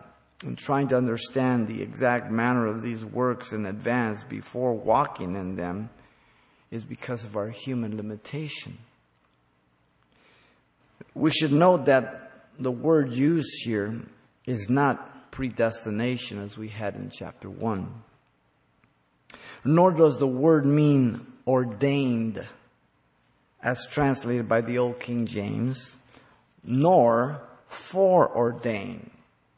in 0.44 0.56
trying 0.56 0.88
to 0.88 0.98
understand 0.98 1.68
the 1.68 1.82
exact 1.82 2.32
manner 2.32 2.68
of 2.68 2.82
these 2.82 3.04
works 3.04 3.54
in 3.54 3.66
advance 3.66 4.24
before 4.24 4.74
walking 4.74 5.36
in 5.36 5.56
them 5.56 5.90
is 6.72 6.84
because 6.84 7.24
of 7.24 7.38
our 7.38 7.50
human 7.50 7.96
limitation. 7.96 8.78
We 11.14 11.32
should 11.32 11.52
note 11.52 11.86
that 11.86 12.32
the 12.58 12.72
word 12.72 13.12
used 13.12 13.64
here 13.64 14.02
is 14.46 14.70
not 14.70 15.32
predestination 15.32 16.40
as 16.40 16.58
we 16.58 16.70
had 16.70 16.96
in 16.96 17.10
chapter 17.10 17.50
1 17.50 18.04
nor 19.66 19.92
does 19.92 20.18
the 20.20 20.28
word 20.28 20.66
mean 20.66 21.26
ordained 21.48 22.46
as 23.62 23.88
translated 23.88 24.48
by 24.48 24.62
the 24.62 24.78
old 24.78 25.00
King 25.00 25.26
James, 25.26 25.98
nor 26.64 27.42
foreordained. 27.68 29.10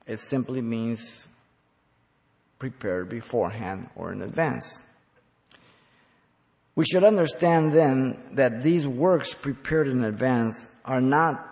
It 0.07 0.19
simply 0.19 0.61
means 0.61 1.27
prepared 2.57 3.09
beforehand 3.09 3.89
or 3.95 4.13
in 4.13 4.21
advance. 4.21 4.81
We 6.75 6.85
should 6.85 7.03
understand 7.03 7.73
then 7.73 8.17
that 8.33 8.63
these 8.63 8.87
works 8.87 9.33
prepared 9.33 9.87
in 9.87 10.03
advance 10.03 10.67
are 10.85 11.01
not 11.01 11.43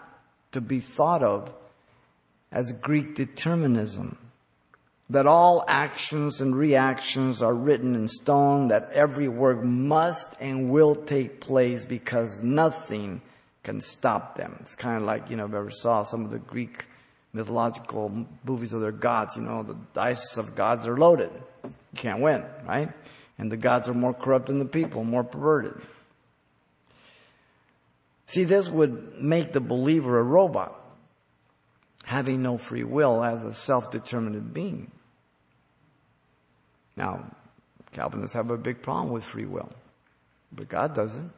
to 0.53 0.61
be 0.61 0.79
thought 0.79 1.23
of 1.23 1.51
as 2.51 2.71
Greek 2.71 3.15
determinism. 3.15 4.17
That 5.09 5.27
all 5.27 5.63
actions 5.67 6.41
and 6.41 6.55
reactions 6.55 7.43
are 7.43 7.53
written 7.53 7.93
in 7.95 8.07
stone, 8.07 8.69
that 8.69 8.91
every 8.91 9.27
work 9.27 9.63
must 9.63 10.35
and 10.39 10.71
will 10.71 10.95
take 10.95 11.39
place 11.39 11.85
because 11.85 12.41
nothing 12.41 13.21
can 13.61 13.81
stop 13.81 14.35
them. 14.35 14.57
It's 14.61 14.75
kind 14.75 14.97
of 14.97 15.03
like, 15.03 15.29
you 15.29 15.37
know, 15.37 15.45
if 15.45 15.51
you 15.51 15.57
ever 15.57 15.71
saw 15.71 16.03
some 16.03 16.25
of 16.25 16.31
the 16.31 16.39
Greek 16.39 16.85
mythological 17.33 18.25
movies 18.45 18.73
of 18.73 18.81
their 18.81 18.91
gods, 18.91 19.35
you 19.35 19.41
know, 19.41 19.61
the 19.61 19.77
dice 19.93 20.37
of 20.37 20.55
gods 20.55 20.87
are 20.87 20.97
loaded. 20.97 21.29
You 21.63 21.71
can't 21.95 22.21
win, 22.21 22.43
right? 22.65 22.89
And 23.37 23.51
the 23.51 23.57
gods 23.57 23.89
are 23.89 23.93
more 23.93 24.13
corrupt 24.13 24.47
than 24.47 24.59
the 24.59 24.65
people, 24.65 25.03
more 25.03 25.23
perverted. 25.23 25.81
See, 28.27 28.43
this 28.43 28.69
would 28.69 29.21
make 29.21 29.51
the 29.51 29.61
believer 29.61 30.17
a 30.19 30.23
robot, 30.23 30.79
having 32.05 32.41
no 32.41 32.57
free 32.57 32.83
will 32.83 33.23
as 33.23 33.43
a 33.43 33.53
self-determined 33.53 34.53
being. 34.53 34.91
Now, 36.95 37.25
Calvinists 37.91 38.33
have 38.33 38.49
a 38.51 38.57
big 38.57 38.81
problem 38.81 39.11
with 39.11 39.23
free 39.23 39.45
will, 39.45 39.69
but 40.51 40.69
God 40.69 40.93
doesn't. 40.93 41.31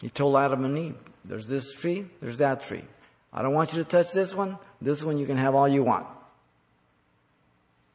He 0.00 0.10
told 0.10 0.36
Adam 0.36 0.64
and 0.64 0.78
Eve, 0.78 0.96
there's 1.24 1.46
this 1.46 1.72
tree, 1.74 2.06
there's 2.20 2.38
that 2.38 2.62
tree. 2.62 2.84
I 3.32 3.42
don't 3.42 3.54
want 3.54 3.72
you 3.72 3.82
to 3.82 3.88
touch 3.88 4.12
this 4.12 4.34
one. 4.34 4.58
This 4.80 5.02
one 5.02 5.18
you 5.18 5.26
can 5.26 5.36
have 5.36 5.54
all 5.54 5.68
you 5.68 5.82
want. 5.82 6.06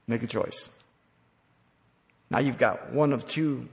Make 0.08 0.24
a 0.24 0.28
choice. 0.28 0.70
Now 2.30 2.40
you've 2.40 2.58
got 2.58 2.94
one 2.94 3.12
of 3.12 3.28
two 3.28 3.68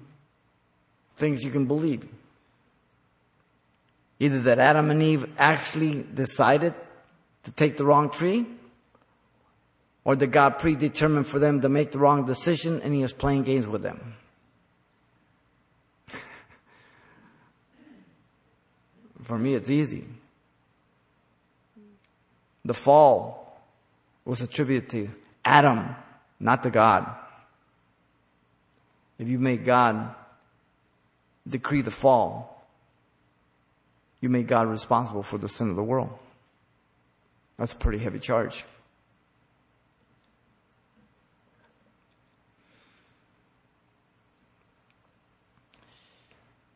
things 1.16 1.42
you 1.42 1.50
can 1.50 1.66
believe. 1.66 2.06
Either 4.18 4.40
that 4.42 4.58
Adam 4.58 4.90
and 4.90 5.02
Eve 5.02 5.26
actually 5.38 6.04
decided 6.14 6.74
to 7.44 7.50
take 7.50 7.76
the 7.76 7.84
wrong 7.84 8.10
tree, 8.10 8.46
or 10.04 10.16
did 10.16 10.32
God 10.32 10.58
predetermine 10.58 11.24
for 11.24 11.38
them 11.38 11.60
to 11.60 11.68
make 11.68 11.92
the 11.92 11.98
wrong 11.98 12.24
decision 12.26 12.80
and 12.82 12.94
He 12.94 13.02
was 13.02 13.12
playing 13.12 13.42
games 13.44 13.68
with 13.68 13.82
them. 13.82 14.14
for 19.22 19.38
me, 19.38 19.54
it's 19.54 19.70
easy. 19.70 20.04
The 22.64 22.74
fall 22.74 23.60
was 24.24 24.40
attributed 24.40 24.90
to 24.90 25.10
Adam, 25.44 25.96
not 26.38 26.62
to 26.62 26.70
God. 26.70 27.12
If 29.18 29.28
you 29.28 29.38
make 29.38 29.64
God 29.64 30.14
decree 31.48 31.82
the 31.82 31.90
fall, 31.90 32.64
you 34.20 34.28
make 34.28 34.46
God 34.46 34.68
responsible 34.68 35.24
for 35.24 35.38
the 35.38 35.48
sin 35.48 35.70
of 35.70 35.76
the 35.76 35.82
world. 35.82 36.16
That's 37.58 37.72
a 37.72 37.76
pretty 37.76 37.98
heavy 37.98 38.18
charge. 38.18 38.64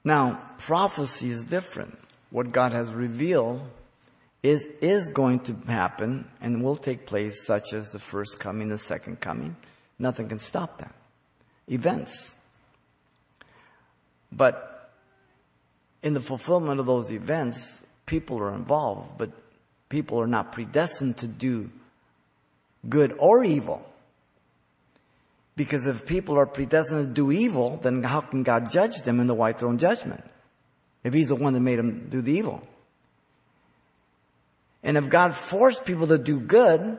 Now, 0.04 0.40
prophecy 0.58 1.30
is 1.30 1.44
different. 1.44 1.98
What 2.30 2.52
God 2.52 2.72
has 2.72 2.90
revealed 2.92 3.60
is, 4.40 4.64
is 4.80 5.08
going 5.08 5.40
to 5.40 5.54
happen 5.66 6.30
and 6.40 6.62
will 6.62 6.76
take 6.76 7.06
place, 7.06 7.44
such 7.44 7.72
as 7.72 7.90
the 7.90 7.98
first 7.98 8.38
coming, 8.38 8.68
the 8.68 8.78
second 8.78 9.20
coming. 9.20 9.56
Nothing 9.98 10.28
can 10.28 10.38
stop 10.38 10.78
that. 10.78 10.94
Events. 11.66 12.36
But 14.30 14.92
in 16.02 16.14
the 16.14 16.20
fulfillment 16.20 16.78
of 16.78 16.86
those 16.86 17.10
events, 17.10 17.82
people 18.06 18.38
are 18.38 18.54
involved, 18.54 19.18
but 19.18 19.32
people 19.88 20.20
are 20.20 20.26
not 20.26 20.52
predestined 20.52 21.18
to 21.18 21.26
do 21.26 21.70
good 22.88 23.16
or 23.18 23.44
evil. 23.44 23.86
Because 25.56 25.86
if 25.86 26.06
people 26.06 26.38
are 26.38 26.46
predestined 26.46 27.08
to 27.08 27.12
do 27.12 27.32
evil, 27.32 27.78
then 27.78 28.02
how 28.02 28.20
can 28.20 28.42
God 28.42 28.70
judge 28.70 29.02
them 29.02 29.20
in 29.20 29.26
the 29.26 29.34
white 29.34 29.58
throne 29.58 29.78
judgment? 29.78 30.22
If 31.02 31.14
He's 31.14 31.28
the 31.28 31.36
one 31.36 31.54
that 31.54 31.60
made 31.60 31.78
them 31.78 32.08
do 32.08 32.20
the 32.20 32.32
evil. 32.32 32.66
And 34.82 34.96
if 34.96 35.08
God 35.08 35.34
forced 35.34 35.84
people 35.84 36.08
to 36.08 36.18
do 36.18 36.38
good, 36.38 36.98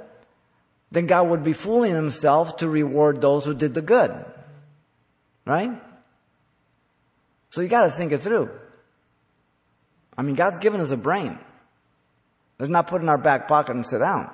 then 0.91 1.05
God 1.05 1.29
would 1.29 1.43
be 1.43 1.53
fooling 1.53 1.93
Himself 1.93 2.57
to 2.57 2.69
reward 2.69 3.21
those 3.21 3.45
who 3.45 3.53
did 3.53 3.73
the 3.73 3.81
good. 3.81 4.25
Right? 5.45 5.71
So 7.49 7.61
you 7.61 7.67
gotta 7.67 7.91
think 7.91 8.11
it 8.11 8.19
through. 8.19 8.49
I 10.17 10.23
mean, 10.23 10.35
God's 10.35 10.59
given 10.59 10.81
us 10.81 10.91
a 10.91 10.97
brain. 10.97 11.37
Let's 12.59 12.71
not 12.71 12.87
put 12.87 13.01
it 13.01 13.03
in 13.03 13.09
our 13.09 13.17
back 13.17 13.47
pocket 13.47 13.75
and 13.75 13.85
sit 13.85 13.99
down. 13.99 14.31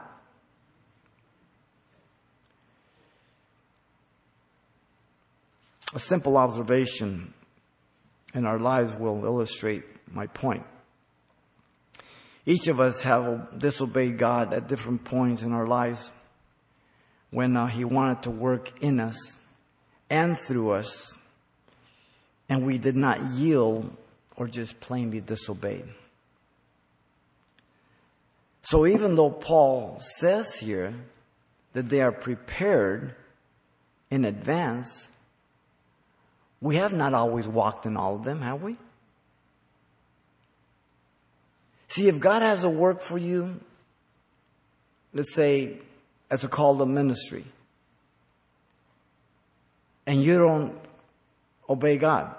A 5.93 5.99
simple 5.99 6.37
observation 6.37 7.33
in 8.33 8.45
our 8.45 8.57
lives 8.57 8.95
will 8.95 9.25
illustrate 9.25 9.83
my 10.11 10.27
point. 10.27 10.63
Each 12.45 12.67
of 12.67 12.79
us 12.79 13.01
have 13.01 13.59
disobeyed 13.59 14.17
God 14.17 14.53
at 14.53 14.67
different 14.67 15.03
points 15.03 15.43
in 15.43 15.53
our 15.53 15.67
lives 15.67 16.11
when 17.29 17.55
uh, 17.55 17.67
He 17.67 17.85
wanted 17.85 18.23
to 18.23 18.31
work 18.31 18.81
in 18.81 18.99
us 18.99 19.37
and 20.09 20.37
through 20.37 20.71
us 20.71 21.17
and 22.49 22.65
we 22.65 22.77
did 22.77 22.95
not 22.95 23.19
yield 23.31 23.89
or 24.35 24.47
just 24.47 24.79
plainly 24.79 25.19
disobeyed. 25.19 25.85
So 28.63 28.87
even 28.87 29.15
though 29.15 29.29
Paul 29.29 29.99
says 29.99 30.57
here 30.57 30.95
that 31.73 31.89
they 31.89 32.01
are 32.01 32.13
prepared 32.13 33.13
in 34.09 34.25
advance, 34.25 35.09
we 36.61 36.77
have 36.77 36.93
not 36.93 37.13
always 37.13 37.45
walked 37.45 37.85
in 37.85 37.97
all 37.97 38.15
of 38.15 38.23
them, 38.23 38.41
have 38.41 38.63
we? 38.63 38.77
See, 41.89 42.07
if 42.07 42.19
God 42.19 42.41
has 42.41 42.63
a 42.63 42.69
work 42.69 43.01
for 43.01 43.17
you, 43.17 43.59
let's 45.13 45.33
say 45.33 45.77
as 46.31 46.43
a 46.43 46.47
call 46.47 46.77
to 46.77 46.85
ministry, 46.85 47.43
and 50.07 50.23
you 50.23 50.37
don't 50.37 50.79
obey 51.69 51.97
God. 51.97 52.33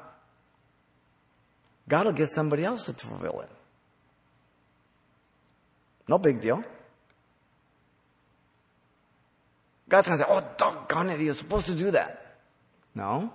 God 1.88 2.06
will 2.06 2.12
get 2.12 2.30
somebody 2.30 2.64
else 2.64 2.86
to 2.86 2.94
fulfill 2.94 3.40
it. 3.42 3.50
No 6.08 6.18
big 6.18 6.40
deal. 6.40 6.62
God's 9.88 10.08
going 10.08 10.18
to 10.18 10.24
say, 10.24 10.30
oh, 10.30 10.44
doggone 10.56 11.10
it, 11.10 11.20
you're 11.20 11.34
supposed 11.34 11.66
to 11.66 11.74
do 11.74 11.90
that. 11.92 12.38
No. 12.94 13.32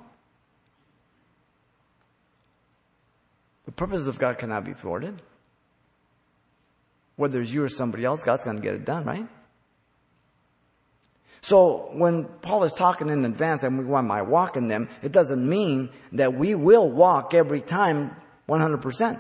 The 3.65 3.71
purposes 3.71 4.07
of 4.07 4.17
God 4.17 4.37
cannot 4.37 4.65
be 4.65 4.73
thwarted. 4.73 5.21
Whether 7.15 7.41
it's 7.41 7.51
you 7.51 7.63
or 7.63 7.69
somebody 7.69 8.05
else, 8.05 8.23
God's 8.23 8.43
going 8.43 8.57
to 8.57 8.61
get 8.61 8.75
it 8.75 8.85
done, 8.85 9.05
right? 9.05 9.27
So 11.41 11.89
when 11.93 12.25
Paul 12.25 12.63
is 12.63 12.73
talking 12.73 13.09
in 13.09 13.23
advance 13.25 13.63
and 13.63 13.77
we 13.77 13.85
want 13.85 14.07
my 14.07 14.21
walk 14.21 14.57
in 14.57 14.67
them, 14.67 14.89
it 15.01 15.11
doesn't 15.11 15.47
mean 15.47 15.89
that 16.13 16.33
we 16.33 16.55
will 16.55 16.89
walk 16.89 17.33
every 17.33 17.61
time 17.61 18.15
100%. 18.47 19.19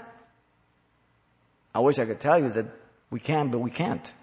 I 1.73 1.79
wish 1.79 1.99
I 1.99 2.05
could 2.05 2.19
tell 2.19 2.39
you 2.39 2.49
that 2.49 2.65
we 3.09 3.19
can, 3.19 3.49
but 3.49 3.59
we 3.59 3.71
can't. 3.71 4.13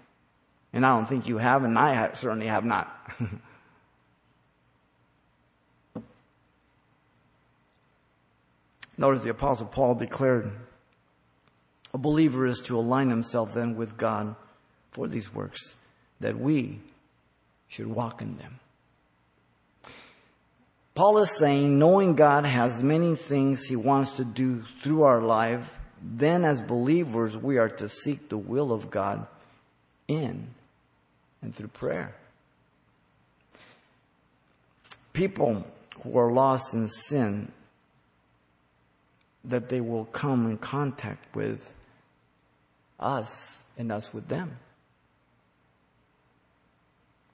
And 0.73 0.85
I 0.85 0.95
don't 0.95 1.07
think 1.07 1.27
you 1.27 1.37
have, 1.37 1.63
and 1.63 1.77
I 1.77 1.93
have, 1.93 2.17
certainly 2.17 2.47
have 2.47 2.65
not. 2.65 2.93
Notice 8.97 9.21
the 9.21 9.29
apostle 9.29 9.67
Paul 9.67 9.95
declared, 9.95 10.51
a 11.93 11.97
believer 11.97 12.45
is 12.45 12.59
to 12.61 12.77
align 12.77 13.09
himself 13.09 13.53
then 13.53 13.75
with 13.75 13.97
God 13.97 14.35
for 14.91 15.07
these 15.07 15.33
works, 15.33 15.75
that 16.19 16.37
we 16.37 16.79
should 17.67 17.87
walk 17.87 18.21
in 18.21 18.37
them. 18.37 18.59
Paul 20.95 21.19
is 21.19 21.29
saying, 21.29 21.77
knowing 21.77 22.15
God 22.15 22.45
has 22.45 22.81
many 22.81 23.15
things 23.15 23.65
he 23.65 23.75
wants 23.75 24.13
to 24.13 24.25
do 24.25 24.63
through 24.81 25.03
our 25.03 25.21
life, 25.21 25.79
then 26.01 26.45
as 26.45 26.61
believers, 26.61 27.35
we 27.37 27.57
are 27.57 27.69
to 27.69 27.89
seek 27.89 28.29
the 28.29 28.37
will 28.37 28.71
of 28.71 28.89
God 28.89 29.25
in 30.07 30.47
and 31.41 31.55
through 31.55 31.69
prayer. 31.69 32.15
People 35.13 35.65
who 36.03 36.17
are 36.17 36.31
lost 36.31 36.73
in 36.73 36.87
sin, 36.87 37.51
that 39.43 39.69
they 39.69 39.81
will 39.81 40.05
come 40.05 40.45
in 40.45 40.57
contact 40.57 41.35
with 41.35 41.75
us 42.99 43.63
and 43.77 43.91
us 43.91 44.13
with 44.13 44.27
them. 44.27 44.57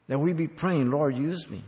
That 0.07 0.19
we 0.19 0.33
be 0.33 0.47
praying, 0.47 0.91
Lord, 0.91 1.17
use 1.17 1.49
me. 1.49 1.63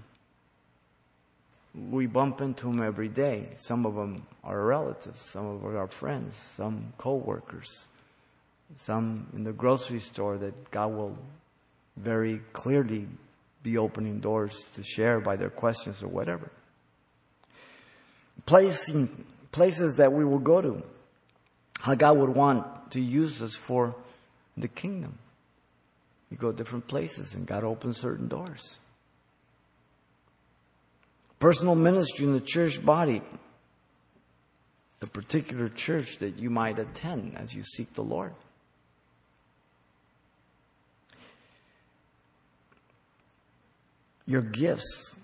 We 1.78 2.06
bump 2.06 2.40
into 2.40 2.68
them 2.68 2.82
every 2.82 3.10
day. 3.10 3.50
Some 3.56 3.86
of 3.86 3.96
them 3.96 4.26
are 4.44 4.66
relatives, 4.66 5.22
some 5.22 5.46
of 5.46 5.62
them 5.62 5.76
are 5.76 5.88
friends, 5.88 6.36
some 6.56 6.94
co-workers, 6.98 7.88
some 8.76 9.28
in 9.34 9.44
the 9.44 9.52
grocery 9.52 10.00
store 10.00 10.38
that 10.38 10.72
God 10.72 10.94
will 10.94 11.18
very 11.98 12.42
clearly 12.54 13.08
be 13.62 13.78
opening 13.78 14.20
doors 14.20 14.66
to 14.76 14.84
share 14.84 15.20
by 15.20 15.36
their 15.36 15.50
questions 15.50 16.04
or 16.04 16.08
whatever. 16.08 16.50
Placing 18.46 19.10
places 19.52 19.96
that 19.96 20.14
we 20.14 20.24
will 20.24 20.40
go 20.40 20.62
to. 20.62 20.84
How 21.80 21.96
God 21.96 22.18
would 22.18 22.30
want 22.30 22.92
to 22.92 23.02
use 23.02 23.42
us 23.42 23.56
for 23.56 23.96
the 24.56 24.68
kingdom. 24.68 25.18
You 26.30 26.38
go 26.38 26.52
different 26.52 26.88
places 26.88 27.34
and 27.34 27.46
God 27.46 27.64
opens 27.64 27.98
certain 27.98 28.28
doors. 28.28 28.80
Personal 31.46 31.76
ministry 31.76 32.26
in 32.26 32.34
the 32.34 32.41
church 32.41 32.84
body. 32.84 33.22
The 35.00 35.06
particular 35.06 35.70
church 35.70 36.18
that 36.18 36.39
you 36.39 36.50
might 36.50 36.80
attend 36.80 37.38
as 37.38 37.54
you 37.54 37.62
seek 37.62 37.93
the 37.93 38.02
Lord. 38.02 38.34
Your 44.26 44.41
gifts, 44.41 45.16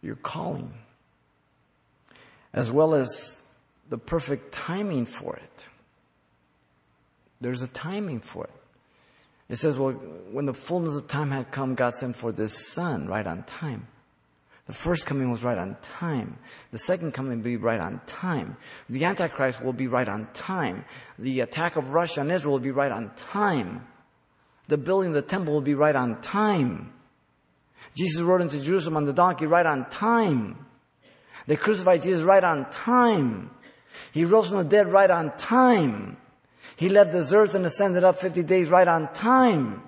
your 0.00 0.16
calling, 0.16 0.72
as 2.54 2.72
well 2.72 2.94
as 2.94 3.42
the 3.90 3.98
perfect 3.98 4.50
timing 4.50 5.04
for 5.04 5.36
it. 5.36 5.66
There's 7.42 7.60
a 7.60 7.68
timing 7.68 8.20
for 8.20 8.44
it. 8.44 8.54
It 9.50 9.56
says, 9.56 9.76
well, 9.76 9.92
when 9.92 10.46
the 10.46 10.54
fullness 10.54 10.94
of 10.94 11.06
time 11.06 11.32
had 11.32 11.50
come, 11.50 11.74
God 11.74 11.92
sent 11.92 12.16
for 12.16 12.32
this 12.32 12.68
son 12.68 13.06
right 13.08 13.26
on 13.26 13.42
time. 13.42 13.88
The 14.66 14.72
first 14.72 15.06
coming 15.06 15.30
was 15.30 15.44
right 15.44 15.58
on 15.58 15.76
time. 15.80 16.38
The 16.72 16.78
second 16.78 17.12
coming 17.12 17.38
will 17.38 17.44
be 17.44 17.56
right 17.56 17.78
on 17.78 18.00
time. 18.06 18.56
The 18.88 19.04
Antichrist 19.04 19.62
will 19.62 19.72
be 19.72 19.86
right 19.86 20.08
on 20.08 20.28
time. 20.32 20.84
The 21.18 21.40
attack 21.40 21.76
of 21.76 21.90
Russia 21.90 22.20
on 22.20 22.30
Israel 22.30 22.54
will 22.54 22.60
be 22.60 22.72
right 22.72 22.90
on 22.90 23.12
time. 23.14 23.86
The 24.66 24.76
building 24.76 25.08
of 25.08 25.14
the 25.14 25.22
temple 25.22 25.54
will 25.54 25.60
be 25.60 25.74
right 25.74 25.94
on 25.94 26.20
time. 26.20 26.92
Jesus 27.96 28.20
rode 28.22 28.40
into 28.40 28.60
Jerusalem 28.60 28.96
on 28.96 29.04
the 29.04 29.12
donkey 29.12 29.46
right 29.46 29.64
on 29.64 29.88
time. 29.88 30.66
They 31.46 31.54
crucified 31.54 32.02
Jesus 32.02 32.24
right 32.24 32.42
on 32.42 32.68
time. 32.70 33.50
He 34.12 34.24
rose 34.24 34.48
from 34.48 34.58
the 34.58 34.64
dead 34.64 34.88
right 34.88 35.10
on 35.10 35.36
time. 35.36 36.16
He 36.74 36.88
left 36.88 37.12
this 37.12 37.32
earth 37.32 37.54
and 37.54 37.64
ascended 37.64 38.02
up 38.02 38.16
50 38.16 38.42
days 38.42 38.68
right 38.68 38.88
on 38.88 39.12
time. 39.12 39.82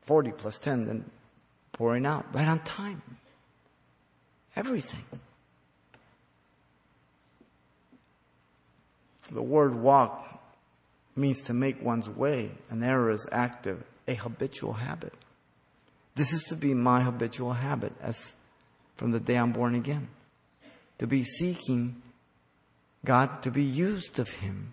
40 0.00 0.32
plus 0.32 0.58
10, 0.58 0.84
then 0.84 1.10
pouring 1.82 2.06
out 2.06 2.24
right 2.32 2.46
on 2.46 2.60
time. 2.60 3.02
Everything. 4.54 5.02
The 9.32 9.42
word 9.42 9.74
walk 9.74 10.40
means 11.16 11.42
to 11.42 11.52
make 11.52 11.82
one's 11.82 12.08
way. 12.08 12.52
An 12.70 12.84
error 12.84 13.10
is 13.10 13.26
active, 13.32 13.82
a 14.06 14.14
habitual 14.14 14.74
habit. 14.74 15.12
This 16.14 16.32
is 16.32 16.44
to 16.50 16.56
be 16.56 16.72
my 16.72 17.02
habitual 17.02 17.54
habit 17.54 17.94
as 18.00 18.32
from 18.94 19.10
the 19.10 19.18
day 19.18 19.34
I'm 19.34 19.50
born 19.50 19.74
again. 19.74 20.06
To 20.98 21.08
be 21.08 21.24
seeking 21.24 22.00
God 23.04 23.42
to 23.42 23.50
be 23.50 23.64
used 23.64 24.20
of 24.20 24.28
Him. 24.28 24.72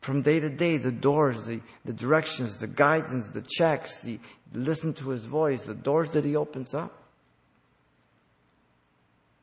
From 0.00 0.22
day 0.22 0.40
to 0.40 0.48
day, 0.48 0.78
the 0.78 0.92
doors, 0.92 1.44
the, 1.44 1.60
the 1.84 1.92
directions, 1.92 2.56
the 2.58 2.68
guidance, 2.68 3.28
the 3.32 3.42
checks, 3.42 4.00
the 4.00 4.18
listen 4.52 4.92
to 4.94 5.10
His 5.10 5.26
voice, 5.26 5.62
the 5.62 5.74
doors 5.74 6.10
that 6.10 6.24
He 6.24 6.36
opens 6.36 6.74
up. 6.74 7.02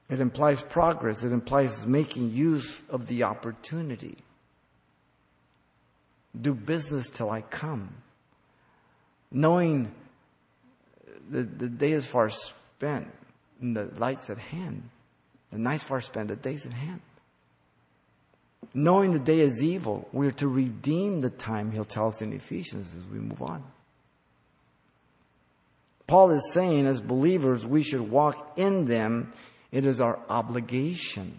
It 0.10 0.20
implies 0.20 0.62
progress. 0.62 1.24
It 1.24 1.32
implies 1.32 1.88
making 1.88 2.32
use 2.32 2.84
of 2.90 3.08
the 3.08 3.24
opportunity. 3.24 4.18
Do 6.40 6.54
business 6.54 7.10
till 7.10 7.30
I 7.30 7.42
come. 7.42 7.90
Knowing 9.32 9.92
the, 11.30 11.44
the 11.44 11.70
day 11.70 11.94
is 11.94 12.06
far 12.06 12.30
spent 12.30 13.08
and 13.62 13.76
the 13.76 13.86
light's 13.98 14.30
at 14.30 14.38
hand. 14.38 14.90
The 15.52 15.58
night's 15.58 15.84
far 15.84 16.02
spent, 16.02 16.28
the 16.28 16.36
day's 16.36 16.66
at 16.66 16.74
hand 16.74 17.02
knowing 18.74 19.12
the 19.12 19.20
day 19.20 19.40
is 19.40 19.62
evil, 19.62 20.08
we're 20.12 20.32
to 20.32 20.48
redeem 20.48 21.22
the 21.22 21.30
time, 21.30 21.72
he'll 21.72 21.86
tell 21.86 22.08
us 22.08 22.22
in 22.22 22.34
Ephesians 22.34 22.96
as 22.96 23.08
we 23.08 23.20
move 23.20 23.42
on. 23.42 23.64
Paul 26.08 26.32
is 26.32 26.52
saying, 26.52 26.86
as 26.86 27.02
believers, 27.02 27.66
we 27.66 27.82
should 27.82 28.02
walk 28.02 28.54
in 28.58 28.86
them. 28.86 29.32
It 29.72 29.86
is 29.86 30.02
our 30.02 30.20
obligation. 30.30 31.36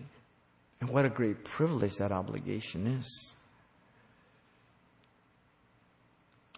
And 0.81 0.91
what 0.91 1.05
a 1.05 1.11
great 1.11 1.45
privilege 1.45 1.97
that 1.97 2.13
obligation 2.13 2.87
is. 2.87 3.33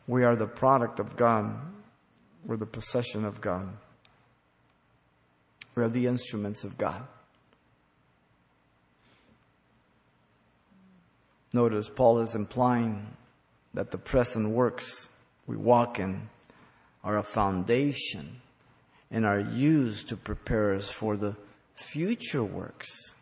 We 0.07 0.25
are 0.25 0.37
the 0.37 0.47
product 0.47 1.01
of 1.01 1.17
God. 1.17 1.55
We're 2.45 2.57
the 2.57 2.67
possession 2.67 3.25
of 3.25 3.41
God. 3.41 3.69
We 5.75 5.83
are 5.83 5.89
the 5.89 6.07
instruments 6.07 6.65
of 6.65 6.79
God. 6.79 7.03
Notice 11.53 11.89
Paul 11.89 12.21
is 12.21 12.35
implying 12.35 13.07
that 13.75 13.91
the 13.91 13.99
present 13.99 14.51
works 14.51 15.09
we 15.47 15.57
walk 15.57 15.99
in 15.99 16.29
are 17.07 17.19
a 17.19 17.23
foundation 17.23 18.41
and 19.13 19.25
are 19.25 19.39
used 19.39 20.09
to 20.09 20.17
prepare 20.17 20.75
us 20.75 20.91
for 20.91 21.17
the 21.17 21.37
future 21.77 22.43
works. 22.43 23.15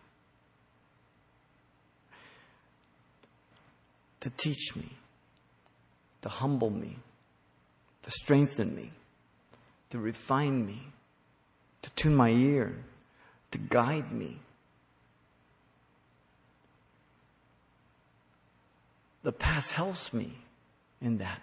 To 4.20 4.30
teach 4.30 4.74
me, 4.74 4.88
to 6.22 6.30
humble 6.30 6.70
me, 6.70 6.96
to 8.02 8.10
strengthen 8.10 8.74
me, 8.74 8.90
to 9.90 9.98
refine 9.98 10.66
me, 10.66 10.80
to 11.82 11.90
tune 11.90 12.16
my 12.16 12.30
ear, 12.30 12.74
to 13.50 13.58
guide 13.58 14.10
me, 14.10 14.38
The 19.24 19.32
past 19.32 19.72
helps 19.72 20.12
me 20.12 20.34
in 21.00 21.16
that. 21.18 21.40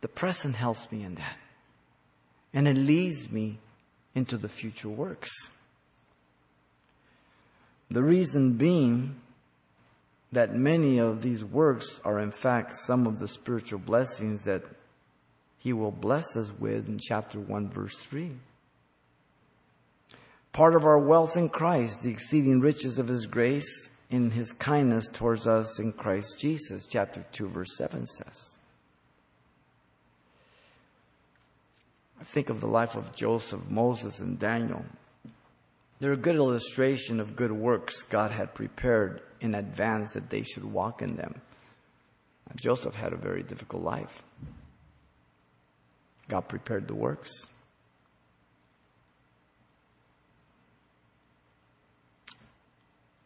The 0.00 0.08
present 0.08 0.56
helps 0.56 0.90
me 0.90 1.04
in 1.04 1.14
that. 1.16 1.36
And 2.54 2.68
it 2.68 2.76
leads 2.76 3.30
me 3.30 3.58
into 4.14 4.36
the 4.36 4.48
future 4.48 4.88
works. 4.88 5.30
The 7.90 8.02
reason 8.02 8.54
being 8.54 9.16
that 10.32 10.54
many 10.54 10.98
of 10.98 11.22
these 11.22 11.44
works 11.44 12.00
are 12.04 12.18
in 12.18 12.30
fact 12.30 12.76
some 12.76 13.06
of 13.06 13.18
the 13.18 13.28
spiritual 13.28 13.78
blessings 13.78 14.44
that 14.44 14.62
he 15.58 15.72
will 15.72 15.90
bless 15.90 16.36
us 16.36 16.52
with 16.58 16.88
in 16.88 16.98
chapter 16.98 17.38
1 17.38 17.68
verse 17.68 17.98
3. 17.98 18.32
Part 20.52 20.74
of 20.74 20.84
our 20.84 20.98
wealth 20.98 21.36
in 21.36 21.48
Christ, 21.48 22.02
the 22.02 22.10
exceeding 22.10 22.60
riches 22.60 22.98
of 22.98 23.08
his 23.08 23.26
grace 23.26 23.90
in 24.10 24.30
his 24.30 24.52
kindness 24.52 25.08
towards 25.08 25.46
us 25.46 25.78
in 25.78 25.92
Christ 25.92 26.38
Jesus, 26.38 26.86
chapter 26.86 27.24
2, 27.32 27.48
verse 27.48 27.76
7 27.76 28.04
says. 28.04 28.58
I 32.22 32.24
think 32.24 32.50
of 32.50 32.60
the 32.60 32.68
life 32.68 32.94
of 32.94 33.12
Joseph, 33.16 33.68
Moses, 33.68 34.20
and 34.20 34.38
Daniel. 34.38 34.84
They're 35.98 36.12
a 36.12 36.16
good 36.16 36.36
illustration 36.36 37.18
of 37.18 37.34
good 37.34 37.50
works 37.50 38.02
God 38.02 38.30
had 38.30 38.54
prepared 38.54 39.22
in 39.40 39.56
advance 39.56 40.12
that 40.12 40.30
they 40.30 40.44
should 40.44 40.62
walk 40.62 41.02
in 41.02 41.16
them. 41.16 41.40
Joseph 42.54 42.94
had 42.94 43.12
a 43.12 43.16
very 43.16 43.42
difficult 43.42 43.82
life. 43.82 44.22
God 46.28 46.42
prepared 46.42 46.86
the 46.86 46.94
works. 46.94 47.48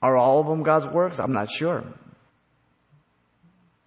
Are 0.01 0.17
all 0.17 0.41
of 0.41 0.47
them 0.47 0.63
God's 0.63 0.87
works? 0.87 1.19
I'm 1.19 1.35
not 1.35 1.51
sure. 1.51 1.85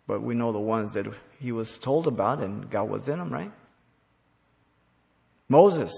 But 0.05 0.21
we 0.21 0.35
know 0.35 0.51
the 0.51 0.59
ones 0.59 0.91
that 0.91 1.07
he 1.39 1.51
was 1.51 1.79
told 1.79 2.05
about 2.05 2.41
and 2.41 2.69
God 2.69 2.87
was 2.87 3.09
in 3.09 3.17
them, 3.17 3.33
right? 3.33 3.51
Moses, 5.49 5.91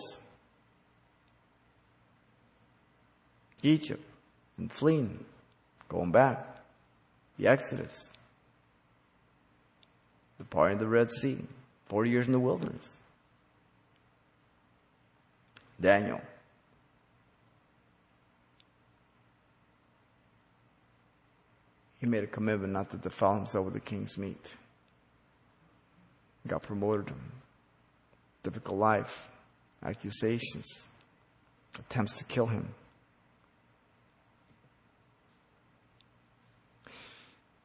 Egypt, 3.61 4.03
and 4.57 4.71
fleeing, 4.71 5.23
going 5.89 6.11
back, 6.11 6.45
the 7.37 7.47
Exodus, 7.47 8.13
the 10.37 10.45
part 10.45 10.71
of 10.73 10.79
the 10.79 10.87
Red 10.87 11.11
Sea, 11.11 11.37
40 11.85 12.09
years 12.09 12.25
in 12.25 12.31
the 12.31 12.39
wilderness. 12.39 12.99
Daniel, 15.79 16.21
He 22.01 22.07
made 22.07 22.23
a 22.23 22.27
commitment 22.27 22.73
not 22.73 22.89
to 22.89 22.97
defile 22.97 23.35
himself 23.35 23.65
with 23.65 23.75
the 23.75 23.79
king's 23.79 24.17
meat. 24.17 24.55
Got 26.47 26.63
promoted 26.63 27.13
difficult 28.41 28.79
life, 28.79 29.29
accusations, 29.83 30.89
attempts 31.77 32.17
to 32.17 32.23
kill 32.23 32.47
him. 32.47 32.73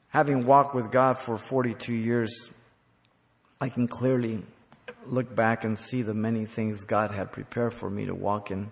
Having 0.08 0.46
walked 0.46 0.74
with 0.74 0.90
God 0.90 1.18
for 1.18 1.36
42 1.36 1.92
years, 1.92 2.50
I 3.60 3.68
can 3.68 3.86
clearly 3.86 4.42
look 5.06 5.34
back 5.34 5.64
and 5.64 5.78
see 5.78 6.02
the 6.02 6.14
many 6.14 6.46
things 6.46 6.84
God 6.84 7.10
had 7.10 7.32
prepared 7.32 7.74
for 7.74 7.90
me 7.90 8.06
to 8.06 8.14
walk 8.14 8.50
in. 8.50 8.70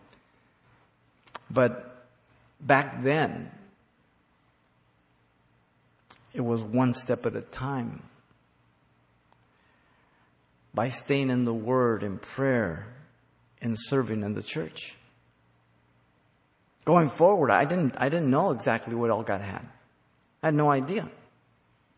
But 1.50 2.06
back 2.60 3.02
then, 3.02 3.50
it 6.32 6.40
was 6.40 6.62
one 6.62 6.92
step 6.92 7.26
at 7.26 7.36
a 7.36 7.42
time. 7.42 8.02
By 10.72 10.88
staying 10.88 11.30
in 11.30 11.44
the 11.44 11.54
Word, 11.54 12.02
in 12.02 12.18
prayer, 12.18 12.86
in 13.64 13.76
serving 13.76 14.22
in 14.22 14.34
the 14.34 14.42
church. 14.42 14.96
Going 16.84 17.08
forward, 17.08 17.50
I 17.50 17.64
didn't, 17.64 17.94
I 17.98 18.08
didn't 18.08 18.30
know 18.30 18.50
exactly 18.50 18.94
what 18.94 19.10
all 19.10 19.22
God 19.22 19.40
had. 19.40 19.66
I 20.42 20.48
had 20.48 20.54
no 20.54 20.70
idea. 20.70 21.08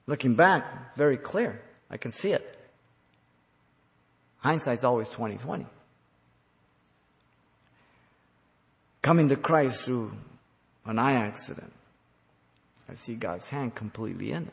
Looking 0.07 0.35
back, 0.35 0.95
very 0.97 1.17
clear. 1.17 1.61
I 1.91 1.97
can 1.97 2.12
see 2.12 2.31
it. 2.31 2.57
Hindsight's 4.39 4.85
always 4.85 5.09
2020. 5.09 5.67
Coming 9.03 9.29
to 9.29 9.37
Christ 9.37 9.85
through 9.85 10.12
an 10.85 10.99
eye 10.99 11.14
accident. 11.14 11.73
I 12.89 12.95
see 12.95 13.14
God's 13.14 13.49
hand 13.49 13.75
completely 13.75 14.31
in 14.31 14.45
it. 14.45 14.53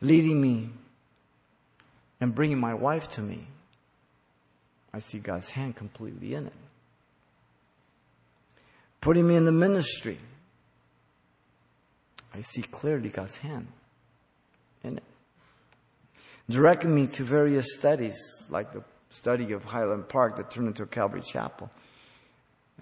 Leading 0.00 0.40
me 0.40 0.70
and 2.20 2.34
bringing 2.34 2.60
my 2.60 2.74
wife 2.74 3.08
to 3.10 3.20
me. 3.20 3.48
I 4.92 5.00
see 5.00 5.18
God's 5.18 5.50
hand 5.50 5.76
completely 5.76 6.34
in 6.34 6.46
it. 6.46 6.52
Putting 9.00 9.26
me 9.28 9.36
in 9.36 9.44
the 9.44 9.52
ministry. 9.52 10.18
I 12.34 12.40
see 12.40 12.62
clearly 12.62 13.08
God's 13.08 13.38
hand 13.38 13.68
in 14.82 14.98
it. 14.98 15.04
Directing 16.48 16.94
me 16.94 17.06
to 17.08 17.24
various 17.24 17.74
studies, 17.74 18.16
like 18.50 18.72
the 18.72 18.82
study 19.10 19.52
of 19.52 19.64
Highland 19.64 20.08
Park 20.08 20.36
that 20.36 20.50
turned 20.50 20.68
into 20.68 20.82
a 20.82 20.86
Calvary 20.86 21.22
Chapel. 21.22 21.70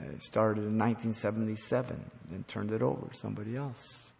It 0.00 0.22
started 0.22 0.60
in 0.60 0.78
1977 0.78 2.10
and 2.30 2.48
turned 2.48 2.70
it 2.70 2.82
over 2.82 3.08
to 3.08 3.14
somebody 3.14 3.56
else. 3.56 4.12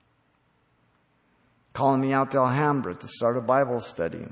Calling 1.75 2.01
me 2.01 2.13
out 2.13 2.31
to 2.31 2.39
Alhambra 2.39 2.95
to 2.95 3.07
start 3.07 3.37
a 3.37 3.43
Bible 3.43 3.81
study 3.81 4.27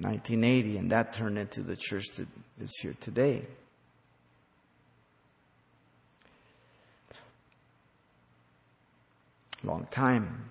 1980, 0.00 0.76
and 0.78 0.90
that 0.90 1.12
turned 1.12 1.38
into 1.38 1.62
the 1.62 1.76
church 1.76 2.08
that 2.16 2.28
is 2.60 2.76
here 2.80 2.94
today. 3.00 3.42
Long 9.62 9.86
time. 9.90 10.50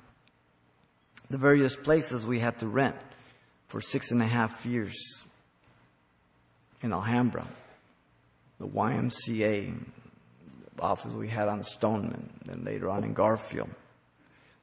The 1.30 1.38
various 1.38 1.76
places 1.76 2.26
we 2.26 2.40
had 2.40 2.58
to 2.60 2.68
rent 2.68 2.96
for 3.68 3.82
six 3.82 4.12
and 4.12 4.22
a 4.22 4.28
half 4.28 4.66
years 4.66 5.26
in 6.82 6.94
Alhambra 6.94 7.46
the 8.60 8.68
YMCA 8.68 9.74
office 10.80 11.14
we 11.14 11.28
had 11.28 11.48
on 11.48 11.64
Stoneman, 11.64 12.30
and 12.50 12.66
later 12.66 12.90
on 12.90 13.04
in 13.04 13.14
Garfield, 13.14 13.70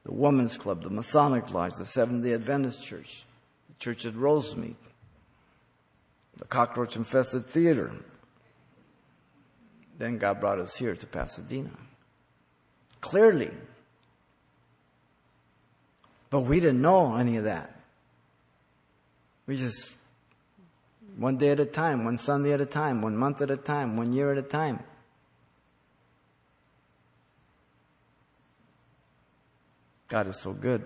the 0.03 0.13
Women's 0.13 0.57
Club, 0.57 0.83
the 0.83 0.89
Masonic 0.89 1.51
Lodge, 1.51 1.73
the 1.77 1.85
Seventh 1.85 2.23
day 2.23 2.33
Adventist 2.33 2.83
Church, 2.83 3.25
Church 3.79 4.05
at 4.05 4.13
Rosemead, 4.13 4.75
the 6.37 6.45
Cockroach 6.45 6.95
Infested 6.95 7.45
Theater. 7.45 7.91
Then 9.97 10.17
God 10.17 10.39
brought 10.39 10.59
us 10.59 10.75
here 10.77 10.95
to 10.95 11.07
Pasadena. 11.07 11.71
Clearly. 13.01 13.51
But 16.29 16.41
we 16.41 16.59
didn't 16.59 16.81
know 16.81 17.15
any 17.15 17.37
of 17.37 17.45
that. 17.45 17.73
We 19.47 19.55
just 19.55 19.95
one 21.17 21.37
day 21.37 21.49
at 21.49 21.59
a 21.59 21.65
time, 21.65 22.03
one 22.03 22.17
Sunday 22.17 22.51
at 22.51 22.61
a 22.61 22.65
time, 22.65 23.01
one 23.01 23.15
month 23.17 23.41
at 23.41 23.49
a 23.49 23.57
time, 23.57 23.97
one 23.97 24.13
year 24.13 24.31
at 24.31 24.37
a 24.37 24.43
time. 24.43 24.79
God 30.07 30.27
is 30.27 30.39
so 30.39 30.53
good. 30.53 30.85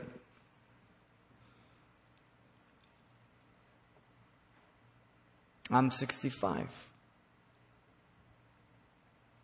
I'm 5.71 5.89
65. 5.89 6.67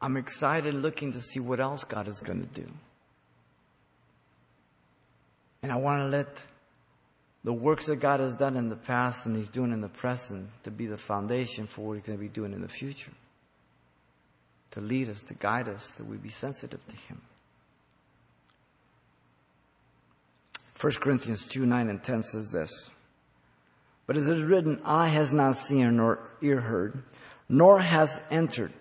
I'm 0.02 0.18
excited 0.18 0.74
looking 0.74 1.14
to 1.14 1.22
see 1.22 1.40
what 1.40 1.60
else 1.60 1.84
God 1.84 2.08
is 2.08 2.20
going 2.20 2.42
to 2.42 2.62
do. 2.62 2.68
And 5.64 5.72
I 5.72 5.78
want 5.78 6.02
to 6.02 6.08
let 6.08 6.28
the 7.44 7.54
works 7.54 7.86
that 7.88 7.96
God 7.98 8.20
has 8.20 8.36
done 8.36 8.58
in 8.58 8.70
the 8.70 8.76
past 8.76 9.26
and 9.26 9.36
He's 9.36 9.48
doing 9.48 9.72
in 9.72 9.82
the 9.82 9.90
present 9.90 10.50
to 10.64 10.72
be 10.72 10.86
the 10.86 10.98
foundation 10.98 11.66
for 11.66 11.82
what 11.82 11.94
He's 11.94 12.04
going 12.04 12.18
to 12.18 12.22
be 12.22 12.30
doing 12.30 12.54
in 12.54 12.62
the 12.62 12.68
future. 12.68 13.12
To 14.72 14.82
lead 14.82 15.10
us, 15.10 15.24
to 15.24 15.34
guide 15.34 15.70
us, 15.70 15.94
that 15.94 16.06
we 16.06 16.18
be 16.18 16.30
sensitive 16.30 16.86
to 16.88 16.96
Him. 16.96 17.22
1 20.80 20.94
Corinthians 20.94 21.46
2 21.48 21.66
9 21.66 21.90
and 21.90 22.04
10 22.04 22.22
says 22.22 22.52
this. 22.52 22.92
But 24.08 24.16
as 24.16 24.28
it 24.28 24.38
is 24.38 24.44
written, 24.44 24.82
eye 24.86 25.10
has 25.10 25.34
not 25.34 25.58
seen 25.58 25.98
nor 25.98 26.20
ear 26.42 26.62
heard, 26.62 27.04
nor 27.50 27.80
has 27.80 28.22
entered 28.32 28.72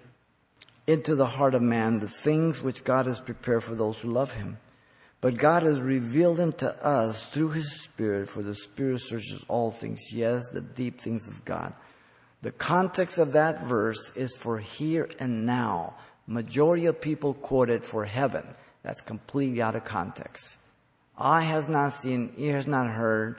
into 0.86 1.16
the 1.16 1.26
heart 1.26 1.54
of 1.54 1.62
man 1.62 1.98
the 1.98 2.08
things 2.08 2.62
which 2.62 2.84
God 2.84 3.06
has 3.06 3.20
prepared 3.20 3.64
for 3.64 3.74
those 3.74 3.98
who 3.98 4.12
love 4.12 4.32
Him. 4.32 4.56
But 5.20 5.36
God 5.36 5.64
has 5.64 5.80
revealed 5.80 6.36
them 6.36 6.52
to 6.54 6.84
us 6.84 7.24
through 7.24 7.50
His 7.50 7.82
Spirit, 7.82 8.28
for 8.28 8.42
the 8.42 8.54
Spirit 8.54 9.00
searches 9.00 9.44
all 9.48 9.72
things, 9.72 10.12
yes, 10.12 10.48
the 10.50 10.60
deep 10.60 11.00
things 11.00 11.26
of 11.26 11.44
God. 11.44 11.74
The 12.42 12.52
context 12.52 13.18
of 13.18 13.32
that 13.32 13.64
verse 13.64 14.12
is 14.14 14.36
for 14.36 14.58
here 14.58 15.08
and 15.18 15.44
now. 15.44 15.94
Majority 16.28 16.86
of 16.86 17.00
people 17.00 17.34
quote 17.34 17.70
it 17.70 17.84
for 17.84 18.04
heaven. 18.04 18.46
That's 18.84 19.00
completely 19.00 19.60
out 19.60 19.74
of 19.74 19.84
context. 19.84 20.56
Eye 21.18 21.42
has 21.42 21.68
not 21.68 21.94
seen, 21.94 22.32
ear 22.36 22.54
has 22.54 22.68
not 22.68 22.88
heard 22.88 23.38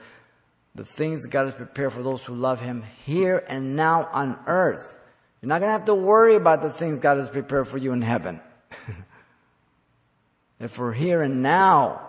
the 0.78 0.84
things 0.84 1.26
God 1.26 1.46
has 1.46 1.54
prepared 1.54 1.92
for 1.92 2.04
those 2.04 2.24
who 2.24 2.34
love 2.34 2.60
Him 2.60 2.84
here 3.04 3.44
and 3.48 3.74
now 3.74 4.08
on 4.12 4.38
earth. 4.46 4.98
You're 5.42 5.48
not 5.48 5.58
going 5.58 5.68
to 5.68 5.72
have 5.72 5.86
to 5.86 5.94
worry 5.94 6.36
about 6.36 6.62
the 6.62 6.70
things 6.70 7.00
God 7.00 7.18
has 7.18 7.28
prepared 7.28 7.66
for 7.66 7.78
you 7.78 7.92
in 7.92 8.00
heaven. 8.00 8.40
that 10.58 10.68
for 10.68 10.92
here 10.92 11.20
and 11.22 11.42
now, 11.42 12.08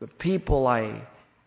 the 0.00 0.06
people 0.06 0.66
I 0.66 1.02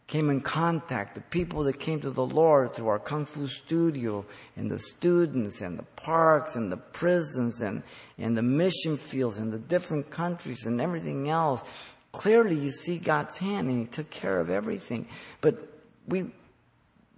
came 0.05 0.29
in 0.29 0.41
contact, 0.41 1.15
the 1.15 1.21
people 1.21 1.63
that 1.63 1.79
came 1.79 2.01
to 2.01 2.11
the 2.11 2.25
Lord 2.25 2.75
through 2.75 2.89
our 2.89 2.99
Kung 2.99 3.25
Fu 3.25 3.47
studio, 3.47 4.23
and 4.55 4.69
the 4.69 4.79
students, 4.79 5.61
and 5.61 5.79
the 5.79 5.83
parks, 5.95 6.55
and 6.55 6.71
the 6.71 6.77
prisons, 6.77 7.61
and, 7.61 7.81
and 8.19 8.37
the 8.37 8.43
mission 8.43 8.97
fields, 8.97 9.39
and 9.39 9.51
the 9.51 9.59
different 9.59 10.11
countries, 10.11 10.67
and 10.67 10.79
everything 10.79 11.27
else. 11.27 11.63
Clearly, 12.11 12.55
you 12.55 12.71
see 12.71 12.97
God's 12.97 13.37
hand, 13.37 13.69
and 13.69 13.79
He 13.79 13.85
took 13.85 14.09
care 14.09 14.39
of 14.39 14.49
everything. 14.49 15.07
But 15.41 15.71
we, 16.07 16.31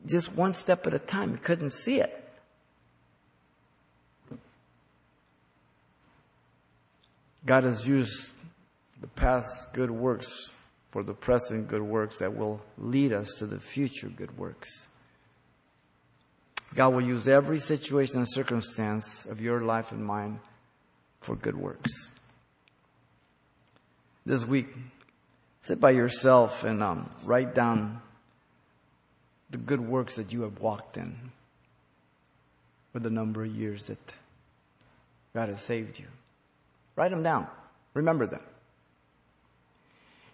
just 0.06 0.36
one 0.36 0.54
step 0.54 0.86
at 0.88 0.94
a 0.94 1.00
time, 1.00 1.32
we 1.32 1.38
couldn't 1.38 1.72
see 1.72 2.02
it. 2.02 2.18
God 7.46 7.64
has 7.64 7.88
used 7.88 8.34
the 9.00 9.08
past 9.08 9.74
good 9.74 9.90
works 9.90 10.52
for 10.92 11.04
the 11.04 11.14
present 11.14 11.68
good 11.68 11.82
works 11.82 12.18
that 12.18 12.36
will 12.36 12.62
lead 12.78 13.14
us 13.14 13.34
to 13.40 13.46
the 13.46 13.60
future 13.60 14.10
good 14.10 14.38
works. 14.38 14.88
God 16.76 16.90
will 16.94 17.02
use 17.02 17.28
every 17.28 17.60
situation 17.60 18.18
and 18.18 18.30
circumstance 18.30 19.26
of 19.26 19.42
your 19.42 19.62
life 19.62 19.92
and 19.92 20.06
mine 20.06 20.40
for 21.22 21.36
good 21.36 21.56
works. 21.56 22.10
This 24.26 24.46
week, 24.46 24.68
sit 25.62 25.80
by 25.80 25.92
yourself 25.92 26.64
and 26.64 26.84
um, 26.84 27.10
write 27.26 27.56
down 27.56 28.02
the 29.50 29.58
good 29.58 29.82
works 29.82 30.16
that 30.16 30.32
you 30.32 30.44
have 30.44 30.60
walked 30.60 30.98
in 30.98 31.16
for 32.94 33.00
the 33.00 33.10
number 33.10 33.44
of 33.44 33.56
years 33.56 33.84
that 33.84 34.00
God 35.34 35.50
has 35.50 35.62
saved 35.62 36.00
you. 36.00 36.06
Write 36.96 37.12
them 37.12 37.24
down. 37.24 37.48
Remember 37.94 38.26
them. 38.26 38.42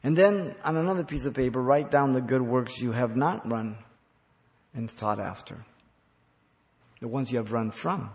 And 0.04 0.16
then 0.16 0.56
on 0.64 0.78
another 0.78 1.04
piece 1.04 1.26
of 1.26 1.34
paper, 1.34 1.62
write 1.62 1.92
down 1.92 2.14
the 2.14 2.22
good 2.22 2.42
works 2.42 2.82
you 2.82 2.92
have 2.92 3.16
not 3.16 3.50
run 3.50 3.78
and 4.74 4.90
sought 4.90 5.20
after. 5.20 5.58
The 7.00 7.08
ones 7.08 7.32
you 7.32 7.38
have 7.38 7.52
run 7.52 7.72
from. 7.72 8.10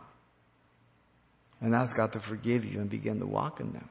And 1.60 1.74
ask 1.74 1.96
God 1.96 2.12
to 2.12 2.20
forgive 2.20 2.64
you 2.64 2.80
and 2.80 2.90
begin 2.90 3.20
to 3.20 3.26
walk 3.26 3.60
in 3.60 3.72
them. 3.72 3.88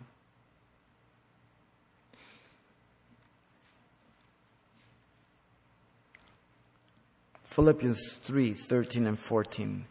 Philippians 7.51 8.13
3 8.23 8.53
13 8.53 9.07
and 9.07 9.19
14. 9.19 9.85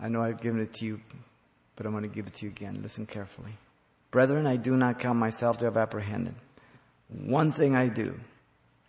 I 0.00 0.08
know 0.08 0.22
I've 0.22 0.40
given 0.40 0.60
it 0.60 0.72
to 0.74 0.86
you, 0.86 1.00
but 1.76 1.84
I'm 1.84 1.92
going 1.92 2.04
to 2.04 2.08
give 2.08 2.26
it 2.26 2.32
to 2.34 2.46
you 2.46 2.50
again. 2.50 2.80
Listen 2.82 3.04
carefully. 3.04 3.52
Brethren, 4.10 4.46
I 4.46 4.56
do 4.56 4.76
not 4.76 4.98
count 4.98 5.18
myself 5.18 5.58
to 5.58 5.66
have 5.66 5.76
apprehended. 5.76 6.34
One 7.08 7.52
thing 7.52 7.76
I 7.76 7.88
do, 7.88 8.18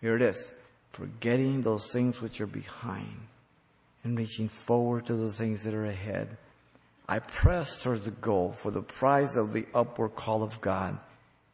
here 0.00 0.16
it 0.16 0.22
is, 0.22 0.54
forgetting 0.92 1.60
those 1.60 1.92
things 1.92 2.22
which 2.22 2.40
are 2.40 2.46
behind 2.46 3.14
and 4.04 4.18
reaching 4.18 4.48
forward 4.48 5.04
to 5.06 5.14
the 5.14 5.30
things 5.30 5.62
that 5.64 5.74
are 5.74 5.84
ahead. 5.84 6.38
I 7.06 7.18
press 7.18 7.82
towards 7.82 8.02
the 8.02 8.10
goal 8.10 8.52
for 8.52 8.70
the 8.70 8.82
prize 8.82 9.36
of 9.36 9.52
the 9.52 9.66
upward 9.74 10.14
call 10.16 10.42
of 10.42 10.62
God 10.62 10.98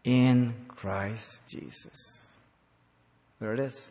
in 0.04 0.54
Christ 0.68 1.42
Jesus. 1.48 2.30
There 3.40 3.52
it 3.52 3.58
is. 3.58 3.90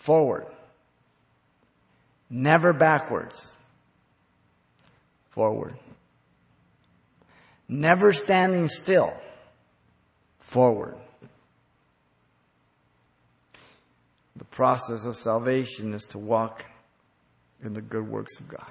Forward. 0.00 0.46
Never 2.30 2.72
backwards. 2.72 3.54
Forward. 5.28 5.74
Never 7.68 8.14
standing 8.14 8.66
still. 8.66 9.12
Forward. 10.38 10.96
The 14.36 14.46
process 14.46 15.04
of 15.04 15.16
salvation 15.16 15.92
is 15.92 16.04
to 16.06 16.18
walk 16.18 16.64
in 17.62 17.74
the 17.74 17.82
good 17.82 18.08
works 18.08 18.40
of 18.40 18.48
God. 18.48 18.70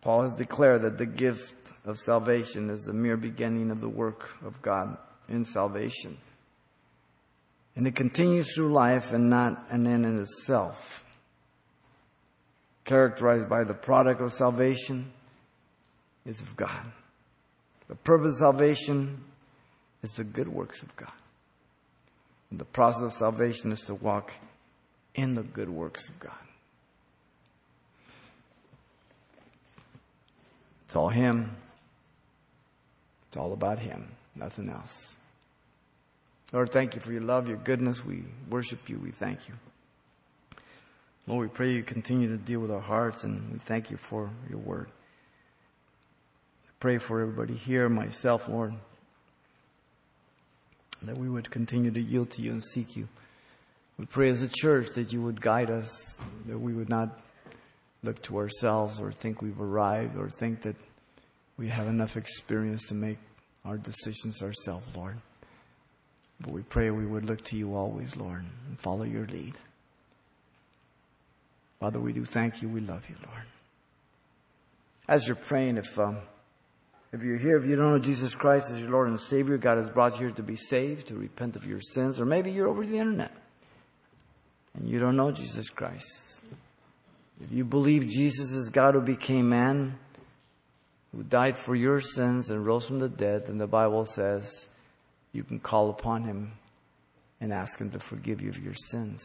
Paul 0.00 0.22
has 0.22 0.32
declared 0.32 0.80
that 0.80 0.96
the 0.96 1.04
gift 1.04 1.54
of 1.84 1.98
salvation 1.98 2.70
is 2.70 2.84
the 2.84 2.94
mere 2.94 3.18
beginning 3.18 3.70
of 3.70 3.82
the 3.82 3.88
work 3.90 4.30
of 4.42 4.62
God 4.62 4.96
in 5.28 5.44
salvation. 5.44 6.16
And 7.78 7.86
it 7.86 7.94
continues 7.94 8.52
through 8.52 8.72
life 8.72 9.12
and 9.12 9.30
not 9.30 9.66
an 9.70 9.86
end 9.86 10.04
in 10.04 10.18
itself. 10.18 11.04
Characterized 12.84 13.48
by 13.48 13.62
the 13.62 13.72
product 13.72 14.20
of 14.20 14.32
salvation 14.32 15.12
is 16.26 16.42
of 16.42 16.56
God. 16.56 16.86
The 17.86 17.94
purpose 17.94 18.32
of 18.32 18.38
salvation 18.38 19.22
is 20.02 20.10
the 20.10 20.24
good 20.24 20.48
works 20.48 20.82
of 20.82 20.96
God. 20.96 21.12
And 22.50 22.58
the 22.58 22.64
process 22.64 23.02
of 23.02 23.12
salvation 23.12 23.70
is 23.70 23.82
to 23.82 23.94
walk 23.94 24.32
in 25.14 25.34
the 25.34 25.44
good 25.44 25.70
works 25.70 26.08
of 26.08 26.18
God. 26.18 26.32
It's 30.84 30.96
all 30.96 31.10
Him. 31.10 31.54
It's 33.28 33.36
all 33.36 33.52
about 33.52 33.78
Him, 33.78 34.08
nothing 34.34 34.68
else. 34.68 35.17
Lord, 36.52 36.72
thank 36.72 36.94
you 36.94 37.00
for 37.00 37.12
your 37.12 37.22
love, 37.22 37.46
your 37.46 37.58
goodness. 37.58 38.04
We 38.04 38.24
worship 38.48 38.88
you. 38.88 38.98
We 38.98 39.10
thank 39.10 39.48
you. 39.48 39.54
Lord, 41.26 41.50
we 41.50 41.54
pray 41.54 41.72
you 41.72 41.82
continue 41.82 42.28
to 42.28 42.38
deal 42.38 42.60
with 42.60 42.70
our 42.70 42.80
hearts, 42.80 43.24
and 43.24 43.52
we 43.52 43.58
thank 43.58 43.90
you 43.90 43.98
for 43.98 44.30
your 44.48 44.58
word. 44.58 44.88
I 46.66 46.72
pray 46.80 46.96
for 46.96 47.20
everybody 47.20 47.52
here, 47.52 47.90
myself, 47.90 48.48
Lord, 48.48 48.72
that 51.02 51.18
we 51.18 51.28
would 51.28 51.50
continue 51.50 51.90
to 51.90 52.00
yield 52.00 52.30
to 52.30 52.42
you 52.42 52.52
and 52.52 52.64
seek 52.64 52.96
you. 52.96 53.08
We 53.98 54.06
pray 54.06 54.30
as 54.30 54.40
a 54.40 54.48
church 54.48 54.90
that 54.94 55.12
you 55.12 55.22
would 55.22 55.42
guide 55.42 55.70
us, 55.70 56.16
that 56.46 56.58
we 56.58 56.72
would 56.72 56.88
not 56.88 57.20
look 58.02 58.22
to 58.22 58.38
ourselves 58.38 58.98
or 58.98 59.12
think 59.12 59.42
we've 59.42 59.60
arrived 59.60 60.16
or 60.16 60.30
think 60.30 60.62
that 60.62 60.76
we 61.58 61.68
have 61.68 61.88
enough 61.88 62.16
experience 62.16 62.84
to 62.84 62.94
make 62.94 63.18
our 63.66 63.76
decisions 63.76 64.42
ourselves, 64.42 64.86
Lord. 64.96 65.18
But 66.40 66.52
we 66.52 66.62
pray 66.62 66.90
we 66.90 67.06
would 67.06 67.24
look 67.24 67.42
to 67.46 67.56
you 67.56 67.74
always, 67.74 68.16
Lord, 68.16 68.44
and 68.68 68.78
follow 68.78 69.04
your 69.04 69.26
lead. 69.26 69.54
Father, 71.80 71.98
we 72.00 72.12
do 72.12 72.24
thank 72.24 72.62
you. 72.62 72.68
We 72.68 72.80
love 72.80 73.08
you, 73.08 73.16
Lord. 73.26 73.44
As 75.08 75.26
you're 75.26 75.36
praying, 75.36 75.78
if 75.78 75.98
um, 75.98 76.18
if 77.12 77.22
you're 77.22 77.38
here, 77.38 77.56
if 77.56 77.64
you 77.64 77.76
don't 77.76 77.92
know 77.92 77.98
Jesus 77.98 78.34
Christ 78.34 78.70
as 78.70 78.80
your 78.80 78.90
Lord 78.90 79.08
and 79.08 79.18
Savior, 79.18 79.56
God 79.56 79.78
has 79.78 79.88
brought 79.88 80.14
you 80.14 80.26
here 80.26 80.34
to 80.36 80.42
be 80.42 80.56
saved, 80.56 81.08
to 81.08 81.14
repent 81.14 81.56
of 81.56 81.66
your 81.66 81.80
sins, 81.80 82.20
or 82.20 82.26
maybe 82.26 82.50
you're 82.50 82.68
over 82.68 82.84
the 82.84 82.98
internet 82.98 83.32
and 84.78 84.88
you 84.88 84.98
don't 84.98 85.16
know 85.16 85.32
Jesus 85.32 85.70
Christ. 85.70 86.42
If 87.40 87.52
you 87.52 87.64
believe 87.64 88.08
Jesus 88.08 88.52
is 88.52 88.70
God 88.70 88.94
who 88.94 89.00
became 89.00 89.48
man, 89.48 89.98
who 91.14 91.22
died 91.22 91.56
for 91.56 91.74
your 91.74 92.00
sins 92.00 92.50
and 92.50 92.64
rose 92.64 92.86
from 92.86 92.98
the 92.98 93.08
dead, 93.08 93.46
then 93.46 93.58
the 93.58 93.66
Bible 93.66 94.04
says 94.04 94.68
you 95.32 95.44
can 95.44 95.58
call 95.58 95.90
upon 95.90 96.24
him 96.24 96.52
and 97.40 97.52
ask 97.52 97.80
him 97.80 97.90
to 97.90 97.98
forgive 97.98 98.40
you 98.40 98.48
of 98.48 98.62
your 98.62 98.74
sins 98.74 99.22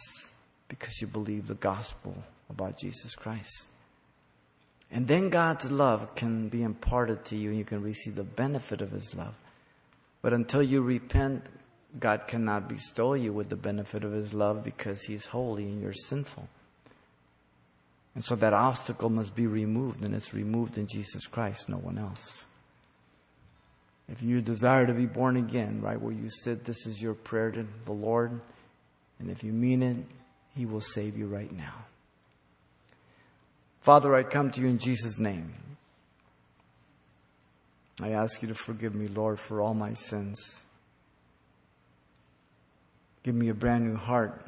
because 0.67 1.01
you 1.01 1.07
believe 1.07 1.47
the 1.47 1.55
gospel 1.55 2.15
about 2.49 2.77
Jesus 2.77 3.15
Christ. 3.15 3.69
And 4.91 5.07
then 5.07 5.29
God's 5.29 5.71
love 5.71 6.13
can 6.15 6.49
be 6.49 6.61
imparted 6.61 7.25
to 7.25 7.37
you 7.37 7.49
and 7.49 7.57
you 7.57 7.65
can 7.65 7.81
receive 7.81 8.15
the 8.15 8.23
benefit 8.23 8.81
of 8.81 8.91
his 8.91 9.15
love. 9.15 9.33
But 10.21 10.33
until 10.33 10.61
you 10.61 10.81
repent, 10.81 11.45
God 11.99 12.27
cannot 12.27 12.69
bestow 12.69 13.13
you 13.13 13.33
with 13.33 13.49
the 13.49 13.55
benefit 13.55 14.03
of 14.03 14.11
his 14.11 14.33
love 14.33 14.63
because 14.63 15.03
he's 15.03 15.25
holy 15.25 15.63
and 15.63 15.81
you're 15.81 15.93
sinful. 15.93 16.47
And 18.15 18.23
so 18.23 18.35
that 18.35 18.53
obstacle 18.53 19.09
must 19.09 19.35
be 19.35 19.47
removed, 19.47 20.03
and 20.03 20.13
it's 20.13 20.33
removed 20.33 20.77
in 20.77 20.87
Jesus 20.87 21.25
Christ, 21.25 21.67
no 21.67 21.77
one 21.77 21.97
else. 21.97 22.45
If 24.09 24.21
you 24.21 24.41
desire 24.41 24.85
to 24.85 24.93
be 24.93 25.05
born 25.05 25.37
again, 25.37 25.81
right 25.81 25.99
where 25.99 26.13
you 26.13 26.29
sit, 26.29 26.65
this 26.65 26.85
is 26.85 27.01
your 27.01 27.13
prayer 27.13 27.51
to 27.51 27.65
the 27.85 27.93
Lord. 27.93 28.41
And 29.19 29.29
if 29.29 29.43
you 29.43 29.53
mean 29.53 29.81
it, 29.81 29.97
He 30.55 30.65
will 30.65 30.81
save 30.81 31.17
you 31.17 31.27
right 31.27 31.51
now. 31.51 31.85
Father, 33.81 34.15
I 34.15 34.23
come 34.23 34.51
to 34.51 34.61
you 34.61 34.67
in 34.67 34.77
Jesus' 34.77 35.19
name. 35.19 35.53
I 38.01 38.09
ask 38.09 38.41
you 38.41 38.47
to 38.49 38.55
forgive 38.55 38.95
me, 38.95 39.07
Lord, 39.07 39.39
for 39.39 39.61
all 39.61 39.73
my 39.73 39.93
sins. 39.93 40.63
Give 43.23 43.35
me 43.35 43.49
a 43.49 43.53
brand 43.53 43.85
new 43.85 43.95
heart. 43.95 44.45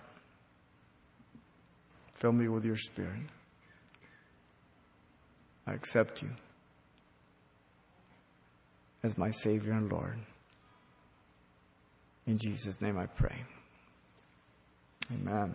Fill 2.16 2.34
me 2.34 2.48
with 2.48 2.66
your 2.66 2.78
spirit. 2.78 3.22
I 5.68 5.74
accept 5.74 6.22
you 6.22 6.30
as 9.06 9.18
my 9.18 9.30
Savior 9.30 9.74
and 9.74 9.92
Lord. 9.92 10.18
In 12.26 12.38
Jesus' 12.38 12.82
name 12.82 12.98
I 12.98 13.06
pray. 13.06 13.36
Amen. 15.14 15.54